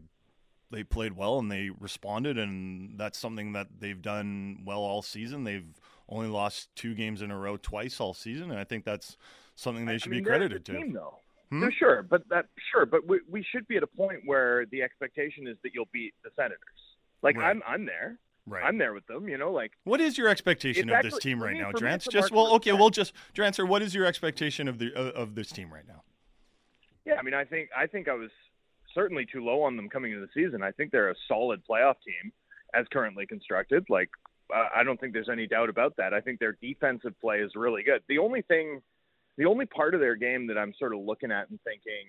they 0.72 0.82
played 0.82 1.12
well 1.16 1.38
and 1.38 1.50
they 1.50 1.70
responded, 1.78 2.38
and 2.38 2.98
that's 2.98 3.18
something 3.18 3.52
that 3.52 3.68
they've 3.78 4.00
done 4.02 4.62
well 4.64 4.80
all 4.80 5.02
season. 5.02 5.44
They've 5.44 5.66
only 6.08 6.28
lost 6.28 6.74
two 6.74 6.94
games 6.94 7.22
in 7.22 7.30
a 7.30 7.38
row 7.38 7.56
twice 7.56 8.00
all 8.00 8.14
season, 8.14 8.50
and 8.50 8.58
I 8.58 8.64
think 8.64 8.84
that's 8.84 9.16
something 9.54 9.86
they 9.86 9.94
I 9.94 9.96
should 9.98 10.10
mean, 10.10 10.20
be 10.24 10.26
credited 10.28 10.64
to. 10.66 10.72
Team, 10.72 10.92
though. 10.92 11.18
Hmm? 11.50 11.60
No, 11.60 11.70
sure, 11.70 12.02
but 12.02 12.28
that 12.30 12.46
sure, 12.72 12.86
but 12.86 13.06
we 13.06 13.20
we 13.30 13.44
should 13.52 13.68
be 13.68 13.76
at 13.76 13.82
a 13.82 13.86
point 13.86 14.20
where 14.24 14.66
the 14.66 14.82
expectation 14.82 15.46
is 15.46 15.56
that 15.62 15.72
you'll 15.74 15.88
beat 15.92 16.14
the 16.24 16.30
Senators. 16.34 16.58
Like 17.22 17.36
Right. 17.36 17.50
I'm 17.50 17.62
I'm 17.66 17.86
there. 17.86 18.18
Right. 18.44 18.64
I'm 18.64 18.76
there 18.78 18.92
with 18.92 19.06
them. 19.06 19.28
You 19.28 19.38
know, 19.38 19.52
like 19.52 19.72
What 19.84 20.00
is 20.00 20.18
your 20.18 20.28
expectation 20.28 20.90
of 20.90 21.02
this 21.02 21.18
team 21.18 21.40
right 21.42 21.52
me- 21.52 21.60
now, 21.60 21.70
Drance? 21.70 22.08
Just 22.10 22.32
well, 22.32 22.54
okay, 22.54 22.72
we'll 22.72 22.90
just 22.90 23.12
Drancer. 23.34 23.68
What 23.68 23.82
is 23.82 23.94
your 23.94 24.04
expectation 24.06 24.66
of 24.66 24.78
the 24.78 24.92
of, 24.94 25.08
of 25.14 25.34
this 25.36 25.50
team 25.52 25.72
right 25.72 25.86
now? 25.86 26.02
Yeah, 27.04 27.14
I 27.18 27.22
mean, 27.22 27.34
I 27.34 27.44
think 27.44 27.68
I 27.76 27.86
think 27.86 28.08
I 28.08 28.14
was 28.14 28.30
certainly 28.94 29.26
too 29.30 29.44
low 29.44 29.62
on 29.62 29.76
them 29.76 29.88
coming 29.88 30.12
into 30.12 30.26
the 30.26 30.32
season. 30.32 30.62
I 30.62 30.70
think 30.72 30.90
they're 30.90 31.10
a 31.10 31.14
solid 31.28 31.62
playoff 31.68 31.96
team 32.06 32.32
as 32.74 32.86
currently 32.92 33.26
constructed. 33.26 33.84
Like, 33.88 34.10
I 34.52 34.82
don't 34.82 35.00
think 35.00 35.12
there's 35.12 35.30
any 35.30 35.46
doubt 35.46 35.70
about 35.70 35.96
that. 35.96 36.12
I 36.12 36.20
think 36.20 36.38
their 36.38 36.58
defensive 36.60 37.18
play 37.20 37.38
is 37.38 37.52
really 37.54 37.82
good. 37.82 38.02
The 38.08 38.18
only 38.18 38.42
thing, 38.42 38.82
the 39.38 39.46
only 39.46 39.66
part 39.66 39.94
of 39.94 40.00
their 40.00 40.16
game 40.16 40.46
that 40.48 40.58
I'm 40.58 40.74
sort 40.78 40.94
of 40.94 41.00
looking 41.00 41.32
at 41.32 41.48
and 41.48 41.58
thinking, 41.64 42.06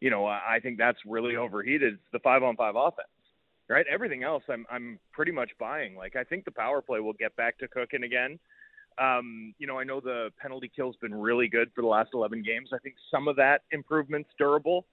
you 0.00 0.08
know, 0.08 0.24
I 0.26 0.54
I 0.56 0.60
think 0.60 0.78
that's 0.78 0.98
really 1.06 1.36
overheated 1.36 1.94
is 1.94 2.00
the 2.12 2.20
five 2.20 2.42
on 2.42 2.56
five 2.56 2.74
offense. 2.76 3.08
Right, 3.68 3.86
everything 3.88 4.24
else 4.24 4.42
I'm 4.48 4.66
I'm 4.70 4.98
pretty 5.12 5.30
much 5.30 5.50
buying. 5.60 5.94
Like, 5.94 6.16
I 6.16 6.24
think 6.24 6.44
the 6.44 6.50
power 6.50 6.80
play 6.80 7.00
will 7.00 7.12
get 7.12 7.36
back 7.36 7.58
to 7.58 7.68
cooking 7.68 8.02
again. 8.02 8.38
Um, 8.98 9.54
you 9.58 9.66
know, 9.66 9.78
I 9.78 9.84
know 9.84 10.00
the 10.00 10.30
penalty 10.40 10.70
kill's 10.74 10.96
been 10.96 11.14
really 11.14 11.48
good 11.48 11.70
for 11.74 11.80
the 11.80 11.86
last 11.86 12.10
11 12.12 12.42
games. 12.42 12.70
I 12.74 12.78
think 12.78 12.96
some 13.10 13.28
of 13.28 13.36
that 13.36 13.62
improvement's 13.72 14.30
durable. 14.36 14.86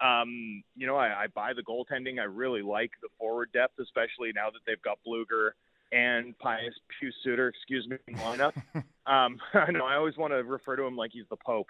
Um, 0.00 0.62
you 0.76 0.86
know, 0.86 0.96
I, 0.96 1.24
I 1.24 1.26
buy 1.34 1.52
the 1.52 1.62
goaltending. 1.62 2.18
I 2.18 2.24
really 2.24 2.62
like 2.62 2.90
the 3.02 3.08
forward 3.18 3.50
depth, 3.52 3.78
especially 3.78 4.32
now 4.34 4.50
that 4.50 4.60
they've 4.66 4.80
got 4.82 4.98
Blueger 5.06 5.50
and 5.92 6.38
Pius 6.38 6.74
Pew 6.98 7.10
Suter, 7.22 7.48
excuse 7.48 7.86
me, 7.88 7.96
in 8.06 8.14
lineup. 8.16 8.54
um, 9.06 9.38
I 9.54 9.70
know 9.70 9.84
I 9.84 9.96
always 9.96 10.16
want 10.16 10.32
to 10.32 10.42
refer 10.42 10.76
to 10.76 10.84
him 10.84 10.96
like 10.96 11.10
he's 11.12 11.26
the 11.28 11.36
Pope. 11.36 11.66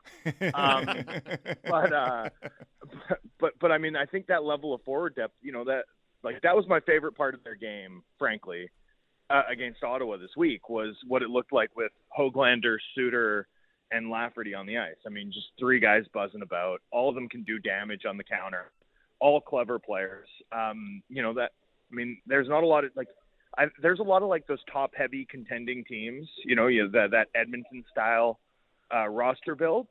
Um, 0.55 0.85
but, 1.64 1.93
uh, 1.93 2.29
but, 3.09 3.21
but, 3.38 3.53
but 3.61 3.73
I 3.73 3.79
mean, 3.79 3.97
I 3.97 4.07
think 4.07 4.27
that 4.27 4.45
level 4.45 4.75
of 4.75 4.83
forward 4.83 5.14
depth, 5.16 5.35
you 5.43 5.53
know, 5.53 5.64
that, 5.64 5.85
like, 6.23 6.43
that 6.43 6.55
was 6.55 6.66
my 6.69 6.81
favorite 6.81 7.16
part 7.16 7.35
of 7.35 7.43
their 7.45 7.55
game, 7.55 8.03
frankly 8.19 8.69
uh, 9.31 9.43
against 9.49 9.83
Ottawa 9.83 10.16
this 10.16 10.37
week 10.37 10.69
was 10.69 10.97
what 11.07 11.23
it 11.23 11.31
looked 11.31 11.53
like 11.53 11.71
with 11.77 11.93
Hoglander, 12.16 12.77
Suter, 12.95 13.47
and 13.92 14.11
Lafferty 14.11 14.55
on 14.55 14.66
the 14.66 14.79
ice. 14.79 14.96
I 15.07 15.11
mean, 15.11 15.33
just 15.33 15.48
three 15.59 15.81
guys 15.81 16.05
buzzing 16.12 16.42
about. 16.42 16.81
All 16.90 17.09
of 17.09 17.14
them 17.14 17.29
can 17.29 17.42
do 17.42 17.59
damage 17.59 18.03
on 18.09 18.16
the 18.16 18.24
counter. 18.24 18.70
All 19.18 19.40
clever 19.40 19.79
players. 19.79 20.29
Um, 20.53 21.03
you 21.09 21.22
know 21.22 21.35
that. 21.35 21.53
I 21.90 21.94
mean, 21.94 22.18
there's 22.26 22.48
not 22.48 22.62
a 22.62 22.66
lot 22.66 22.85
of 22.85 22.92
like. 22.96 23.09
I, 23.59 23.66
there's 23.83 23.98
a 23.98 24.05
lot 24.05 24.22
of 24.22 24.29
like 24.29 24.46
those 24.46 24.61
top-heavy 24.72 25.26
contending 25.29 25.85
teams. 25.85 26.29
You 26.44 26.55
know, 26.55 26.68
you 26.68 26.88
that 26.90 27.11
that 27.11 27.29
Edmonton 27.35 27.85
style 27.90 28.38
uh, 28.94 29.09
roster 29.09 29.55
build, 29.57 29.88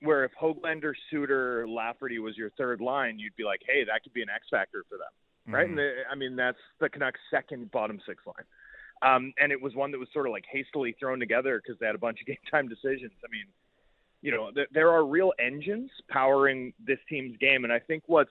where 0.00 0.24
if 0.24 0.32
Hoglander, 0.40 0.94
Suter, 1.10 1.66
Lafferty 1.68 2.18
was 2.18 2.36
your 2.36 2.50
third 2.50 2.80
line, 2.80 3.18
you'd 3.18 3.36
be 3.36 3.44
like, 3.44 3.60
hey, 3.66 3.84
that 3.84 4.02
could 4.02 4.14
be 4.14 4.22
an 4.22 4.30
X 4.34 4.46
factor 4.50 4.84
for 4.88 4.96
them, 4.96 5.54
right? 5.54 5.66
Mhm. 5.66 5.70
And 5.70 5.78
the, 5.78 5.92
I 6.10 6.14
mean, 6.14 6.34
that's 6.34 6.58
the 6.80 6.88
Canucks' 6.88 7.20
second 7.30 7.70
bottom 7.70 8.00
six 8.06 8.24
line. 8.26 8.46
Um, 9.02 9.32
and 9.38 9.52
it 9.52 9.60
was 9.60 9.74
one 9.74 9.90
that 9.92 9.98
was 9.98 10.08
sort 10.12 10.26
of 10.26 10.32
like 10.32 10.44
hastily 10.50 10.96
thrown 10.98 11.18
together 11.18 11.60
because 11.62 11.78
they 11.78 11.86
had 11.86 11.94
a 11.94 11.98
bunch 11.98 12.20
of 12.20 12.26
game 12.26 12.36
time 12.50 12.68
decisions. 12.68 13.12
I 13.24 13.30
mean, 13.30 13.46
you 14.22 14.32
know, 14.32 14.50
th- 14.50 14.68
there 14.72 14.90
are 14.90 15.04
real 15.04 15.32
engines 15.38 15.90
powering 16.08 16.72
this 16.84 16.98
team's 17.08 17.36
game, 17.38 17.64
and 17.64 17.72
I 17.72 17.78
think 17.78 18.04
what's 18.06 18.30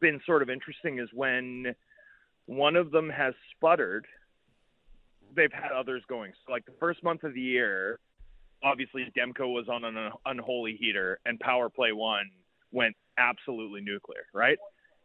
been 0.00 0.20
sort 0.26 0.42
of 0.42 0.50
interesting 0.50 0.98
is 0.98 1.08
when 1.12 1.74
one 2.46 2.76
of 2.76 2.90
them 2.90 3.10
has 3.10 3.34
sputtered, 3.56 4.06
they've 5.34 5.52
had 5.52 5.72
others 5.72 6.02
going. 6.08 6.32
So, 6.46 6.52
like 6.52 6.64
the 6.66 6.74
first 6.78 7.02
month 7.02 7.24
of 7.24 7.34
the 7.34 7.40
year, 7.40 7.98
obviously 8.62 9.12
Demko 9.16 9.52
was 9.52 9.68
on 9.68 9.84
an 9.84 10.10
unholy 10.24 10.76
heater, 10.78 11.18
and 11.26 11.38
Power 11.40 11.68
Play 11.68 11.92
One 11.92 12.30
went 12.72 12.94
absolutely 13.18 13.80
nuclear, 13.80 14.26
right? 14.32 14.58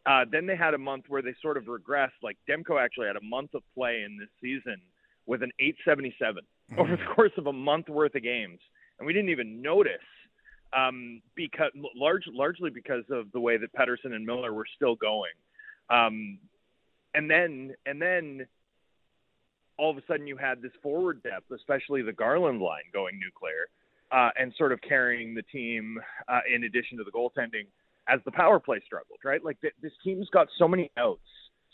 Uh, 0.05 0.25
then 0.31 0.47
they 0.47 0.55
had 0.55 0.73
a 0.73 0.77
month 0.77 1.05
where 1.07 1.21
they 1.21 1.33
sort 1.41 1.57
of 1.57 1.65
regressed. 1.65 2.21
Like 2.23 2.37
Demko 2.49 2.83
actually 2.83 3.07
had 3.07 3.15
a 3.15 3.23
month 3.23 3.53
of 3.53 3.61
play 3.75 4.03
in 4.05 4.17
this 4.17 4.29
season 4.41 4.81
with 5.25 5.43
an 5.43 5.51
877 5.59 6.43
over 6.77 6.95
the 6.95 7.13
course 7.15 7.31
of 7.37 7.47
a 7.47 7.53
month 7.53 7.89
worth 7.89 8.15
of 8.15 8.23
games, 8.23 8.59
and 8.97 9.05
we 9.05 9.13
didn't 9.13 9.29
even 9.29 9.61
notice 9.61 9.93
um, 10.73 11.21
because 11.35 11.71
large, 11.95 12.23
largely 12.27 12.69
because 12.69 13.03
of 13.09 13.31
the 13.31 13.39
way 13.39 13.57
that 13.57 13.73
Pettersson 13.73 14.13
and 14.13 14.25
Miller 14.25 14.53
were 14.53 14.65
still 14.75 14.95
going. 14.95 15.31
Um, 15.89 16.39
and 17.13 17.29
then 17.29 17.73
and 17.85 18.01
then 18.01 18.47
all 19.77 19.91
of 19.91 19.97
a 19.97 20.01
sudden 20.07 20.27
you 20.27 20.37
had 20.37 20.61
this 20.61 20.71
forward 20.81 21.21
depth, 21.23 21.51
especially 21.51 22.01
the 22.01 22.13
Garland 22.13 22.61
line 22.61 22.83
going 22.93 23.19
nuclear, 23.19 23.67
uh, 24.11 24.29
and 24.39 24.53
sort 24.57 24.71
of 24.71 24.79
carrying 24.81 25.33
the 25.33 25.43
team 25.43 25.99
uh, 26.27 26.39
in 26.53 26.63
addition 26.63 26.97
to 26.97 27.03
the 27.03 27.11
goaltending 27.11 27.65
as 28.11 28.19
the 28.25 28.31
power 28.31 28.59
play 28.59 28.81
struggled, 28.85 29.19
right? 29.23 29.43
Like 29.43 29.59
th- 29.61 29.73
this 29.81 29.93
team's 30.03 30.27
got 30.29 30.47
so 30.57 30.67
many 30.67 30.91
outs, 30.97 31.21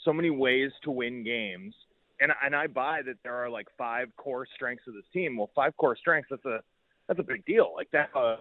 so 0.04 0.14
many 0.14 0.30
ways 0.30 0.72
to 0.84 0.92
win 0.92 1.24
games, 1.24 1.74
and 2.20 2.32
and 2.44 2.56
I 2.56 2.68
buy 2.68 3.02
that 3.06 3.16
there 3.24 3.36
are 3.36 3.50
like 3.50 3.68
five 3.78 4.10
core 4.18 4.48
strengths 4.56 4.88
of 4.88 4.94
this 4.94 5.06
team. 5.14 5.38
Well, 5.38 5.50
five 5.56 5.76
core 5.78 5.98
strengths 5.98 6.30
that's 6.30 6.46
a 6.46 6.60
that's 7.08 7.20
a 7.20 7.24
big 7.24 7.46
deal. 7.46 7.72
Like 7.76 7.88
that's 7.92 8.14
a 8.16 8.38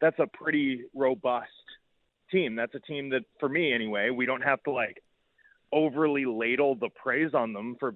that's 0.00 0.18
a 0.18 0.26
pretty 0.26 0.84
robust 0.94 1.48
team. 2.30 2.54
That's 2.54 2.74
a 2.74 2.80
team 2.80 3.10
that, 3.10 3.22
for 3.38 3.48
me 3.48 3.72
anyway, 3.72 4.10
we 4.10 4.26
don't 4.26 4.42
have 4.42 4.62
to 4.64 4.70
like 4.70 5.02
overly 5.72 6.24
ladle 6.24 6.74
the 6.74 6.88
praise 6.88 7.34
on 7.34 7.52
them 7.52 7.76
for 7.78 7.94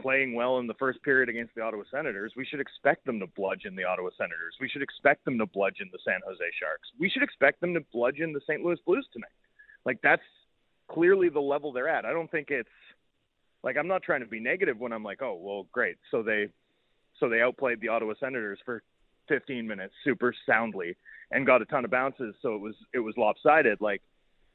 playing 0.00 0.34
well 0.34 0.58
in 0.58 0.66
the 0.66 0.74
first 0.74 1.02
period 1.02 1.28
against 1.28 1.54
the 1.54 1.62
Ottawa 1.62 1.82
Senators. 1.90 2.32
We 2.36 2.44
should 2.44 2.60
expect 2.60 3.04
them 3.06 3.20
to 3.20 3.26
bludgeon 3.26 3.76
the 3.76 3.84
Ottawa 3.84 4.10
Senators. 4.16 4.54
We 4.60 4.68
should 4.68 4.82
expect 4.82 5.24
them 5.24 5.38
to 5.38 5.46
bludgeon 5.46 5.90
the 5.92 5.98
San 6.04 6.20
Jose 6.26 6.44
Sharks. 6.58 6.88
We 6.98 7.08
should 7.10 7.22
expect 7.22 7.60
them 7.60 7.74
to 7.74 7.80
bludgeon 7.92 8.32
the 8.32 8.40
St. 8.46 8.62
Louis 8.62 8.78
Blues 8.86 9.06
tonight. 9.12 9.28
Like 9.84 10.00
that's 10.02 10.22
clearly 10.88 11.28
the 11.28 11.40
level 11.40 11.72
they're 11.72 11.88
at. 11.88 12.04
I 12.04 12.12
don't 12.12 12.30
think 12.30 12.50
it's 12.50 12.68
like 13.62 13.76
I'm 13.76 13.88
not 13.88 14.02
trying 14.02 14.20
to 14.20 14.26
be 14.26 14.40
negative 14.40 14.78
when 14.78 14.92
I'm 14.92 15.04
like, 15.04 15.22
"Oh, 15.22 15.38
well, 15.40 15.66
great. 15.72 15.96
So 16.10 16.22
they 16.22 16.48
so 17.18 17.28
they 17.28 17.40
outplayed 17.42 17.80
the 17.80 17.88
Ottawa 17.88 18.14
Senators 18.18 18.58
for 18.64 18.82
15 19.28 19.66
minutes 19.66 19.94
super 20.04 20.34
soundly 20.46 20.96
and 21.30 21.46
got 21.46 21.62
a 21.62 21.64
ton 21.66 21.84
of 21.84 21.90
bounces, 21.90 22.34
so 22.42 22.54
it 22.54 22.60
was 22.60 22.74
it 22.94 23.00
was 23.00 23.14
lopsided." 23.16 23.80
Like 23.80 24.02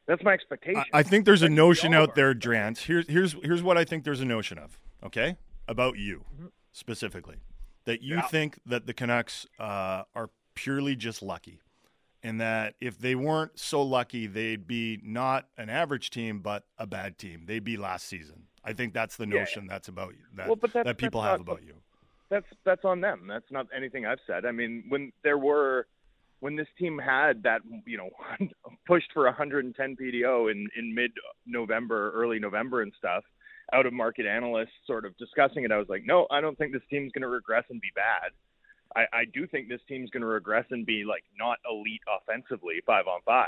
that's 0.08 0.24
my 0.24 0.34
expectation. 0.34 0.84
I, 0.94 1.00
I 1.00 1.04
think 1.04 1.26
there's 1.26 1.42
a 1.42 1.50
notion 1.50 1.94
out 1.94 2.16
there, 2.16 2.34
Drance. 2.34 2.80
Here's 2.80 3.08
here's 3.08 3.34
here's 3.44 3.64
what 3.64 3.78
I 3.78 3.86
think 3.86 4.04
there's 4.04 4.22
a 4.22 4.26
notion 4.26 4.58
of. 4.58 4.78
Okay, 5.06 5.38
about 5.68 5.98
you 5.98 6.26
specifically, 6.72 7.38
that 7.86 8.02
you 8.02 8.16
Mm-hmm. 8.16 8.20
Yeah. 8.22 8.28
think 8.28 8.60
that 8.66 8.88
the 8.88 8.94
Canucks 8.94 9.46
uh, 9.60 10.04
are 10.16 10.30
purely 10.56 10.96
just 10.96 11.22
lucky, 11.22 11.60
and 12.24 12.42
that 12.42 12.76
if 12.82 12.98
they 12.98 13.14
weren't 13.16 13.60
so 13.60 13.82
lucky, 13.84 14.26
they'd 14.28 14.66
be 14.68 15.00
not 15.04 15.48
an 15.58 15.70
average 15.70 16.10
team, 16.10 16.40
but 16.40 16.64
a 16.78 16.88
bad 16.88 17.18
team. 17.18 17.44
They'd 17.46 17.64
be 17.64 17.78
last 17.78 18.08
season. 18.08 18.44
I 18.64 18.74
think 18.74 18.94
that's 18.94 19.16
the 19.16 19.28
Yeah. 19.28 19.40
notion 19.42 19.68
that's 19.68 19.88
about 19.88 20.14
you. 20.16 20.24
That, 20.34 20.48
Well, 20.48 20.56
that's- 20.56 20.84
that 20.86 20.98
people 20.98 21.22
have 21.22 21.40
about 21.42 21.62
you. 21.64 21.76
that's 22.30 22.48
that's 22.64 22.84
on 22.84 23.02
them. 23.02 23.28
That's 23.28 23.52
not 23.52 23.68
anything 23.76 24.06
I've 24.08 24.20
said. 24.26 24.46
I 24.46 24.52
mean, 24.52 24.86
when 24.90 25.12
there 25.24 25.38
were 25.38 25.86
when 26.40 26.56
this 26.56 26.68
team 26.78 26.98
had 27.00 27.44
that, 27.44 27.62
you 27.86 27.98
know, 27.98 28.10
pushed 28.88 29.12
for 29.14 29.26
110 29.26 29.96
PDO 29.96 30.52
in 30.52 30.68
in 30.76 30.96
mid 30.96 31.12
November, 31.46 32.12
early 32.14 32.40
November 32.40 32.82
and 32.82 32.92
stuff, 32.98 33.24
out 33.74 33.86
of 33.86 33.94
market 33.94 34.26
analysts 34.26 34.70
sort 34.86 35.06
of 35.06 35.18
discussing 35.18 35.64
it, 35.64 35.72
I 35.72 35.78
was 35.78 35.88
like, 35.90 36.04
no, 36.06 36.28
I 36.32 36.42
don't 36.42 36.58
think 36.58 36.74
this 36.74 36.82
team's 36.90 37.12
going 37.12 37.24
to 37.24 37.28
regress 37.28 37.66
and 37.70 37.82
be 37.82 37.92
bad. 37.96 38.32
I, 38.96 39.06
I 39.12 39.26
do 39.26 39.46
think 39.48 39.68
this 39.68 39.82
team's 39.88 40.10
going 40.10 40.22
to 40.22 40.28
regress 40.28 40.66
and 40.72 40.86
be 40.86 41.04
like 41.04 41.24
not 41.38 41.58
elite 41.70 42.02
offensively, 42.08 42.82
five 42.86 43.08
on 43.08 43.20
5 43.26 43.48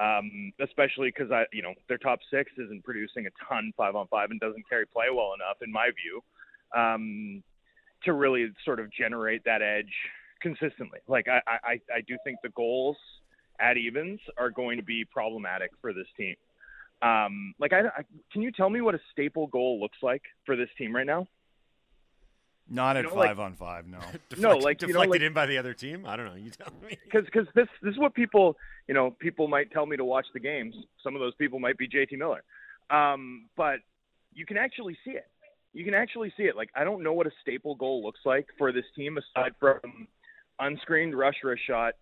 um, 0.00 0.52
especially 0.60 1.12
because 1.14 1.30
I, 1.30 1.44
you 1.52 1.62
know, 1.62 1.74
their 1.88 1.98
top 1.98 2.20
six 2.30 2.50
isn't 2.56 2.84
producing 2.84 3.26
a 3.26 3.30
ton 3.46 3.72
five 3.76 3.94
on 3.94 4.06
five 4.06 4.30
and 4.30 4.40
doesn't 4.40 4.68
carry 4.68 4.86
play 4.86 5.06
well 5.12 5.34
enough, 5.34 5.58
in 5.62 5.70
my 5.70 5.90
view. 5.90 6.22
Um, 6.74 7.42
to 8.04 8.14
really 8.14 8.50
sort 8.64 8.80
of 8.80 8.90
generate 8.90 9.44
that 9.44 9.60
edge 9.60 9.92
consistently. 10.40 11.00
Like 11.06 11.26
I, 11.28 11.40
I, 11.46 11.80
I 11.94 12.00
do 12.06 12.16
think 12.24 12.38
the 12.42 12.48
goals 12.50 12.96
at 13.60 13.76
evens 13.76 14.20
are 14.38 14.50
going 14.50 14.78
to 14.78 14.84
be 14.84 15.04
problematic 15.04 15.70
for 15.80 15.92
this 15.92 16.06
team. 16.16 16.34
Um, 17.02 17.54
like 17.58 17.72
I, 17.72 17.80
I 17.80 18.02
can 18.32 18.42
you 18.42 18.52
tell 18.52 18.68
me 18.68 18.80
what 18.80 18.94
a 18.94 19.00
staple 19.10 19.46
goal 19.46 19.80
looks 19.80 19.98
like 20.02 20.22
for 20.44 20.56
this 20.56 20.68
team 20.76 20.94
right 20.94 21.06
now? 21.06 21.26
Not 22.68 22.94
You 22.94 23.00
at 23.00 23.04
know, 23.06 23.10
five 23.10 23.38
like- 23.38 23.46
on 23.46 23.54
five, 23.54 23.86
no. 23.86 23.98
No, 24.38 24.56
like 24.56 24.80
you 24.82 24.88
know, 24.88 24.92
deflected 24.92 24.96
like, 24.96 25.20
in 25.22 25.32
by 25.32 25.46
the 25.46 25.58
other 25.58 25.74
team. 25.74 26.04
I 26.06 26.16
don't 26.16 26.26
know. 26.26 26.34
You 26.34 26.50
tell 26.50 26.72
me. 26.86 26.98
because 27.04 27.24
because 27.24 27.46
this 27.54 27.66
this 27.82 27.92
is 27.92 27.98
what 27.98 28.14
people 28.14 28.56
you 28.86 28.94
know 28.94 29.10
people 29.18 29.48
might 29.48 29.72
tell 29.72 29.86
me 29.86 29.96
to 29.96 30.04
watch 30.04 30.26
the 30.34 30.40
games. 30.40 30.74
Some 31.02 31.14
of 31.14 31.20
those 31.20 31.34
people 31.36 31.58
might 31.58 31.78
be 31.78 31.88
JT 31.88 32.16
Miller, 32.18 32.42
um, 32.90 33.46
but 33.56 33.80
you 34.32 34.46
can 34.46 34.56
actually 34.56 34.96
see 35.04 35.12
it. 35.12 35.26
You 35.72 35.84
can 35.84 35.94
actually 35.94 36.32
see 36.36 36.44
it. 36.44 36.56
Like 36.56 36.70
I 36.74 36.84
don't 36.84 37.02
know 37.02 37.12
what 37.12 37.26
a 37.26 37.32
staple 37.40 37.74
goal 37.74 38.02
looks 38.04 38.20
like 38.24 38.46
for 38.58 38.72
this 38.72 38.84
team 38.94 39.18
aside 39.18 39.52
from 39.58 39.80
unscreened 40.60 41.16
rush 41.16 41.36
for 41.40 41.52
a 41.54 41.58
shot 41.58 41.94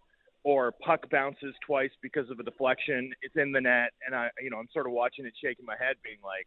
or 0.44 0.72
puck 0.72 1.08
bounces 1.10 1.54
twice 1.66 1.90
because 2.00 2.30
of 2.30 2.38
a 2.38 2.42
deflection. 2.42 3.12
It's 3.22 3.36
in 3.36 3.52
the 3.52 3.60
net, 3.60 3.92
and 4.06 4.14
I 4.14 4.30
you 4.42 4.50
know 4.50 4.58
I'm 4.58 4.68
sort 4.72 4.86
of 4.86 4.92
watching 4.92 5.26
it, 5.26 5.34
shaking 5.42 5.66
my 5.66 5.76
head, 5.78 5.96
being 6.02 6.18
like, 6.24 6.46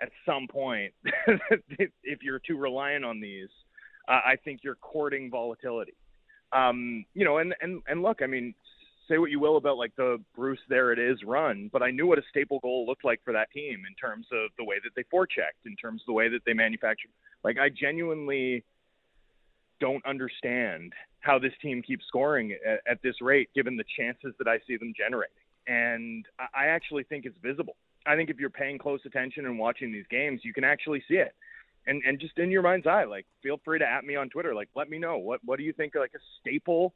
at 0.00 0.10
some 0.24 0.46
point, 0.48 0.92
if 1.04 2.22
you're 2.22 2.40
too 2.40 2.56
reliant 2.56 3.04
on 3.04 3.20
these, 3.20 3.48
uh, 4.08 4.20
I 4.24 4.36
think 4.44 4.60
you're 4.62 4.76
courting 4.76 5.30
volatility. 5.30 5.94
Um, 6.52 7.04
you 7.14 7.24
know, 7.24 7.38
and, 7.38 7.54
and, 7.60 7.82
and 7.88 8.02
look, 8.02 8.22
I 8.22 8.26
mean, 8.26 8.54
say 9.08 9.18
what 9.18 9.30
you 9.30 9.40
will 9.40 9.56
about 9.56 9.78
like 9.78 9.94
the 9.96 10.18
Bruce 10.34 10.60
there 10.68 10.92
it 10.92 10.98
is 10.98 11.18
run, 11.24 11.70
but 11.72 11.82
I 11.82 11.90
knew 11.90 12.06
what 12.06 12.18
a 12.18 12.22
staple 12.28 12.60
goal 12.60 12.86
looked 12.86 13.04
like 13.04 13.20
for 13.24 13.32
that 13.32 13.50
team 13.50 13.82
in 13.88 13.94
terms 13.94 14.26
of 14.32 14.50
the 14.58 14.64
way 14.64 14.76
that 14.82 14.90
they 14.94 15.02
forechecked, 15.04 15.64
in 15.64 15.76
terms 15.76 16.02
of 16.02 16.06
the 16.06 16.12
way 16.12 16.28
that 16.28 16.40
they 16.46 16.52
manufactured. 16.52 17.10
Like 17.44 17.58
I 17.58 17.68
genuinely 17.68 18.64
don't 19.80 20.04
understand 20.06 20.92
how 21.20 21.38
this 21.38 21.52
team 21.60 21.82
keeps 21.82 22.04
scoring 22.06 22.56
at, 22.66 22.80
at 22.90 23.02
this 23.02 23.20
rate, 23.20 23.50
given 23.54 23.76
the 23.76 23.84
chances 23.96 24.34
that 24.38 24.48
I 24.48 24.58
see 24.66 24.76
them 24.76 24.92
generating. 24.96 25.34
And 25.66 26.24
I 26.38 26.66
actually 26.66 27.02
think 27.04 27.24
it's 27.26 27.38
visible. 27.42 27.76
I 28.06 28.14
think 28.14 28.30
if 28.30 28.38
you're 28.38 28.50
paying 28.50 28.78
close 28.78 29.00
attention 29.04 29.46
and 29.46 29.58
watching 29.58 29.92
these 29.92 30.04
games, 30.08 30.42
you 30.44 30.52
can 30.52 30.62
actually 30.62 31.02
see 31.08 31.16
it. 31.16 31.34
And 31.88 32.02
and 32.06 32.20
just 32.20 32.38
in 32.38 32.50
your 32.50 32.62
mind's 32.62 32.86
eye, 32.86 33.04
like 33.04 33.26
feel 33.42 33.60
free 33.64 33.78
to 33.78 33.84
at 33.84 34.04
me 34.04 34.16
on 34.16 34.28
Twitter. 34.28 34.54
Like 34.54 34.68
let 34.74 34.88
me 34.88 34.98
know 34.98 35.18
what 35.18 35.40
what 35.44 35.58
do 35.58 35.64
you 35.64 35.72
think 35.72 35.94
like 35.94 36.12
a 36.14 36.22
staple 36.40 36.94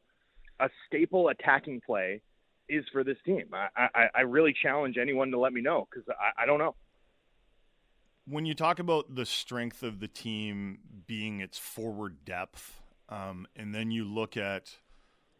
a 0.60 0.68
staple 0.86 1.28
attacking 1.28 1.80
play 1.84 2.20
is 2.68 2.84
for 2.92 3.04
this 3.04 3.16
team. 3.24 3.46
I 3.52 3.68
I, 3.76 4.06
I 4.14 4.20
really 4.22 4.54
challenge 4.62 4.96
anyone 4.98 5.30
to 5.30 5.38
let 5.38 5.52
me 5.52 5.60
know 5.60 5.88
because 5.90 6.08
I, 6.08 6.42
I 6.42 6.46
don't 6.46 6.58
know. 6.58 6.74
When 8.26 8.46
you 8.46 8.54
talk 8.54 8.78
about 8.78 9.14
the 9.14 9.26
strength 9.26 9.82
of 9.82 9.98
the 10.00 10.08
team 10.08 10.78
being 11.06 11.40
its 11.40 11.58
forward 11.58 12.24
depth, 12.24 12.80
um, 13.08 13.46
and 13.56 13.74
then 13.74 13.90
you 13.90 14.04
look 14.04 14.36
at 14.36 14.76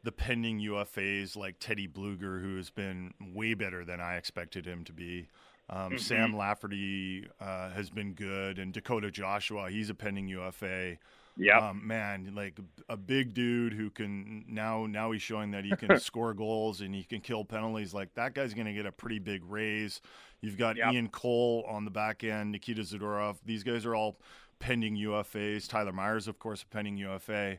the 0.03 0.12
pending 0.12 0.59
UFAs 0.61 1.37
like 1.37 1.57
Teddy 1.61 1.87
Blueger, 1.87 2.41
who 2.41 2.57
has 2.57 2.70
been 2.70 3.12
way 3.20 3.55
better 3.55 3.85
than 3.85 4.01
I 4.01 4.16
expected 4.16 4.66
him 4.66 4.85
to 4.85 4.93
be. 4.93 5.28
Um, 5.68 5.93
Mhm. 5.93 6.01
Sam 6.01 6.37
Lafferty 6.37 7.28
uh, 7.39 7.70
has 7.70 7.91
been 7.91 8.14
good, 8.14 8.59
and 8.59 8.72
Dakota 8.72 9.11
Joshua, 9.11 9.70
he's 9.70 9.89
a 9.91 9.95
pending 9.95 10.26
UFA. 10.28 10.99
Yeah, 11.37 11.70
um, 11.70 11.87
man, 11.87 12.33
like 12.35 12.59
a 12.89 12.97
big 12.97 13.35
dude 13.35 13.72
who 13.72 13.91
can 13.91 14.45
now 14.49 14.87
now 14.87 15.12
he's 15.12 15.22
showing 15.22 15.53
that 15.53 15.64
he 15.64 15.74
can 15.76 15.99
score 16.01 16.35
goals 16.35 16.81
and 16.81 16.95
he 16.95 17.05
can 17.05 17.20
kill 17.20 17.45
penalties. 17.45 17.95
Like 17.95 18.14
that 18.14 18.35
guy's 18.35 18.55
going 18.55 18.66
to 18.66 18.72
get 18.72 18.87
a 18.87 18.93
pretty 18.93 19.18
big 19.18 19.43
raise. 19.45 20.01
You've 20.41 20.59
got 20.59 20.76
Yep. 20.76 20.93
Ian 20.93 21.09
Cole 21.09 21.64
on 21.68 21.85
the 21.85 21.91
back 21.91 22.24
end, 22.24 22.53
Nikita 22.53 22.83
Zadorov. 22.83 23.37
These 23.45 23.62
guys 23.62 23.85
are 23.85 23.95
all 23.95 24.18
pending 24.59 24.97
UFAs. 24.97 25.68
Tyler 25.68 25.93
Myers, 25.93 26.28
of 26.28 26.39
course, 26.39 26.62
a 26.62 26.66
pending 26.66 26.97
UFA. 26.97 27.59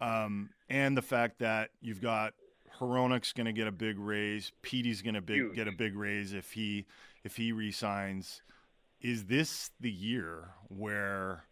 Um, 0.00 0.50
and 0.68 0.96
the 0.96 1.02
fact 1.02 1.38
that 1.40 1.70
you've 1.80 2.00
got 2.00 2.34
Hronek's 2.78 3.32
going 3.32 3.46
to 3.46 3.52
get 3.52 3.66
a 3.66 3.72
big 3.72 3.98
raise. 3.98 4.52
Petey's 4.62 5.02
going 5.02 5.14
to 5.14 5.20
big, 5.20 5.54
get 5.54 5.68
a 5.68 5.72
big 5.72 5.94
raise 5.96 6.32
if 6.32 6.52
he 6.52 6.86
if 7.24 7.36
he 7.36 7.52
resigns. 7.52 8.42
Is 9.00 9.24
this 9.24 9.70
the 9.80 9.90
year 9.90 10.50
where, 10.68 11.44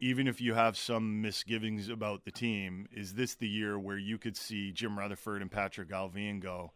even 0.00 0.26
if 0.26 0.40
you 0.40 0.54
have 0.54 0.76
some 0.76 1.20
misgivings 1.20 1.88
about 1.88 2.24
the 2.24 2.30
team, 2.30 2.88
is 2.92 3.14
this 3.14 3.34
the 3.34 3.48
year 3.48 3.78
where 3.78 3.98
you 3.98 4.16
could 4.16 4.36
see 4.36 4.72
Jim 4.72 4.98
Rutherford 4.98 5.42
and 5.42 5.50
Patrik 5.50 5.90
Allvin 5.90 6.40
go, 6.40 6.72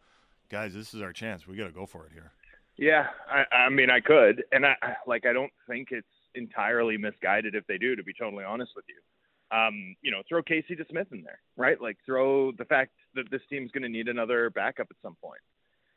guys, 0.49 0.73
this 0.73 0.93
is 0.93 1.01
our 1.01 1.11
chance. 1.11 1.47
We 1.47 1.57
got 1.57 1.65
to 1.65 1.71
go 1.71 1.87
for 1.87 2.05
it 2.05 2.11
here. 2.13 2.31
Yeah, 2.77 3.07
I, 3.29 3.55
I 3.55 3.69
mean, 3.69 3.89
I 3.89 3.99
could, 3.99 4.43
and 4.51 4.65
I 4.65 4.75
like. 5.07 5.25
I 5.25 5.31
don't 5.31 5.51
think 5.65 5.89
it's 5.91 6.07
entirely 6.35 6.97
misguided 6.97 7.55
if 7.55 7.65
they 7.67 7.77
do. 7.77 7.95
To 7.95 8.03
be 8.03 8.13
totally 8.13 8.43
honest 8.43 8.73
with 8.75 8.83
you, 8.89 9.57
um, 9.57 9.95
you 10.01 10.11
know, 10.11 10.21
throw 10.27 10.43
Casey 10.43 10.75
DeSmith 10.75 11.11
in 11.13 11.23
there, 11.23 11.39
right? 11.55 11.81
Like, 11.81 11.97
throw 12.05 12.51
the 12.51 12.65
fact 12.65 12.91
that 13.15 13.31
this 13.31 13.39
team's 13.49 13.71
going 13.71 13.83
to 13.83 13.89
need 13.89 14.09
another 14.09 14.49
backup 14.49 14.87
at 14.89 14.97
some 15.01 15.15
point. 15.23 15.39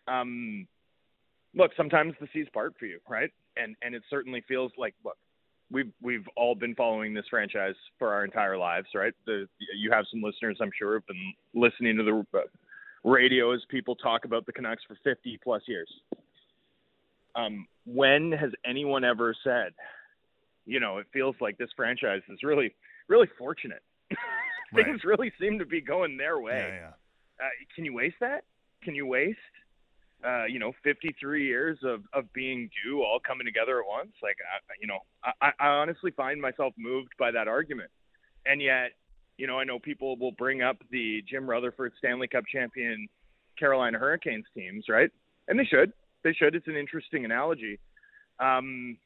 Um, 0.07 0.68
look, 1.53 1.72
sometimes 1.76 2.14
the 2.20 2.29
seas 2.33 2.47
part 2.55 2.74
for 2.79 2.87
you, 2.87 3.01
right? 3.09 3.31
And 3.57 3.74
and 3.83 3.97
it 3.97 4.03
certainly 4.09 4.43
feels 4.47 4.70
like 4.79 4.95
look, 5.05 5.18
we've 5.71 5.93
we've 6.03 6.27
all 6.37 6.55
been 6.55 6.75
following 6.75 7.14
this 7.14 7.27
franchise 7.31 7.75
for 7.99 8.12
our 8.12 8.25
entire 8.25 8.57
lives, 8.57 8.89
right? 8.95 9.12
The 9.27 9.47
you 9.77 9.91
have 9.91 10.05
some 10.11 10.23
listeners, 10.23 10.59
I'm 10.61 10.71
sure, 10.77 10.95
have 10.95 11.07
been 11.07 11.35
listening 11.55 11.97
to 11.99 12.03
the 12.03 12.39
uh, 12.39 12.43
radio 13.05 13.53
as 13.53 13.61
people 13.69 13.95
talk 13.95 14.25
about 14.25 14.47
the 14.47 14.53
Canucks 14.53 14.83
for 14.87 14.97
50 15.05 15.39
plus 15.43 15.62
years. 15.66 15.89
Um, 17.35 17.66
when 17.87 18.33
has 18.33 18.51
anyone 18.64 19.05
ever 19.05 19.35
said, 19.45 19.73
you 20.66 20.81
know, 20.81 20.99
it 20.99 21.07
feels 21.12 21.37
like 21.41 21.57
this 21.59 21.71
franchise 21.77 22.23
is 22.29 22.43
really, 22.43 22.75
really 23.07 23.29
fortunate. 23.39 23.83
Things 24.75 25.05
really 25.05 25.33
seem 25.41 25.59
to 25.59 25.66
be 25.66 25.81
going 25.81 26.16
their 26.16 26.41
way. 26.41 26.79
Yeah, 26.81 26.91
Uh, 27.41 27.49
can 27.75 27.85
you 27.85 27.95
waste 27.95 28.16
that? 28.21 28.45
Can 28.83 28.95
you 28.95 29.07
waste, 29.07 29.39
uh, 30.25 30.45
you 30.45 30.59
know, 30.59 30.73
53 30.83 31.47
years 31.47 31.79
of, 31.85 32.03
of 32.12 32.33
being 32.33 32.71
due 32.85 33.03
all 33.03 33.21
coming 33.21 33.47
together 33.47 33.79
at 33.81 33.87
once? 33.87 34.12
Like, 34.23 34.37
I, 34.43 34.75
you 34.81 34.87
know, 34.87 34.99
I, 35.41 35.53
I 35.61 35.66
honestly 35.69 36.11
find 36.11 36.41
myself 36.41 36.75
moved 36.77 37.11
by 37.19 37.31
that 37.31 37.49
argument. 37.49 37.91
And 38.47 38.61
yet, 38.61 38.93
you 39.37 39.47
know, 39.47 39.59
I 39.59 39.64
know 39.64 39.79
people 39.79 40.16
will 40.16 40.33
bring 40.33 40.62
up 40.62 40.79
the 40.91 41.23
Jim 41.29 41.49
Rutherford 41.49 41.93
Stanley 41.99 42.29
Cup 42.29 42.45
champion 42.53 43.09
Carolina 43.59 43.99
Hurricanes 43.99 44.47
teams, 44.55 44.87
right? 44.89 45.11
And 45.47 45.59
they 45.59 45.64
should. 45.64 45.93
They 46.25 46.33
should. 46.33 46.55
It's 46.55 46.66
an 46.66 46.77
interesting 46.77 47.25
analogy. 47.25 47.79
Um, 48.41 48.99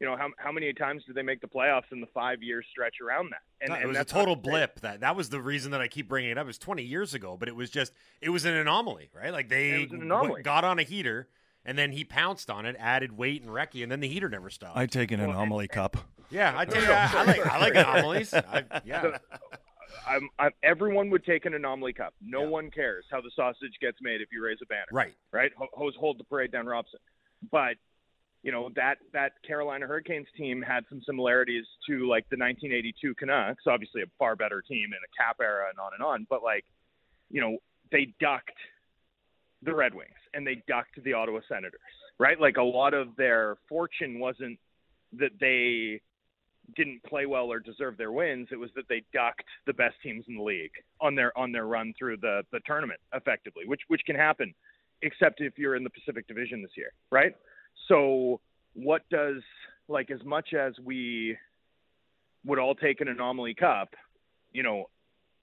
you 0.00 0.06
know, 0.06 0.16
how 0.16 0.28
how 0.36 0.50
many 0.52 0.72
times 0.72 1.04
did 1.06 1.14
they 1.14 1.22
make 1.22 1.40
the 1.40 1.46
playoffs 1.46 1.90
in 1.92 2.00
the 2.00 2.06
five 2.14 2.42
year 2.42 2.62
stretch 2.70 2.96
around 3.00 3.30
that? 3.30 3.42
And, 3.60 3.70
No, 3.70 3.74
it 3.76 3.78
and 3.80 3.88
was 3.88 3.98
a 3.98 4.04
total 4.04 4.36
to 4.36 4.42
say- 4.44 4.50
blip. 4.50 4.80
That 4.80 5.00
that 5.00 5.16
was 5.16 5.30
the 5.30 5.40
reason 5.40 5.70
that 5.72 5.80
I 5.80 5.88
keep 5.88 6.08
bringing 6.08 6.30
it 6.30 6.38
up. 6.38 6.44
It 6.44 6.48
was 6.48 6.58
20 6.58 6.82
years 6.82 7.14
ago, 7.14 7.36
but 7.38 7.48
it 7.48 7.56
was 7.56 7.70
just 7.70 7.92
it 8.20 8.30
was 8.30 8.44
an 8.44 8.54
anomaly, 8.54 9.10
right? 9.14 9.32
Like 9.32 9.48
they 9.48 9.84
an 9.90 10.08
w- 10.08 10.42
got 10.42 10.64
on 10.64 10.78
a 10.78 10.82
heater 10.82 11.28
and 11.64 11.78
then 11.78 11.92
he 11.92 12.04
pounced 12.04 12.50
on 12.50 12.66
it, 12.66 12.76
added 12.78 13.16
weight 13.16 13.40
and 13.42 13.50
Recchi, 13.50 13.82
and 13.82 13.90
then 13.90 14.00
the 14.00 14.08
heater 14.08 14.28
never 14.28 14.50
stopped. 14.50 14.76
I 14.76 14.86
take 14.86 15.10
an 15.12 15.20
anomaly 15.20 15.68
cup. 15.68 15.96
yeah, 16.30 16.52
I 16.56 16.64
tell 16.66 16.82
you, 16.82 16.90
I, 16.90 17.10
I 17.14 17.24
like 17.24 17.46
I 17.46 17.58
like 17.58 17.74
anomalies. 17.74 18.34
I, 18.34 18.64
yeah, 18.84 19.00
So, 19.02 19.16
I'm, 20.06 20.28
I'm, 20.38 20.50
everyone 20.62 21.08
would 21.10 21.24
take 21.24 21.46
an 21.46 21.54
anomaly 21.54 21.92
cup. 21.94 22.12
No 22.20 22.42
one 22.42 22.70
cares 22.70 23.04
how 23.10 23.20
the 23.22 23.30
sausage 23.34 23.72
gets 23.80 23.96
made 24.02 24.20
if 24.20 24.28
you 24.32 24.44
raise 24.44 24.58
a 24.62 24.66
banner. 24.66 24.84
Right. 24.92 25.14
Right. 25.32 25.52
Ho- 25.56 25.68
Hose 25.72 25.94
hold 25.98 26.18
the 26.18 26.24
parade 26.24 26.50
down 26.52 26.66
Robson. 26.66 26.98
But 27.50 27.76
you 28.44 28.52
know 28.52 28.68
that 28.76 28.98
that 29.14 29.32
Carolina 29.44 29.86
Hurricanes 29.86 30.26
team 30.36 30.62
had 30.62 30.84
some 30.90 31.00
similarities 31.04 31.64
to 31.88 32.06
like 32.06 32.28
the 32.28 32.36
1982 32.36 33.14
Canucks. 33.14 33.64
Obviously, 33.66 34.02
a 34.02 34.06
far 34.18 34.36
better 34.36 34.60
team 34.60 34.90
in 34.92 34.98
a 34.98 35.10
cap 35.18 35.38
era 35.40 35.70
and 35.70 35.78
on 35.78 35.92
and 35.94 36.02
on. 36.02 36.26
But 36.28 36.42
like, 36.42 36.64
you 37.30 37.40
know, 37.40 37.56
they 37.90 38.14
ducked 38.20 38.52
the 39.62 39.74
Red 39.74 39.94
Wings 39.94 40.12
and 40.34 40.46
they 40.46 40.62
ducked 40.68 41.02
the 41.02 41.14
Ottawa 41.14 41.40
Senators. 41.48 41.80
Right. 42.18 42.38
Like 42.38 42.58
a 42.58 42.62
lot 42.62 42.92
of 42.92 43.16
their 43.16 43.56
fortune 43.66 44.20
wasn't 44.20 44.58
that 45.18 45.32
they 45.40 46.02
didn't 46.76 47.02
play 47.04 47.24
well 47.24 47.50
or 47.50 47.60
deserve 47.60 47.96
their 47.96 48.12
wins. 48.12 48.48
It 48.52 48.56
was 48.56 48.70
that 48.76 48.88
they 48.90 49.02
ducked 49.14 49.44
the 49.66 49.72
best 49.72 49.96
teams 50.02 50.26
in 50.28 50.36
the 50.36 50.42
league 50.42 50.72
on 51.00 51.14
their 51.14 51.36
on 51.36 51.50
their 51.50 51.66
run 51.66 51.94
through 51.98 52.18
the 52.18 52.42
the 52.52 52.60
tournament 52.66 53.00
effectively, 53.14 53.64
which 53.66 53.80
which 53.88 54.02
can 54.04 54.16
happen, 54.16 54.54
except 55.00 55.40
if 55.40 55.58
you're 55.58 55.76
in 55.76 55.82
the 55.82 55.90
Pacific 55.90 56.28
Division 56.28 56.60
this 56.60 56.72
year, 56.76 56.92
right? 57.10 57.34
So 57.88 58.40
what 58.74 59.02
does 59.10 59.42
like 59.88 60.10
as 60.10 60.24
much 60.24 60.54
as 60.54 60.74
we 60.82 61.36
would 62.44 62.58
all 62.58 62.74
take 62.74 63.00
an 63.00 63.08
anomaly 63.08 63.54
cup, 63.54 63.94
you 64.52 64.62
know, 64.62 64.86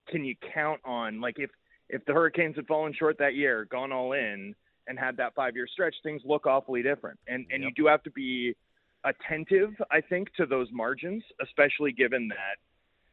can 0.09 0.25
you 0.25 0.35
count 0.53 0.79
on 0.85 1.21
like 1.21 1.35
if 1.37 1.49
if 1.89 2.03
the 2.05 2.13
Hurricanes 2.13 2.55
had 2.55 2.67
fallen 2.67 2.93
short 2.97 3.17
that 3.19 3.35
year, 3.35 3.65
gone 3.69 3.91
all 3.91 4.13
in, 4.13 4.55
and 4.87 4.97
had 4.97 5.17
that 5.17 5.35
five 5.35 5.55
year 5.55 5.67
stretch, 5.67 5.95
things 6.03 6.21
look 6.25 6.45
awfully 6.45 6.81
different. 6.81 7.19
And 7.27 7.45
and 7.51 7.63
you 7.63 7.71
do 7.75 7.85
have 7.87 8.03
to 8.03 8.11
be 8.11 8.55
attentive, 9.03 9.73
I 9.91 10.01
think, 10.01 10.33
to 10.35 10.45
those 10.45 10.67
margins, 10.71 11.23
especially 11.41 11.91
given 11.91 12.27
that, 12.29 12.57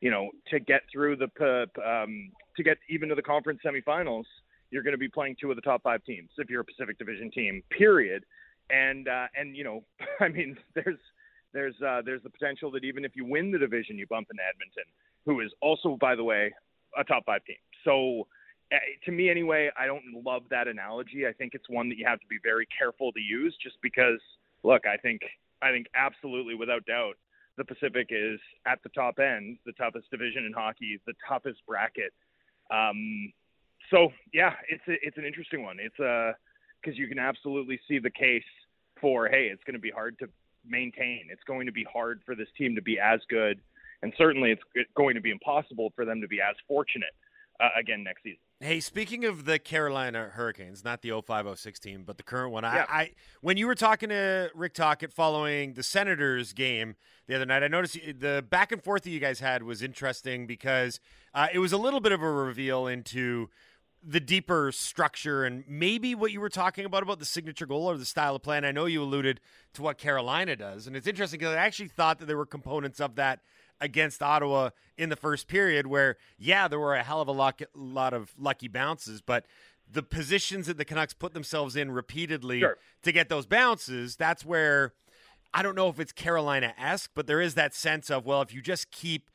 you 0.00 0.10
know, 0.10 0.30
to 0.50 0.60
get 0.60 0.82
through 0.92 1.16
the 1.16 1.68
um, 1.84 2.30
to 2.56 2.62
get 2.62 2.78
even 2.88 3.08
to 3.08 3.14
the 3.14 3.22
conference 3.22 3.60
semifinals, 3.64 4.24
you're 4.70 4.82
going 4.82 4.92
to 4.92 4.98
be 4.98 5.08
playing 5.08 5.36
two 5.40 5.50
of 5.50 5.56
the 5.56 5.62
top 5.62 5.82
five 5.82 6.04
teams 6.04 6.30
if 6.38 6.50
you're 6.50 6.60
a 6.60 6.64
Pacific 6.64 6.98
Division 6.98 7.30
team. 7.30 7.62
Period. 7.70 8.24
And 8.70 9.08
uh, 9.08 9.26
and 9.36 9.56
you 9.56 9.64
know, 9.64 9.84
I 10.20 10.28
mean, 10.28 10.56
there's 10.74 10.98
there's 11.52 11.74
uh, 11.82 12.02
there's 12.04 12.22
the 12.22 12.30
potential 12.30 12.70
that 12.72 12.84
even 12.84 13.04
if 13.04 13.12
you 13.16 13.24
win 13.24 13.50
the 13.50 13.58
division, 13.58 13.98
you 13.98 14.06
bump 14.06 14.28
into 14.30 14.42
Edmonton, 14.42 14.84
who 15.24 15.40
is 15.40 15.50
also, 15.60 15.96
by 16.00 16.14
the 16.14 16.24
way, 16.24 16.52
a 16.96 17.04
top 17.04 17.24
five 17.26 17.44
team. 17.44 17.56
So, 17.84 18.26
uh, 18.72 18.76
to 19.06 19.12
me 19.12 19.30
anyway, 19.30 19.70
I 19.78 19.86
don't 19.86 20.04
love 20.24 20.42
that 20.50 20.68
analogy. 20.68 21.26
I 21.26 21.32
think 21.32 21.54
it's 21.54 21.68
one 21.68 21.88
that 21.88 21.96
you 21.96 22.06
have 22.06 22.20
to 22.20 22.26
be 22.26 22.38
very 22.42 22.66
careful 22.76 23.12
to 23.12 23.20
use, 23.20 23.56
just 23.62 23.76
because. 23.82 24.20
Look, 24.64 24.86
I 24.86 24.96
think 24.96 25.22
I 25.62 25.70
think 25.70 25.86
absolutely, 25.94 26.56
without 26.56 26.84
doubt, 26.84 27.14
the 27.56 27.64
Pacific 27.64 28.08
is 28.10 28.40
at 28.66 28.82
the 28.82 28.88
top 28.90 29.18
end, 29.18 29.58
the 29.66 29.72
toughest 29.72 30.10
division 30.10 30.44
in 30.44 30.52
hockey, 30.52 30.98
the 31.06 31.14
toughest 31.28 31.58
bracket. 31.66 32.12
Um, 32.70 33.32
so 33.90 34.12
yeah, 34.32 34.54
it's 34.68 34.82
a, 34.88 34.94
it's 35.02 35.16
an 35.16 35.24
interesting 35.24 35.62
one. 35.62 35.78
It's 35.80 35.98
a 35.98 36.34
because 36.80 36.96
you 36.98 37.08
can 37.08 37.18
absolutely 37.18 37.80
see 37.88 37.98
the 37.98 38.10
case 38.10 38.44
for 39.00 39.28
hey, 39.28 39.48
it's 39.52 39.62
going 39.64 39.74
to 39.74 39.80
be 39.80 39.90
hard 39.90 40.18
to 40.20 40.28
maintain. 40.66 41.28
It's 41.30 41.44
going 41.44 41.66
to 41.66 41.72
be 41.72 41.84
hard 41.90 42.20
for 42.24 42.34
this 42.34 42.48
team 42.56 42.74
to 42.74 42.82
be 42.82 42.98
as 42.98 43.20
good, 43.28 43.60
and 44.02 44.12
certainly 44.16 44.50
it's 44.52 44.90
going 44.96 45.14
to 45.14 45.20
be 45.20 45.30
impossible 45.30 45.92
for 45.94 46.04
them 46.04 46.20
to 46.20 46.28
be 46.28 46.40
as 46.40 46.56
fortunate 46.66 47.14
uh, 47.60 47.68
again 47.78 48.04
next 48.04 48.22
season. 48.22 48.38
Hey, 48.60 48.80
speaking 48.80 49.24
of 49.24 49.44
the 49.44 49.60
Carolina 49.60 50.30
Hurricanes, 50.32 50.84
not 50.84 51.02
the 51.02 51.10
0506 51.10 51.78
team, 51.78 52.02
but 52.04 52.16
the 52.16 52.24
current 52.24 52.52
one. 52.52 52.64
Yeah. 52.64 52.86
I, 52.88 53.00
I 53.00 53.10
when 53.40 53.56
you 53.56 53.68
were 53.68 53.76
talking 53.76 54.08
to 54.08 54.50
Rick 54.52 54.74
Tocchet 54.74 55.12
following 55.12 55.74
the 55.74 55.84
Senators 55.84 56.52
game 56.52 56.96
the 57.28 57.36
other 57.36 57.46
night, 57.46 57.62
I 57.62 57.68
noticed 57.68 57.96
the 58.18 58.44
back 58.48 58.72
and 58.72 58.82
forth 58.82 59.02
that 59.04 59.10
you 59.10 59.20
guys 59.20 59.38
had 59.38 59.62
was 59.62 59.80
interesting 59.80 60.46
because 60.48 60.98
uh, 61.34 61.46
it 61.52 61.60
was 61.60 61.72
a 61.72 61.78
little 61.78 62.00
bit 62.00 62.10
of 62.10 62.20
a 62.20 62.30
reveal 62.30 62.88
into 62.88 63.48
the 64.02 64.20
deeper 64.20 64.70
structure 64.72 65.44
and 65.44 65.64
maybe 65.66 66.14
what 66.14 66.30
you 66.30 66.40
were 66.40 66.48
talking 66.48 66.84
about 66.84 67.02
about 67.02 67.18
the 67.18 67.24
signature 67.24 67.66
goal 67.66 67.90
or 67.90 67.98
the 67.98 68.04
style 68.04 68.36
of 68.36 68.42
play. 68.42 68.56
And 68.56 68.64
I 68.64 68.72
know 68.72 68.86
you 68.86 69.02
alluded 69.02 69.40
to 69.74 69.82
what 69.82 69.98
Carolina 69.98 70.56
does, 70.56 70.86
and 70.86 70.96
it's 70.96 71.06
interesting 71.06 71.38
because 71.38 71.54
I 71.54 71.58
actually 71.58 71.88
thought 71.88 72.18
that 72.20 72.26
there 72.26 72.36
were 72.36 72.46
components 72.46 73.00
of 73.00 73.16
that 73.16 73.40
against 73.80 74.22
Ottawa 74.22 74.70
in 74.96 75.08
the 75.08 75.16
first 75.16 75.46
period 75.48 75.86
where, 75.86 76.16
yeah, 76.38 76.68
there 76.68 76.80
were 76.80 76.94
a 76.94 77.02
hell 77.02 77.20
of 77.20 77.28
a 77.28 77.32
lot, 77.32 77.60
lot 77.74 78.12
of 78.12 78.32
lucky 78.38 78.68
bounces, 78.68 79.20
but 79.20 79.46
the 79.90 80.02
positions 80.02 80.66
that 80.66 80.76
the 80.76 80.84
Canucks 80.84 81.14
put 81.14 81.32
themselves 81.32 81.74
in 81.76 81.90
repeatedly 81.90 82.60
Sure. 82.60 82.76
to 83.02 83.12
get 83.12 83.28
those 83.28 83.46
bounces, 83.46 84.16
that's 84.16 84.44
where 84.44 84.92
I 85.54 85.62
don't 85.62 85.74
know 85.74 85.88
if 85.88 85.98
it's 85.98 86.12
Carolina 86.12 86.74
esque, 86.78 87.10
but 87.14 87.26
there 87.26 87.40
is 87.40 87.54
that 87.54 87.74
sense 87.74 88.10
of, 88.10 88.26
well, 88.26 88.42
if 88.42 88.52
you 88.52 88.60
just 88.60 88.90
keep 88.90 89.30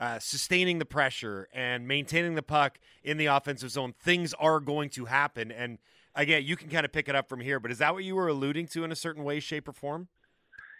uh, 0.00 0.18
sustaining 0.18 0.78
the 0.78 0.84
pressure 0.84 1.48
and 1.52 1.86
maintaining 1.86 2.34
the 2.34 2.42
puck 2.42 2.78
in 3.04 3.18
the 3.18 3.26
offensive 3.26 3.70
zone, 3.70 3.94
things 4.00 4.34
are 4.34 4.58
going 4.58 4.90
to 4.90 5.04
happen. 5.04 5.52
And 5.52 5.78
again, 6.14 6.42
you 6.44 6.56
can 6.56 6.68
kind 6.68 6.84
of 6.84 6.92
pick 6.92 7.08
it 7.08 7.14
up 7.14 7.28
from 7.28 7.40
here, 7.40 7.60
but 7.60 7.70
is 7.70 7.78
that 7.78 7.94
what 7.94 8.02
you 8.02 8.16
were 8.16 8.28
alluding 8.28 8.66
to 8.68 8.82
in 8.82 8.90
a 8.90 8.96
certain 8.96 9.22
way, 9.22 9.38
shape, 9.38 9.68
or 9.68 9.72
form? 9.72 10.08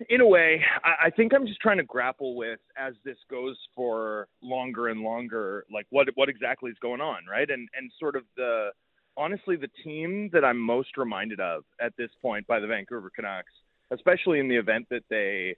in 0.09 0.21
a 0.21 0.27
way, 0.27 0.65
I, 0.83 1.11
think 1.11 1.35
I'm 1.35 1.47
just 1.47 1.61
trying 1.61 1.77
to 1.77 1.85
grapple 1.85 2.35
with 2.35 2.61
as 2.77 2.95
this 3.05 3.19
goes 3.31 3.57
for 3.77 4.29
longer 4.43 4.89
and 4.89 5.03
longer, 5.03 5.67
like 5.71 5.87
what 5.91 6.09
what 6.15 6.29
exactly 6.29 6.71
is 6.71 6.79
going 6.81 7.01
on, 7.01 7.19
right? 7.31 7.49
And 7.51 7.69
and 7.77 7.93
sort 7.99 8.17
of 8.17 8.23
the 8.37 8.71
honestly 9.17 9.57
the 9.57 9.69
team 9.85 10.31
that 10.33 10.45
I'm 10.45 10.59
most 10.59 10.97
reminded 10.97 11.41
of 11.41 11.65
at 11.81 11.93
this 11.99 12.11
point 12.23 12.47
by 12.47 12.61
the 12.61 12.67
Vancouver 12.67 13.11
Canucks, 13.15 13.53
especially 13.91 14.41
in 14.41 14.49
the 14.49 14.57
event 14.57 14.87
that 14.91 15.03
they, 15.11 15.57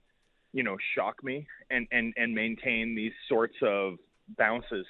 you 0.53 0.63
know, 0.63 0.77
shock 0.95 1.23
me 1.23 1.45
and 1.69 1.87
and 1.91 2.13
and 2.15 2.33
maintain 2.33 2.95
these 2.95 3.13
sorts 3.27 3.55
of 3.61 3.95
bounces, 4.37 4.85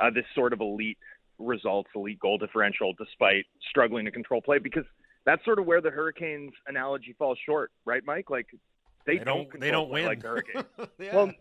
uh, 0.00 0.10
this 0.10 0.24
sort 0.34 0.52
of 0.52 0.60
elite 0.60 0.98
results, 1.38 1.90
elite 1.94 2.18
goal 2.18 2.38
differential, 2.38 2.92
despite 2.98 3.44
struggling 3.70 4.04
to 4.04 4.10
control 4.10 4.40
play, 4.42 4.58
because 4.58 4.84
that's 5.24 5.44
sort 5.44 5.58
of 5.58 5.66
where 5.66 5.80
the 5.80 5.90
Hurricanes 5.90 6.52
analogy 6.66 7.14
falls 7.18 7.38
short, 7.46 7.70
right, 7.84 8.02
Mike? 8.04 8.28
Like 8.30 8.46
they, 9.06 9.18
They 9.18 9.24
don't, 9.24 9.48
don't- 9.50 9.60
they 9.60 9.70
don't 9.70 9.90
win. 9.90 10.04
like 10.06 10.20
the 10.22 10.28
Hurricanes. 10.28 10.64
Yeah. 10.98 11.14
Well, 11.16 11.32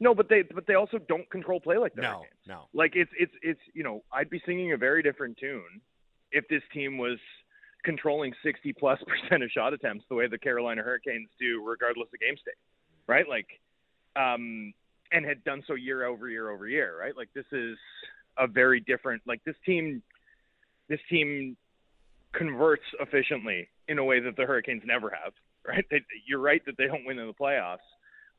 no, 0.00 0.14
but 0.14 0.28
they 0.28 0.42
but 0.42 0.66
they 0.66 0.74
also 0.74 0.98
don't 0.98 1.28
control 1.30 1.60
play 1.60 1.78
like 1.78 1.94
the 1.94 2.02
No, 2.02 2.08
Hurricanes. 2.08 2.32
no. 2.46 2.68
Like 2.74 2.96
it's 2.96 3.10
it's 3.18 3.32
it's 3.42 3.60
you 3.72 3.82
know 3.84 4.02
I'd 4.12 4.28
be 4.30 4.42
singing 4.44 4.72
a 4.72 4.76
very 4.76 5.02
different 5.02 5.38
tune 5.38 5.80
if 6.32 6.46
this 6.48 6.62
team 6.74 6.98
was 6.98 7.18
controlling 7.84 8.34
60 8.42 8.72
plus 8.74 8.98
percent 9.06 9.42
of 9.42 9.50
shot 9.50 9.72
attempts 9.72 10.04
the 10.08 10.14
way 10.16 10.26
the 10.26 10.38
Carolina 10.38 10.82
Hurricanes 10.82 11.28
do, 11.40 11.62
regardless 11.64 12.08
of 12.12 12.20
game 12.20 12.36
state, 12.36 12.54
right? 13.06 13.28
Like, 13.28 13.46
um, 14.16 14.72
and 15.12 15.24
had 15.24 15.44
done 15.44 15.62
so 15.66 15.74
year 15.74 16.04
over 16.04 16.28
year 16.28 16.50
over 16.50 16.66
year, 16.68 16.98
right? 16.98 17.16
Like 17.16 17.28
this 17.34 17.44
is 17.52 17.76
a 18.38 18.46
very 18.46 18.80
different. 18.80 19.22
Like 19.26 19.42
this 19.44 19.56
team, 19.64 20.02
this 20.88 21.00
team 21.08 21.56
converts 22.32 22.82
efficiently 23.00 23.68
in 23.88 23.98
a 23.98 24.04
way 24.04 24.20
that 24.20 24.36
the 24.36 24.44
Hurricanes 24.44 24.82
never 24.84 25.10
have, 25.10 25.32
right? 25.66 25.84
They, 25.90 26.02
you're 26.26 26.40
right 26.40 26.62
that 26.66 26.76
they 26.76 26.86
don't 26.86 27.04
win 27.06 27.18
in 27.18 27.26
the 27.26 27.32
playoffs, 27.32 27.78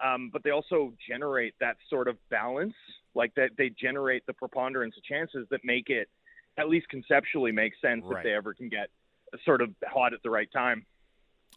um, 0.04 0.30
but 0.32 0.44
they 0.44 0.52
also 0.52 0.94
generate 1.08 1.56
that 1.60 1.78
sort 1.90 2.08
of 2.08 2.18
balance, 2.30 2.74
like 3.16 3.34
that 3.36 3.52
they 3.58 3.70
generate 3.70 4.26
the 4.26 4.34
preponderance 4.34 4.96
of 4.98 5.04
chances 5.04 5.48
that 5.50 5.62
make 5.64 5.90
it, 5.90 6.10
at 6.58 6.70
least 6.70 6.90
conceptually, 6.90 7.52
make 7.52 7.74
sense 7.82 8.04
Right. 8.06 8.20
if 8.20 8.24
they 8.24 8.34
ever 8.34 8.54
can 8.54 8.70
get 8.70 8.90
sort 9.46 9.62
of 9.62 9.70
hot 9.86 10.14
at 10.14 10.22
the 10.24 10.30
right 10.30 10.52
time. 10.52 10.86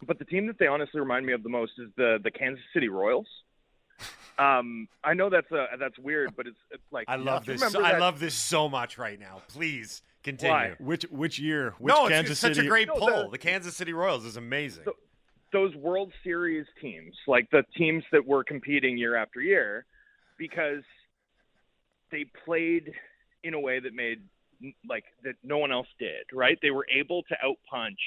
But 0.07 0.19
the 0.19 0.25
team 0.25 0.47
that 0.47 0.59
they 0.59 0.67
honestly 0.67 1.01
remind 1.01 1.27
me 1.27 1.33
of 1.33 1.43
the 1.43 1.49
most 1.49 1.73
is 1.79 1.89
the 1.97 2.19
the 2.23 2.31
Kansas 2.31 2.65
City 2.75 2.89
Royals. 2.89 3.27
Um, 4.39 4.89
I 5.05 5.13
know 5.13 5.29
that's 5.29 5.51
a, 5.51 5.67
that's 5.79 5.99
weird, 5.99 6.35
but 6.35 6.47
it's, 6.47 6.57
it's 6.71 6.83
like 6.91 7.05
I 7.09 7.17
love 7.17 7.45
this. 7.45 7.61
remember 7.61 7.87
I 7.87 7.99
love 7.99 8.21
this 8.21 8.33
so 8.35 8.71
much 8.71 8.97
right 8.97 9.21
now. 9.21 9.43
Please 9.49 10.01
continue. 10.23 10.55
Why? 10.55 10.75
Which 10.79 11.03
which 11.11 11.39
year? 11.39 11.75
Which 11.79 11.95
no, 11.95 12.09
Kansas 12.09 12.31
it's 12.33 12.41
such 12.41 12.55
City? 12.55 12.67
a 12.67 12.71
great 12.71 12.89
No, 12.89 12.95
poll. 12.95 13.25
the- 13.25 13.33
The 13.33 13.39
Kansas 13.39 13.77
City 13.77 13.93
Royals 13.93 14.25
is 14.25 14.39
amazing. 14.39 14.85
those 15.53 15.75
World 15.75 16.11
Series 16.25 16.65
teams, 16.81 17.15
like 17.27 17.51
the 17.51 17.65
teams 17.77 18.03
that 18.13 18.27
were 18.27 18.43
competing 18.43 18.97
year 18.97 19.15
after 19.15 19.43
year, 19.43 19.85
because 20.39 20.85
they 22.11 22.25
played 22.47 22.93
in 23.45 23.53
a 23.53 23.61
way 23.61 23.79
that 23.79 23.93
made 23.93 24.23
like 24.89 25.05
that 25.23 25.35
no 25.43 25.59
one 25.59 25.71
else 25.71 25.89
did, 25.99 26.25
right? 26.33 26.57
They 26.63 26.71
were 26.71 26.87
able 26.91 27.25
to 27.25 27.37
outpunch 27.45 27.99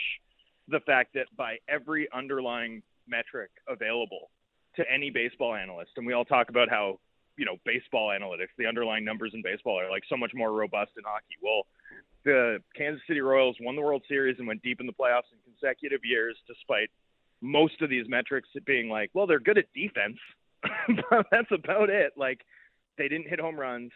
the 0.68 0.80
fact 0.82 1.14
that 1.14 1.28
by 1.38 1.58
every 1.68 2.08
underlying 2.14 2.82
metric 3.08 3.52
available 3.68 4.30
to 4.76 4.84
any 4.92 5.10
baseball 5.10 5.56
analyst, 5.56 5.92
and 5.98 6.06
we 6.06 6.14
all 6.14 6.26
talk 6.26 6.50
about 6.50 6.70
how 6.70 7.00
you 7.38 7.46
know 7.46 7.58
baseball 7.66 8.10
analytics, 8.10 8.54
the 8.58 8.66
underlying 8.66 9.04
numbers 9.06 9.32
in 9.34 9.42
baseball 9.42 9.80
are 9.80 9.90
like 9.90 10.04
so 10.10 10.18
much 10.18 10.32
more 10.34 10.52
robust 10.52 10.92
in 10.98 11.04
hockey. 11.06 11.36
Well, 11.42 11.66
the 12.26 12.60
Kansas 12.76 13.02
City 13.08 13.22
Royals 13.22 13.58
won 13.60 13.76
the 13.76 13.82
World 13.82 14.04
Series 14.08 14.38
and 14.40 14.48
went 14.48 14.62
deep 14.64 14.80
in 14.80 14.88
the 14.88 14.94
playoffs 14.94 15.32
in 15.32 15.40
consecutive 15.46 16.02
years, 16.04 16.38
despite 16.48 16.90
most 17.42 17.82
of 17.82 17.90
these 17.90 18.08
metrics 18.08 18.48
being 18.66 18.90
like, 18.90 19.12
well, 19.14 19.28
they're 19.28 19.40
good 19.40 19.58
at 19.58 19.66
defense, 19.74 20.18
that's 21.32 21.52
about 21.52 21.90
it. 21.90 22.14
Like, 22.16 22.40
they 22.98 23.08
didn't 23.08 23.28
hit 23.28 23.40
home 23.40 23.60
runs. 23.60 23.92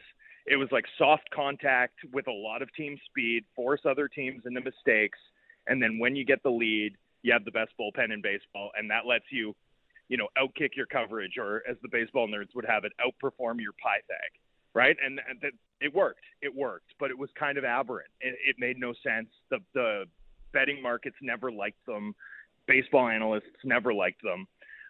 It 0.45 0.57
was 0.57 0.67
like 0.71 0.85
soft 0.97 1.29
contact 1.33 1.95
with 2.13 2.27
a 2.27 2.31
lot 2.31 2.61
of 2.61 2.73
team 2.73 2.97
speed, 3.09 3.43
force 3.55 3.81
other 3.85 4.07
teams 4.07 4.43
into 4.45 4.61
mistakes, 4.61 5.19
and 5.67 5.81
then 5.81 5.99
when 5.99 6.15
you 6.15 6.25
get 6.25 6.41
the 6.43 6.49
lead, 6.49 6.95
you 7.23 7.33
have 7.33 7.45
the 7.45 7.51
best 7.51 7.71
bullpen 7.79 8.13
in 8.13 8.21
baseball, 8.21 8.71
and 8.77 8.89
that 8.89 9.05
lets 9.05 9.25
you, 9.29 9.55
you 10.09 10.17
know, 10.17 10.27
outkick 10.37 10.75
your 10.75 10.85
coverage, 10.85 11.37
or 11.37 11.63
as 11.69 11.77
the 11.81 11.89
baseball 11.89 12.27
nerds 12.27 12.55
would 12.55 12.65
have 12.65 12.85
it, 12.85 12.93
outperform 13.01 13.59
your 13.59 13.73
Pythag, 13.73 14.31
right? 14.73 14.95
And, 15.03 15.19
and 15.29 15.39
that 15.41 15.51
it 15.81 15.93
worked. 15.93 16.23
It 16.41 16.53
worked, 16.55 16.93
but 16.99 17.11
it 17.11 17.17
was 17.17 17.29
kind 17.37 17.57
of 17.57 17.63
aberrant. 17.63 18.09
It, 18.21 18.35
it 18.45 18.55
made 18.59 18.79
no 18.79 18.93
sense. 19.03 19.27
The 19.49 19.59
the 19.73 20.05
betting 20.53 20.81
markets 20.81 21.15
never 21.21 21.51
liked 21.51 21.85
them. 21.85 22.15
Baseball 22.67 23.07
analysts 23.07 23.61
never 23.63 23.93
liked 23.93 24.21
them. 24.23 24.47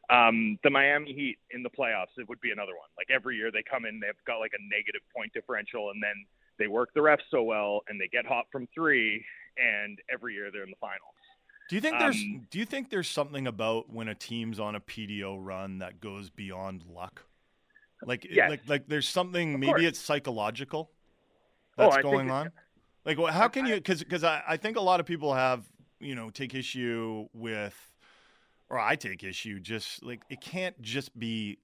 Um, 0.09 0.57
the 0.63 0.69
Miami 0.69 1.11
Heat 1.13 1.37
in 1.51 1.63
the 1.63 1.69
playoffs, 1.69 2.15
it 2.17 2.29
would 2.29 2.39
be 2.39 2.51
another 2.51 2.71
one. 2.71 2.87
Like 2.97 3.07
every 3.13 3.35
year 3.35 3.51
they 3.51 3.63
come 3.69 3.85
in, 3.85 3.99
they've 3.99 4.15
got 4.25 4.37
like 4.37 4.53
a 4.57 4.63
negative 4.63 5.01
point 5.13 5.33
differential, 5.33 5.91
and 5.91 6.01
then 6.01 6.25
they 6.57 6.67
work 6.67 6.89
the 6.93 7.01
refs 7.01 7.19
so 7.31 7.43
well, 7.43 7.81
and 7.87 7.99
they 7.99 8.07
get 8.07 8.25
hot 8.25 8.45
from 8.51 8.67
three, 8.73 9.23
and 9.57 9.99
every 10.11 10.33
year 10.33 10.49
they're 10.51 10.63
in 10.63 10.69
the 10.69 10.75
finals. 10.77 11.01
Do 11.67 11.75
you 11.75 11.81
think 11.81 11.99
there's 11.99 12.25
Um, 12.25 12.47
do 12.49 12.59
you 12.59 12.65
think 12.65 12.89
there's 12.89 13.09
something 13.09 13.45
about 13.47 13.89
when 13.91 14.07
a 14.07 14.15
team's 14.15 14.59
on 14.59 14.75
a 14.75 14.79
PDO 14.79 15.37
run 15.37 15.79
that 15.79 15.99
goes 15.99 16.29
beyond 16.29 16.83
luck? 16.85 17.23
Like 18.05 18.27
Yes. 18.29 18.49
like 18.49 18.61
like 18.67 18.87
there's 18.87 19.09
something 19.09 19.53
Of 19.55 19.59
maybe 19.59 19.65
course. 19.65 19.85
it's 19.85 19.99
psychological 19.99 20.91
Oh, 21.77 21.91
that's 21.91 21.97
think 22.01 22.03
going 22.03 22.29
on. 22.31 22.51
Like 23.05 23.17
wh- 23.17 23.31
how 23.31 23.47
can 23.49 23.65
you 23.65 23.81
cuz 23.81 24.03
cuz 24.03 24.23
I, 24.23 24.43
I 24.47 24.57
think 24.57 24.77
a 24.77 24.81
lot 24.81 24.99
of 24.99 25.05
people 25.05 25.33
have, 25.33 25.65
you 25.99 26.15
know, 26.15 26.29
take 26.29 26.55
issue 26.55 27.27
with 27.33 27.75
or 28.69 28.79
I 28.79 28.95
take 28.95 29.23
issue 29.23 29.59
just 29.59 30.03
like 30.03 30.21
it 30.29 30.41
can't 30.41 30.81
just 30.81 31.17
be 31.17 31.59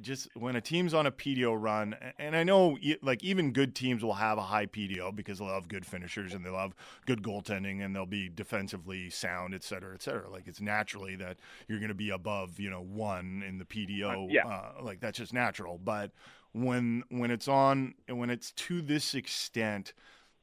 just 0.00 0.28
when 0.36 0.54
a 0.56 0.60
team's 0.60 0.94
on 0.94 1.06
a 1.06 1.10
PDO 1.10 1.56
run, 1.60 1.96
and 2.18 2.36
I 2.36 2.44
know 2.44 2.78
like 3.02 3.24
even 3.24 3.52
good 3.52 3.74
teams 3.74 4.04
will 4.04 4.14
have 4.14 4.38
a 4.38 4.42
high 4.42 4.66
PDO 4.66 5.14
because 5.16 5.38
they'll 5.38 5.48
have 5.48 5.68
good 5.68 5.84
finishers 5.84 6.32
and 6.32 6.44
they 6.44 6.50
love 6.50 6.74
good 7.06 7.22
goaltending 7.22 7.84
and 7.84 7.94
they'll 7.94 8.06
be 8.06 8.28
defensively 8.28 9.10
sound, 9.10 9.54
et 9.54 9.64
cetera, 9.64 9.94
et 9.94 10.02
cetera. 10.02 10.28
Like 10.30 10.46
it's 10.46 10.60
naturally 10.60 11.16
that 11.16 11.38
you're 11.68 11.78
going 11.80 11.88
to 11.88 11.94
be 11.94 12.10
above, 12.10 12.60
you 12.60 12.70
know, 12.70 12.82
one 12.82 13.42
in 13.46 13.58
the 13.58 13.64
PDO. 13.64 14.24
Uh, 14.24 14.26
yeah. 14.30 14.46
uh, 14.46 14.82
like 14.82 15.00
that's 15.00 15.18
just 15.18 15.32
natural. 15.32 15.78
But 15.82 16.12
when 16.52 17.02
when 17.08 17.30
it's 17.30 17.48
on 17.48 17.94
when 18.08 18.30
it's 18.30 18.52
to 18.52 18.82
this 18.82 19.14
extent, 19.14 19.92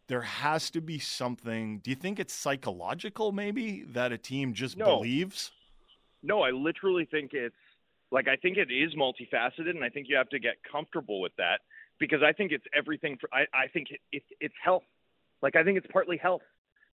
there 0.07 0.21
has 0.21 0.69
to 0.71 0.81
be 0.81 0.99
something. 0.99 1.79
Do 1.79 1.89
you 1.89 1.95
think 1.95 2.19
it's 2.19 2.33
psychological, 2.33 3.31
maybe 3.31 3.83
that 3.89 4.11
a 4.11 4.17
team 4.17 4.53
just 4.53 4.77
No. 4.77 4.97
believes? 4.97 5.51
No, 6.23 6.41
I 6.41 6.51
literally 6.51 7.05
think 7.05 7.33
it's 7.33 7.55
Like 8.11 8.27
I 8.27 8.35
think 8.37 8.57
it 8.57 8.71
is 8.71 8.93
multifaceted, 8.95 9.69
and 9.69 9.83
I 9.83 9.89
think 9.89 10.07
you 10.09 10.15
have 10.15 10.29
to 10.29 10.39
get 10.39 10.55
comfortable 10.69 11.19
with 11.19 11.35
that 11.37 11.59
because 11.99 12.21
I 12.23 12.31
think 12.31 12.51
it's 12.51 12.65
everything. 12.75 13.17
For 13.19 13.29
I, 13.33 13.41
I 13.53 13.67
think 13.67 13.87
it, 13.91 13.99
it, 14.11 14.23
it's 14.39 14.55
health. 14.63 14.83
Like 15.41 15.55
I 15.55 15.63
think 15.63 15.77
it's 15.77 15.87
partly 15.91 16.17
health. 16.17 16.41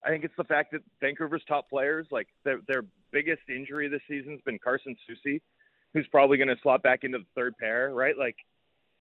I 0.04 0.10
think 0.10 0.24
it's 0.24 0.34
the 0.36 0.44
fact 0.44 0.72
that 0.72 0.82
Vancouver's 1.00 1.42
top 1.48 1.70
players, 1.70 2.06
like 2.10 2.28
their 2.44 2.60
their 2.66 2.84
biggest 3.12 3.42
injury 3.48 3.88
this 3.88 4.02
season's 4.08 4.40
been 4.42 4.58
Carson 4.58 4.96
Soucy, 5.08 5.40
who's 5.92 6.06
probably 6.08 6.36
going 6.36 6.48
to 6.48 6.56
slot 6.62 6.82
back 6.82 7.04
into 7.04 7.18
the 7.18 7.26
third 7.34 7.56
pair, 7.58 7.90
right? 7.94 8.18
Like 8.18 8.36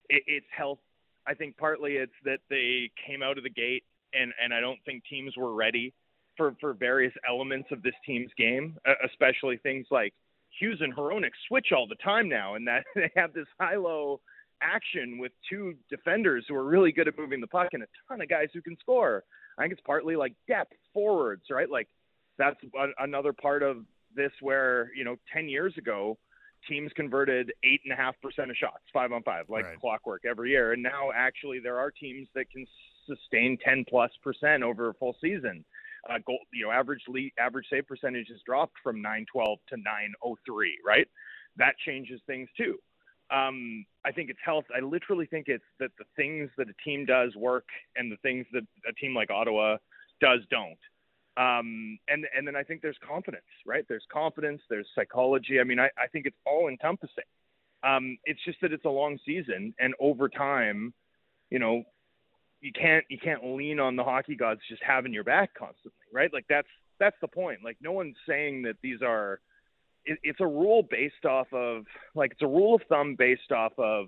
it, 0.09 0.24
it's 0.28 0.45
health. 0.55 0.80
I 1.26 1.34
think 1.34 1.57
partly 1.57 1.93
it's 1.93 2.14
that 2.26 2.39
they 2.49 2.91
came 3.07 3.24
out 3.24 3.38
of 3.38 3.43
the 3.43 3.49
gate, 3.49 3.84
and 4.14 4.32
and 4.41 4.53
I 4.53 4.61
don't 4.61 4.80
think 4.86 5.03
teams 5.09 5.36
were 5.36 5.53
ready 5.53 5.93
for 6.38 6.55
for 6.61 6.74
various 6.74 7.14
elements 7.28 7.70
of 7.72 7.82
this 7.82 7.95
team's 8.05 8.32
game, 8.38 8.78
especially 9.03 9.57
things 9.57 9.88
like 9.91 10.14
Hughes 10.59 10.79
and 10.81 10.95
Hronek 10.95 11.31
switch 11.47 11.67
all 11.75 11.87
the 11.87 11.95
time 11.95 12.29
now, 12.29 12.55
and 12.55 12.67
that 12.67 12.83
they 12.95 13.11
have 13.15 13.33
this 13.33 13.47
high 13.59 13.75
low 13.75 14.21
action 14.61 15.17
with 15.19 15.31
two 15.49 15.75
defenders 15.89 16.45
who 16.47 16.55
are 16.55 16.63
really 16.63 16.91
good 16.91 17.07
at 17.07 17.17
moving 17.17 17.41
the 17.41 17.47
puck 17.47 17.69
and 17.73 17.83
a 17.83 17.87
ton 18.07 18.21
of 18.21 18.29
guys 18.29 18.47
who 18.53 18.61
can 18.61 18.77
score. 18.79 19.23
I 19.57 19.63
think 19.63 19.73
it's 19.73 19.81
partly 19.85 20.15
like 20.15 20.33
depth 20.47 20.73
forwards, 20.93 21.43
right? 21.51 21.69
Like 21.69 21.87
that's 22.37 22.57
another 22.99 23.33
part 23.33 23.61
of 23.61 23.77
this 24.15 24.31
where 24.41 24.91
you 24.95 25.03
know 25.03 25.15
10 25.33 25.49
years 25.49 25.73
ago 25.77 26.17
teams 26.69 26.91
converted 26.95 27.51
eight 27.63 27.81
and 27.83 27.91
a 27.91 27.95
half 27.95 28.15
percent 28.21 28.49
of 28.49 28.55
shots 28.55 28.83
five 28.93 29.11
on 29.11 29.21
five 29.23 29.45
like 29.49 29.65
Right. 29.65 29.79
clockwork 29.79 30.21
every 30.23 30.51
year 30.51 30.71
and 30.73 30.81
now 30.83 31.09
actually 31.13 31.59
there 31.59 31.77
are 31.79 31.89
teams 31.91 32.27
that 32.35 32.49
can 32.51 32.65
sustain 33.07 33.57
10 33.65 33.85
plus 33.89 34.11
percent 34.23 34.63
over 34.63 34.89
a 34.89 34.93
full 34.93 35.15
season 35.19 35.65
uh, 36.09 36.17
goal, 36.25 36.39
you 36.53 36.65
know 36.65 36.71
average 36.71 37.03
lead, 37.07 37.31
average 37.39 37.65
save 37.69 37.87
percentage 37.87 38.27
has 38.29 38.39
dropped 38.45 38.75
from 38.83 39.01
912 39.01 39.59
to 39.69 39.77
903 39.77 40.77
right 40.85 41.07
that 41.57 41.75
changes 41.85 42.19
things 42.27 42.49
too 42.57 42.77
um, 43.31 43.85
I 44.05 44.11
think 44.11 44.29
it's 44.29 44.39
health. 44.43 44.65
I 44.75 44.81
literally 44.81 45.25
think 45.25 45.47
it's 45.47 45.63
that 45.79 45.91
the 45.97 46.05
things 46.15 46.49
that 46.57 46.67
a 46.69 46.73
team 46.83 47.05
does 47.05 47.35
work 47.35 47.65
and 47.95 48.11
the 48.11 48.17
things 48.17 48.45
that 48.53 48.63
a 48.87 48.93
team 48.93 49.15
like 49.15 49.31
Ottawa 49.31 49.77
does 50.21 50.41
don't. 50.51 50.77
Um, 51.35 51.97
and 52.07 52.27
and 52.37 52.47
then 52.47 52.55
I 52.55 52.61
think 52.63 52.81
there's 52.81 52.97
confidence, 53.07 53.43
right? 53.65 53.85
There's 53.89 54.05
confidence. 54.11 54.61
There's 54.69 54.87
psychology. 54.93 55.59
I 55.59 55.63
mean, 55.63 55.79
I, 55.79 55.85
I 55.97 56.07
think 56.11 56.27
it's 56.27 56.37
all 56.45 56.67
encompassing. 56.67 57.23
Um, 57.83 58.17
it's 58.25 58.39
just 58.45 58.61
that 58.61 58.71
it's 58.71 58.85
a 58.85 58.89
long 58.89 59.17
season, 59.25 59.73
and 59.79 59.95
over 59.99 60.29
time, 60.29 60.93
you 61.49 61.57
know, 61.57 61.83
you 62.64 62.72
can't 62.72 63.03
you 63.09 63.18
can't 63.18 63.43
lean 63.43 63.80
on 63.80 63.95
the 63.95 64.03
hockey 64.03 64.36
gods 64.36 64.61
just 64.70 64.82
having 64.82 65.14
your 65.14 65.26
back 65.26 65.53
constantly, 65.53 65.91
right? 66.14 66.32
Like 66.34 66.45
that's 66.49 66.68
that's 66.99 67.18
the 67.22 67.28
point. 67.28 67.59
Like 67.64 67.78
no 67.82 67.91
one's 67.91 68.16
saying 68.28 68.64
that 68.64 68.78
these 68.82 69.01
are. 69.03 69.39
It, 70.05 70.18
it's 70.24 70.39
a 70.41 70.47
rule 70.47 70.84
based 70.89 71.26
off 71.26 71.47
of 71.53 71.84
like 72.16 72.32
it's 72.32 72.41
a 72.41 72.47
rule 72.47 72.76
of 72.76 72.82
thumb 72.89 73.16
based 73.18 73.51
off 73.51 73.74
of 73.78 74.07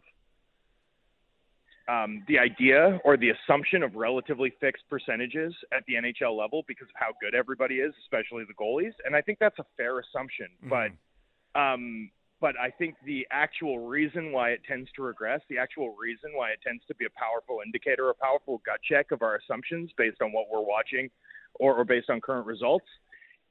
um, 1.87 2.23
the 2.27 2.39
idea 2.39 2.99
or 3.03 3.17
the 3.17 3.31
assumption 3.31 3.83
of 3.83 3.95
relatively 3.95 4.53
fixed 4.59 4.83
percentages 4.89 5.53
at 5.71 5.83
the 5.87 5.93
NHL 5.95 6.37
level 6.37 6.63
because 6.67 6.87
of 6.87 6.95
how 6.95 7.11
good 7.21 7.35
everybody 7.35 7.75
is, 7.75 7.93
especially 8.05 8.43
the 8.45 8.53
goalies. 8.53 8.93
And 9.05 9.15
I 9.15 9.21
think 9.21 9.39
that's 9.39 9.59
a 9.59 9.65
fair 9.77 9.99
assumption. 9.99 10.47
But 10.69 11.59
um, 11.59 12.09
but 12.41 12.55
I 12.59 12.69
think 12.69 12.95
the 13.05 13.25
actual 13.31 13.79
reason 13.79 14.31
why 14.31 14.49
it 14.49 14.61
tends 14.67 14.89
to 14.95 15.03
regress, 15.03 15.41
the 15.49 15.57
actual 15.57 15.95
reason 15.95 16.31
why 16.35 16.49
it 16.49 16.59
tends 16.65 16.83
to 16.87 16.95
be 16.95 17.05
a 17.05 17.19
powerful 17.19 17.59
indicator, 17.65 18.09
a 18.09 18.13
powerful 18.13 18.61
gut 18.65 18.79
check 18.87 19.11
of 19.11 19.21
our 19.21 19.35
assumptions 19.37 19.91
based 19.97 20.21
on 20.21 20.31
what 20.31 20.45
we're 20.51 20.65
watching 20.65 21.09
or, 21.55 21.75
or 21.75 21.85
based 21.85 22.09
on 22.09 22.19
current 22.19 22.45
results, 22.45 22.85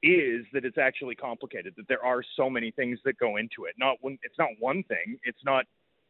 is 0.03 0.45
that 0.53 0.65
it's 0.65 0.77
actually 0.77 1.15
complicated. 1.15 1.73
That 1.77 1.87
there 1.87 2.03
are 2.05 2.21
so 2.37 2.49
many 2.49 2.71
things 2.71 2.99
that 3.05 3.17
go 3.17 3.37
into 3.37 3.65
it. 3.67 3.73
Not 3.77 3.97
one. 4.01 4.17
It's 4.21 4.37
not 4.37 4.49
one 4.59 4.83
thing. 4.83 5.17
It's 5.23 5.43
not 5.43 5.65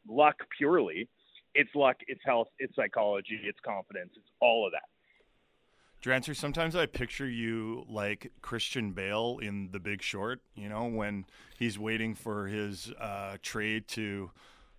luck 0.07 0.36
purely. 0.57 1.07
It's 1.53 1.73
luck. 1.76 1.97
It's 2.07 2.21
health. 2.26 2.49
It's 2.59 2.76
psychology. 2.76 3.39
It's 3.43 3.59
confidence. 3.65 4.11
It's 4.17 4.30
all 4.41 4.65
of 4.65 4.73
that. 4.73 4.89
Drancer, 6.06 6.36
sometimes 6.36 6.76
I 6.76 6.86
picture 6.86 7.28
you 7.28 7.84
like 7.89 8.32
Christian 8.43 8.91
Bale 8.91 9.39
in 9.41 9.70
The 9.72 9.80
Big 9.80 10.03
Short, 10.03 10.39
you 10.53 10.70
know, 10.70 10.86
when 10.86 11.26
he's 11.58 11.80
waiting 11.80 12.14
for 12.14 12.45
his 12.45 12.91
uh, 13.01 13.38
trade 13.41 13.88
to 13.89 14.30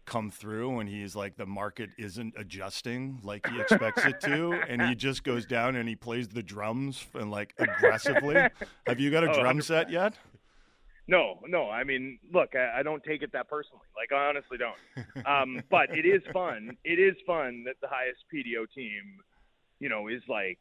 come 0.05 0.31
through 0.31 0.79
and 0.79 0.89
he's 0.89 1.17
like, 1.17 1.37
the 1.37 1.45
market 1.45 1.91
isn't 1.99 2.35
adjusting 2.39 3.19
like 3.25 3.45
he 3.49 3.61
expects 3.61 4.05
it 4.05 4.21
to. 4.21 4.53
And 4.69 4.81
he 4.83 4.95
just 4.95 5.25
goes 5.25 5.45
down 5.47 5.75
and 5.75 5.89
he 5.89 5.97
plays 5.97 6.29
the 6.29 6.45
drums 6.45 7.05
and 7.15 7.29
like 7.29 7.55
aggressively. 7.59 8.37
Have 8.87 9.01
you 9.01 9.11
got 9.11 9.25
a 9.25 9.31
Oh, 9.31 9.35
drum 9.35 9.57
100. 9.59 9.65
set 9.65 9.91
yet? 9.91 10.15
No, 11.09 11.41
no. 11.49 11.69
I 11.69 11.83
mean, 11.83 12.21
look, 12.33 12.55
I, 12.55 12.79
I 12.81 12.83
don't 12.85 13.03
take 13.03 13.23
it 13.23 13.33
that 13.33 13.49
personally. 13.49 13.83
Like, 13.97 14.13
I 14.13 14.29
honestly 14.29 14.59
don't. 14.59 15.27
Um, 15.27 15.61
but 15.71 15.91
it 15.97 16.07
is 16.07 16.23
fun. 16.33 16.77
It 16.85 17.01
is 17.01 17.17
fun 17.27 17.65
that 17.67 17.75
the 17.81 17.89
highest 17.89 18.21
PDO 18.33 18.73
team, 18.73 19.19
you 19.81 19.89
know, 19.89 20.07
is 20.07 20.23
like 20.29 20.59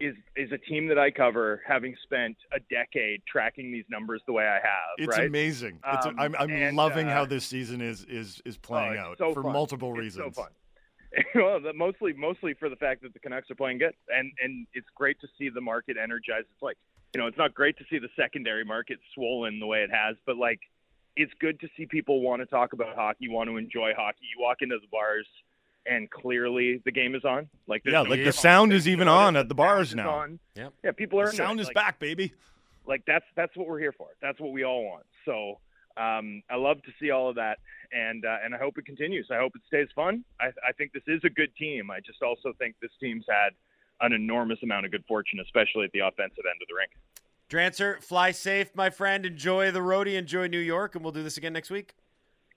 is 0.00 0.14
is 0.36 0.50
a 0.52 0.58
team 0.58 0.88
that 0.88 0.98
I 0.98 1.10
cover, 1.10 1.62
having 1.66 1.94
spent 2.02 2.36
a 2.52 2.58
decade 2.72 3.22
tracking 3.30 3.72
these 3.72 3.84
numbers 3.88 4.22
the 4.26 4.32
way 4.32 4.44
I 4.44 4.54
have. 4.54 4.96
It's 4.98 5.16
right? 5.16 5.26
amazing. 5.26 5.78
It's, 5.86 6.06
Um, 6.06 6.16
I'm, 6.18 6.34
I'm 6.38 6.50
and, 6.50 6.76
loving 6.76 7.06
uh, 7.08 7.12
how 7.12 7.24
this 7.24 7.44
season 7.44 7.80
is 7.80 8.04
is 8.04 8.42
is 8.44 8.56
playing 8.56 8.98
oh, 8.98 9.10
out 9.10 9.18
so 9.18 9.32
for 9.32 9.42
fun. 9.42 9.52
multiple 9.52 9.90
It's 9.90 10.00
reasons. 10.00 10.36
So 10.36 10.42
fun. 10.42 10.52
well, 11.34 11.60
mostly 11.74 12.12
mostly 12.12 12.54
for 12.54 12.68
the 12.68 12.76
fact 12.76 13.02
that 13.02 13.12
the 13.12 13.18
Canucks 13.18 13.50
are 13.50 13.54
playing 13.54 13.78
good, 13.78 13.94
and 14.08 14.32
and 14.42 14.66
it's 14.74 14.88
great 14.94 15.20
to 15.20 15.28
see 15.38 15.48
the 15.48 15.60
market 15.60 15.96
energized. 16.02 16.46
It's 16.52 16.62
like 16.62 16.76
you 17.14 17.20
know, 17.20 17.26
it's 17.26 17.38
not 17.38 17.54
great 17.54 17.76
to 17.78 17.84
see 17.90 17.98
the 17.98 18.08
secondary 18.16 18.64
market 18.64 18.98
swollen 19.14 19.60
the 19.60 19.66
way 19.66 19.82
it 19.82 19.90
has, 19.92 20.16
but 20.26 20.36
like 20.36 20.60
it's 21.14 21.32
good 21.40 21.60
to 21.60 21.68
see 21.76 21.86
people 21.86 22.22
want 22.22 22.40
to 22.40 22.46
talk 22.46 22.72
about 22.72 22.96
hockey, 22.96 23.28
want 23.28 23.50
to 23.50 23.56
enjoy 23.58 23.92
hockey. 23.94 24.24
You 24.34 24.42
walk 24.42 24.58
into 24.62 24.78
the 24.80 24.88
bars, 24.90 25.26
and 25.86 26.10
clearly 26.10 26.80
the 26.84 26.92
game 26.92 27.14
is 27.14 27.24
on. 27.24 27.48
Like 27.66 27.82
Yeah, 27.84 27.92
no 27.92 28.02
like 28.02 28.24
the 28.24 28.32
sound 28.32 28.72
on. 28.72 28.76
is 28.76 28.86
even 28.88 29.08
on 29.08 29.36
at 29.36 29.48
the 29.48 29.54
bars 29.54 29.90
sound 29.90 29.96
now. 29.98 30.10
on. 30.10 30.38
Yep. 30.56 30.72
Yeah, 30.84 30.90
people 30.92 31.20
are 31.20 31.26
The 31.30 31.36
sound 31.36 31.60
is 31.60 31.66
Like, 31.66 31.74
back, 31.74 31.98
baby. 31.98 32.32
like 32.86 33.02
that's 33.06 33.24
that's 33.36 33.56
what 33.56 33.66
we're 33.68 33.78
here 33.80 33.92
for. 33.92 34.08
That's 34.20 34.38
what 34.40 34.52
we 34.52 34.64
all 34.64 34.84
want. 34.84 35.04
So 35.24 35.58
um, 35.96 36.42
I 36.50 36.56
love 36.56 36.82
to 36.84 36.90
see 37.00 37.10
all 37.10 37.28
of 37.28 37.34
that, 37.36 37.58
and 37.92 38.24
uh, 38.24 38.36
and 38.44 38.54
I 38.54 38.58
hope 38.58 38.78
it 38.78 38.86
continues. 38.86 39.28
I 39.30 39.36
hope 39.38 39.52
it 39.54 39.62
stays 39.66 39.88
fun. 39.94 40.24
I, 40.40 40.46
I 40.66 40.72
think 40.72 40.92
this 40.92 41.02
is 41.06 41.20
a 41.24 41.30
good 41.30 41.54
team. 41.56 41.90
I 41.90 42.00
just 42.00 42.22
also 42.22 42.52
think 42.58 42.76
this 42.80 42.90
team's 42.98 43.24
had 43.28 43.50
an 44.00 44.12
enormous 44.14 44.58
amount 44.62 44.86
of 44.86 44.90
good 44.92 45.04
fortune, 45.06 45.38
especially 45.40 45.84
at 45.84 45.92
the 45.92 46.00
offensive 46.00 46.44
end 46.50 46.60
of 46.62 46.68
the 46.68 46.74
rink. 46.74 46.92
Drancer, 47.50 48.02
fly 48.02 48.30
safe, 48.30 48.74
my 48.74 48.88
friend. 48.88 49.26
Enjoy 49.26 49.70
the 49.70 49.80
roadie. 49.80 50.14
Enjoy 50.16 50.46
New 50.46 50.58
York, 50.58 50.94
and 50.94 51.04
we'll 51.04 51.12
do 51.12 51.22
this 51.22 51.36
again 51.36 51.52
next 51.52 51.70
week. 51.70 51.94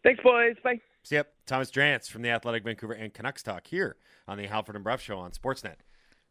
Thanks, 0.04 0.24
boys. 0.24 0.56
Bye. 0.64 0.80
So, 1.06 1.14
yep, 1.14 1.34
Thomas 1.45 1.70
Drance 1.70 2.10
from 2.10 2.24
the 2.24 2.30
Athletic 2.32 2.64
Vancouver 2.64 2.93
and 2.93 3.14
Canucks 3.14 3.43
Talk 3.43 3.68
here 3.68 3.95
on 4.28 4.39
the 4.39 4.47
Halford 4.47 4.74
and 4.74 4.84
Brough 4.84 4.97
Show 4.97 5.20
on 5.20 5.30
Sportsnet 5.30 5.76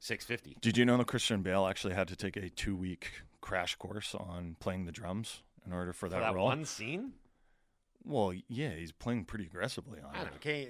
650. 0.01 0.57
Did 0.61 0.77
you 0.77 0.85
know 0.85 0.97
that 0.97 1.07
Christian 1.07 1.43
Bale 1.43 1.65
actually 1.69 1.95
had 1.95 2.09
to 2.09 2.17
take 2.17 2.37
a 2.37 2.51
two 2.51 2.75
week 2.75 3.23
crash 3.41 3.77
course 3.77 4.17
on 4.17 4.57
playing 4.59 4.87
the 4.87 4.91
drums 4.91 5.43
in 5.65 5.73
order 5.73 5.93
for 5.93 6.09
that, 6.09 6.17
For 6.17 6.21
that 6.23 6.35
role? 6.35 6.47
one 6.47 6.65
scene? 6.65 7.13
Well, 8.03 8.35
yeah, 8.49 8.71
he's 8.71 8.91
playing 8.91 9.27
pretty 9.27 9.45
aggressively 9.47 10.01
on 10.01 10.13
I 10.13 10.23
it. 10.23 10.25
know. 10.25 10.31
Can 10.41 10.67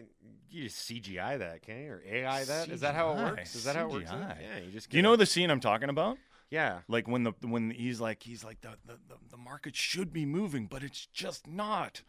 you 0.50 0.64
just 0.64 0.86
CGI 0.86 1.38
that, 1.38 1.62
can 1.62 1.78
you? 1.82 1.92
Or 1.92 2.02
AI 2.06 2.44
that? 2.44 2.68
Is 2.68 2.82
that 2.82 2.94
how 2.94 3.12
it 3.12 3.16
works? 3.16 3.54
Is 3.54 3.64
that 3.64 3.74
how 3.74 3.86
it 3.86 3.90
works? 3.90 4.10
CGI. 4.10 4.36
Yeah, 4.42 4.58
you 4.66 4.70
just 4.70 4.90
Do 4.90 4.98
you 4.98 5.02
know 5.02 5.16
the 5.16 5.24
scene 5.24 5.50
I'm 5.50 5.60
talking 5.60 5.88
about? 5.88 6.18
Yeah. 6.50 6.80
Like 6.88 7.08
when 7.08 7.22
the 7.22 7.32
when 7.40 7.70
he's 7.70 8.02
like 8.02 8.22
he's 8.22 8.44
like 8.44 8.60
the, 8.60 8.76
the, 8.86 8.98
the 9.30 9.36
market 9.38 9.74
should 9.74 10.12
be 10.12 10.26
moving, 10.26 10.66
but 10.66 10.82
it's 10.84 11.06
just 11.06 11.48
not. 11.48 12.02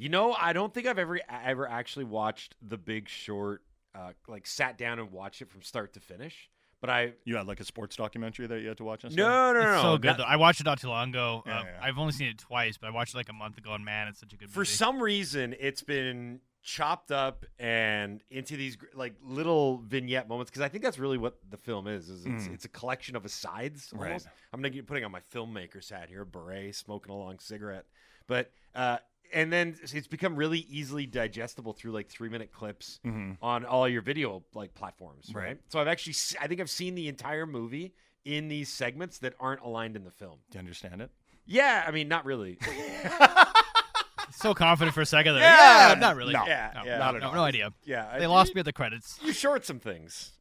You 0.00 0.08
know, 0.08 0.32
I 0.32 0.52
don't 0.54 0.72
think 0.72 0.86
I've 0.86 0.98
ever 0.98 1.20
ever 1.30 1.68
actually 1.68 2.06
watched 2.06 2.54
The 2.66 2.78
Big 2.78 3.08
Short, 3.08 3.62
uh, 3.94 4.12
like 4.28 4.46
sat 4.46 4.78
down 4.78 4.98
and 4.98 5.12
watched 5.12 5.42
it 5.42 5.50
from 5.50 5.60
start 5.62 5.92
to 5.92 6.00
finish. 6.00 6.48
But 6.80 6.88
I 6.88 7.12
You 7.24 7.36
had 7.36 7.46
like 7.46 7.60
a 7.60 7.64
sports 7.64 7.96
documentary 7.96 8.46
that 8.46 8.60
you 8.62 8.68
had 8.68 8.78
to 8.78 8.84
watch. 8.84 9.04
And 9.04 9.14
no 9.14 9.52
no 9.52 9.60
no 9.60 9.60
It's 9.60 9.82
no 9.82 9.82
so 9.82 9.98
good. 9.98 10.06
not- 10.08 10.16
though. 10.18 10.24
I 10.24 10.36
watched 10.36 10.60
it 10.60 10.64
not 10.64 10.80
too 10.80 10.88
long 10.88 11.10
ago. 11.10 11.42
Yeah, 11.44 11.58
uh, 11.58 11.62
yeah. 11.64 11.78
I've 11.82 11.98
only 11.98 12.12
seen 12.14 12.28
it 12.28 12.38
twice, 12.38 12.78
but 12.78 12.86
I 12.86 12.90
watched 12.90 13.12
it 13.14 13.18
like 13.18 13.28
a 13.28 13.34
month 13.34 13.58
ago, 13.58 13.74
and 13.74 13.84
man, 13.84 14.08
it's 14.08 14.20
such 14.20 14.32
a 14.32 14.36
good 14.36 14.50
for 14.50 14.60
movie. 14.60 14.70
some 14.70 15.02
reason 15.02 15.54
it's 15.60 15.82
been 15.82 16.40
chopped 16.62 17.10
up 17.12 17.44
and 17.58 18.22
into 18.30 18.56
these 18.56 18.78
like 18.94 19.14
little 19.22 19.78
vignette 19.86 20.28
moments 20.28 20.50
because 20.50 20.62
I 20.62 20.68
think 20.68 20.82
that's 20.82 20.98
really 20.98 21.18
what 21.18 21.36
the 21.50 21.58
film 21.58 21.86
is. 21.86 22.08
Is 22.08 22.24
it's, 22.24 22.44
Mm. 22.48 22.54
it's 22.54 22.64
a 22.64 22.68
collection 22.70 23.16
of 23.16 23.26
asides. 23.26 23.90
Right. 23.94 24.06
Almost. 24.08 24.28
I'm 24.54 24.60
gonna 24.60 24.70
get 24.70 24.86
putting 24.86 25.04
on 25.04 25.12
my 25.12 25.20
filmmaker's 25.34 25.90
hat 25.90 26.08
here, 26.08 26.24
beret, 26.24 26.74
smoking 26.74 27.12
a 27.12 27.16
long 27.18 27.38
cigarette, 27.38 27.84
but 28.26 28.50
uh, 28.74 28.98
and 29.32 29.52
then 29.52 29.76
it's 29.82 30.06
become 30.06 30.36
really 30.36 30.60
easily 30.70 31.06
digestible 31.06 31.72
through 31.72 31.92
like 31.92 32.08
three 32.08 32.28
minute 32.28 32.52
clips 32.52 33.00
Mhm. 33.04 33.36
on 33.40 33.64
all 33.64 33.88
your 33.88 34.02
video 34.02 34.42
like 34.54 34.74
platforms. 34.74 35.30
Right. 35.34 35.44
Right. 35.44 35.58
So 35.68 35.80
I've 35.80 35.88
actually 35.88 36.14
se- 36.14 36.36
I 36.40 36.46
think 36.46 36.60
I've 36.60 36.70
seen 36.70 36.94
the 36.94 37.08
entire 37.08 37.46
movie 37.46 37.94
in 38.24 38.48
these 38.48 38.68
segments 38.68 39.18
that 39.18 39.34
aren't 39.40 39.62
aligned 39.62 39.96
in 39.96 40.04
the 40.04 40.10
film. 40.10 40.38
Do 40.50 40.56
you 40.56 40.60
understand 40.60 41.00
it? 41.02 41.10
Yeah, 41.46 41.84
I 41.86 41.90
mean 41.90 42.08
not 42.08 42.24
really. 42.24 42.58
so 44.32 44.54
confident 44.54 44.94
for 44.94 45.00
a 45.00 45.06
second. 45.06 45.34
There. 45.34 45.42
Yeah, 45.42 45.88
Yeah, 45.90 45.94
not 45.94 46.16
really. 46.16 46.32
no, 46.32 46.40
no, 46.40 46.46
yeah, 46.46 46.70
no, 46.74 46.84
yeah. 46.84 46.92
no, 46.92 46.98
Not 46.98 47.14
at 47.16 47.20
no, 47.22 47.28
all. 47.28 47.34
no 47.34 47.42
idea. 47.44 47.72
Yeah, 47.84 48.18
they 48.18 48.24
I- 48.24 48.28
lost 48.28 48.54
me 48.54 48.60
at 48.60 48.64
the 48.64 48.72
credits. 48.72 49.18
you 49.22 49.32
short 49.32 49.64
some 49.64 49.80
things. 49.80 50.32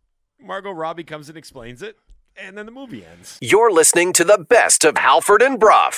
Margot 0.41 0.71
Robbie 0.71 1.03
comes 1.03 1.27
and 1.29 1.37
explains 1.37 1.81
it, 1.81 1.97
and 2.37 2.57
then 2.57 2.65
the 2.65 2.71
movie 2.71 3.03
ends. 3.05 3.37
You're 3.41 3.71
listening 3.71 4.13
to 4.13 4.23
the 4.23 4.37
best 4.37 4.85
of 4.85 4.97
Halford 4.97 5.41
and 5.41 5.59
Brough. 5.59 5.91